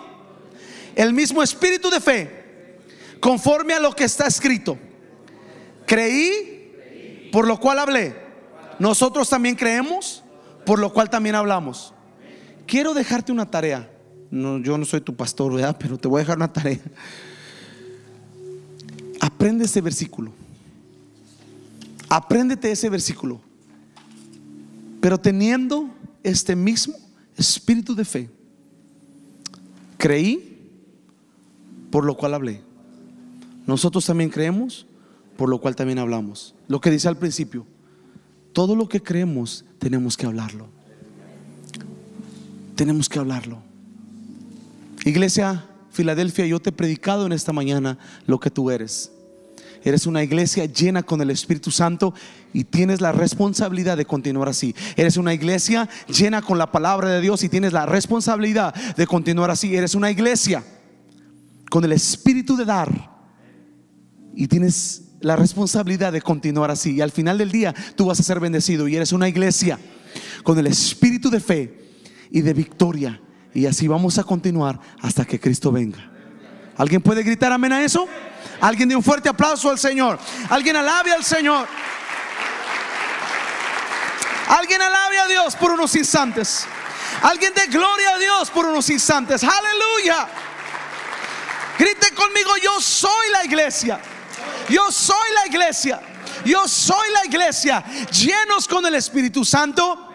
el 0.96 1.12
mismo 1.12 1.44
espíritu 1.44 1.90
de 1.90 2.00
fe, 2.00 2.80
conforme 3.20 3.74
a 3.74 3.82
lo 3.82 3.94
que 3.94 4.06
está 4.06 4.26
escrito. 4.26 4.87
Creí, 5.88 7.30
por 7.32 7.48
lo 7.48 7.60
cual 7.60 7.80
hablé. 7.80 8.16
Nosotros 8.78 9.28
también 9.30 9.56
creemos, 9.56 10.22
por 10.66 10.80
lo 10.80 10.94
cual 10.94 11.10
también 11.10 11.34
hablamos. 11.34 11.94
Quiero 12.68 12.94
dejarte 12.94 13.32
una 13.32 13.50
tarea. 13.50 13.90
No, 14.30 14.60
yo 14.60 14.78
no 14.78 14.86
soy 14.86 15.02
tu 15.02 15.16
pastor, 15.16 15.54
¿verdad? 15.54 15.78
Pero 15.80 15.98
te 15.98 16.08
voy 16.08 16.20
a 16.20 16.24
dejar 16.24 16.38
una 16.38 16.52
tarea. 16.52 16.82
Aprende 19.20 19.66
ese 19.66 19.82
versículo. 19.82 20.32
Apréndete 22.10 22.70
ese 22.70 22.90
versículo. 22.90 23.42
Pero 25.00 25.18
teniendo 25.18 25.90
este 26.22 26.56
mismo 26.56 26.96
espíritu 27.38 27.96
de 27.96 28.04
fe, 28.04 28.30
creí, 29.98 30.70
por 31.90 32.04
lo 32.04 32.18
cual 32.18 32.34
hablé. 32.34 32.62
Nosotros 33.66 34.06
también 34.06 34.30
creemos, 34.30 34.86
por 35.38 35.50
lo 35.50 35.60
cual 35.60 35.76
también 35.76 36.00
hablamos. 36.00 36.56
Lo 36.68 36.82
que 36.82 36.92
dice 36.92 37.08
al 37.08 37.18
principio, 37.18 37.66
todo 38.54 38.76
lo 38.76 38.90
que 38.90 39.02
creemos 39.02 39.64
tenemos 39.80 40.18
que 40.18 40.26
hablarlo. 40.26 40.68
Tenemos 42.76 43.08
que 43.08 43.20
hablarlo. 43.20 43.60
Iglesia 45.06 45.66
Filadelfia, 45.92 46.46
yo 46.46 46.60
te 46.60 46.70
he 46.70 46.74
predicado 46.74 47.26
en 47.26 47.32
esta 47.32 47.54
mañana 47.54 47.98
lo 48.26 48.40
que 48.40 48.52
tú 48.52 48.70
eres. 48.70 49.12
Eres 49.84 50.06
una 50.06 50.24
iglesia 50.24 50.66
llena 50.66 51.04
con 51.04 51.22
el 51.22 51.30
Espíritu 51.30 51.72
Santo 51.72 52.14
y 52.54 52.64
tienes 52.66 53.00
la 53.00 53.12
responsabilidad 53.12 53.96
de 53.98 54.06
continuar 54.06 54.50
así. 54.50 54.76
Eres 54.96 55.18
una 55.18 55.34
iglesia 55.34 55.88
llena 56.08 56.42
con 56.42 56.58
la 56.58 56.72
palabra 56.72 57.10
de 57.10 57.22
Dios 57.22 57.44
y 57.44 57.50
tienes 57.50 57.74
la 57.74 57.86
responsabilidad 57.86 58.74
de 58.74 59.08
continuar 59.08 59.50
así. 59.50 59.76
Eres 59.76 59.96
una 59.96 60.12
iglesia 60.12 60.64
con 61.70 61.84
el 61.84 61.94
Espíritu 61.94 62.56
de 62.58 62.66
dar 62.66 63.18
y 64.36 64.48
tienes 64.48 65.07
la 65.22 65.36
responsabilidad 65.36 66.12
de 66.12 66.22
continuar 66.22 66.72
así. 66.72 66.96
Y 66.96 67.02
al 67.02 67.12
final 67.12 67.38
del 67.38 67.52
día 67.52 67.74
tú 67.96 68.06
vas 68.06 68.20
a 68.20 68.24
ser 68.24 68.40
bendecido 68.40 68.88
y 68.88 68.96
eres 68.96 69.12
una 69.12 69.28
iglesia 69.28 69.80
con 70.44 70.58
el 70.60 70.68
Espíritu 70.68 71.30
de 71.30 71.40
fe 71.40 71.80
y 72.32 72.42
de 72.42 72.54
victoria. 72.54 73.22
Y 73.54 73.66
así 73.66 73.88
vamos 73.88 74.18
a 74.18 74.24
continuar 74.24 74.80
hasta 75.02 75.26
que 75.26 75.40
Cristo 75.40 75.72
venga. 75.72 76.12
¿Alguien 76.78 77.02
puede 77.02 77.24
gritar 77.24 77.52
amén 77.52 77.74
a 77.74 77.84
eso? 77.84 78.08
Alguien 78.62 78.90
de 78.90 78.96
un 78.96 79.04
fuerte 79.04 79.30
aplauso 79.30 79.70
al 79.70 79.80
Señor. 79.80 80.20
Alguien 80.50 80.76
alabe 80.76 81.12
al 81.12 81.24
Señor. 81.24 81.68
Alguien 84.48 84.82
alabe 84.82 85.20
a 85.20 85.28
Dios 85.28 85.56
por 85.56 85.72
unos 85.72 85.96
instantes. 85.96 86.66
Alguien 87.22 87.54
de 87.54 87.66
gloria 87.68 88.16
a 88.16 88.20
Dios 88.20 88.50
por 88.52 88.66
unos 88.66 88.90
instantes. 88.90 89.44
Aleluya. 89.44 90.28
Grite 91.78 92.14
conmigo, 92.14 92.52
yo 92.62 92.80
soy 92.80 93.32
la 93.32 93.44
iglesia. 93.46 94.00
Yo 94.70 94.92
soy 94.92 95.34
la 95.36 95.48
iglesia. 95.48 96.02
Yo 96.46 96.68
soy 96.68 97.12
la 97.14 97.26
iglesia. 97.26 97.84
Llenos 98.12 98.68
con 98.68 98.86
el 98.86 98.96
Espíritu 98.96 99.44
Santo 99.44 100.08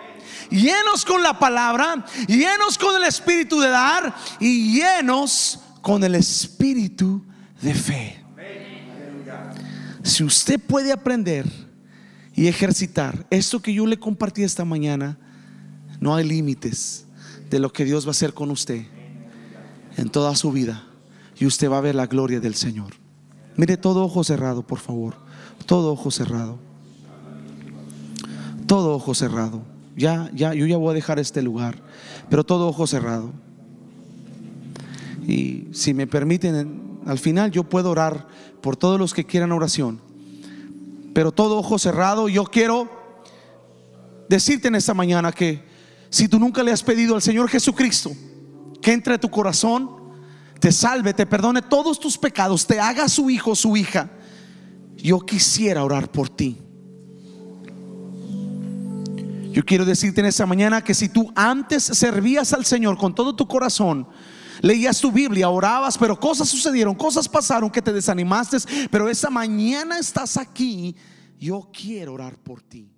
llenos 0.53 1.05
con 1.05 1.22
la 1.22 1.38
palabra, 1.38 2.05
llenos 2.28 2.76
con 2.76 2.94
el 2.94 3.05
espíritu 3.05 3.59
de 3.61 3.68
dar 3.68 4.14
y 4.38 4.74
llenos 4.74 5.61
con 5.80 6.05
el 6.05 6.14
espíritu 6.14 7.24
de 7.61 7.74
fe. 7.74 8.18
Si 10.03 10.24
usted 10.24 10.61
puede 10.61 10.92
aprender 10.92 11.46
y 12.34 12.48
ejercitar 12.48 13.26
esto 13.30 13.62
que 13.62 13.72
yo 13.72 13.86
le 13.86 13.98
compartí 13.98 14.42
esta 14.42 14.64
mañana, 14.64 15.18
no 16.00 16.14
hay 16.14 16.24
límites 16.24 17.07
de 17.48 17.59
lo 17.59 17.72
que 17.72 17.84
Dios 17.84 18.05
va 18.05 18.09
a 18.09 18.12
hacer 18.12 18.34
con 18.34 18.50
usted 18.50 18.84
en 19.96 20.09
toda 20.11 20.34
su 20.36 20.50
vida. 20.53 20.84
Y 21.38 21.46
usted 21.46 21.70
va 21.70 21.78
a 21.78 21.80
ver 21.82 21.94
la 21.94 22.07
gloria 22.07 22.40
del 22.40 22.55
Señor. 22.55 23.01
Mire 23.57 23.76
todo 23.76 24.05
ojo 24.05 24.24
cerrado, 24.24 24.62
por 24.62 24.78
favor. 24.78 25.14
Todo 25.66 25.92
ojo 25.92 26.11
cerrado. 26.11 26.59
Todo 28.66 28.94
ojo 28.94 29.14
cerrado. 29.14 29.62
Ya, 29.96 30.30
ya, 30.34 30.55
yo 30.55 30.66
ya 30.66 30.76
voy 30.76 30.92
a 30.92 30.94
dejar 30.94 31.18
este 31.18 31.42
lugar. 31.42 31.76
Pero 32.30 32.44
todo 32.44 32.68
ojo 32.68 32.86
cerrado. 32.86 33.30
Y 35.26 35.68
si 35.72 35.94
me 35.94 36.07
permiten, 36.07 37.00
al 37.07 37.18
final 37.18 37.50
yo 37.50 37.64
puedo 37.64 37.90
orar 37.90 38.26
por 38.61 38.76
todos 38.76 38.98
los 38.98 39.12
que 39.14 39.24
quieran 39.24 39.53
oración. 39.53 40.00
Pero 41.12 41.32
todo 41.32 41.59
ojo 41.59 41.78
cerrado, 41.78 42.28
yo 42.28 42.44
quiero 42.44 42.88
decirte 44.28 44.68
en 44.68 44.76
esta 44.76 44.94
mañana 44.94 45.30
que 45.30 45.62
si 46.09 46.26
tú 46.28 46.38
nunca 46.38 46.62
le 46.62 46.72
has 46.72 46.82
pedido 46.82 47.14
al 47.14 47.22
Señor 47.22 47.48
Jesucristo 47.48 48.12
que 48.80 48.92
entre 48.92 49.14
a 49.14 49.20
tu 49.20 49.30
corazón, 49.30 50.01
te 50.63 50.71
salve, 50.71 51.13
te 51.13 51.27
perdone 51.27 51.61
todos 51.61 51.99
tus 51.99 52.17
pecados, 52.17 52.65
te 52.65 52.79
haga 52.79 53.09
su 53.09 53.29
hijo, 53.29 53.57
su 53.57 53.77
hija, 53.77 54.09
yo 54.97 55.19
quisiera 55.19 55.83
orar 55.83 56.13
por 56.13 56.29
ti. 56.29 56.57
Yo 59.51 59.65
quiero 59.65 59.85
decirte 59.85 60.21
en 60.21 60.29
esta 60.29 60.47
mañana 60.47 60.85
que 60.85 60.95
si 60.95 61.09
tú 61.09 61.33
antes 61.35 61.83
servías 61.83 62.53
al 62.53 62.65
Señor 62.65 62.97
con 62.97 63.13
todo 63.13 63.35
tu 63.35 63.49
corazón, 63.49 64.07
leías 64.61 65.01
tu 65.01 65.11
Biblia, 65.11 65.49
orabas, 65.49 65.99
pero 65.99 66.21
cosas 66.21 66.49
sucedieron, 66.49 66.95
cosas 66.95 67.29
pasaron 67.29 67.69
que 67.69 67.83
te 67.83 67.93
desanimaste, 67.93 68.59
pero 68.89 69.09
esa 69.09 69.31
mañana 69.31 69.99
estás 69.99 70.37
aquí, 70.37 70.95
yo 71.41 71.71
quiero 71.73 72.15
orar 72.15 72.37
por 72.37 72.63
ti. 72.63 72.91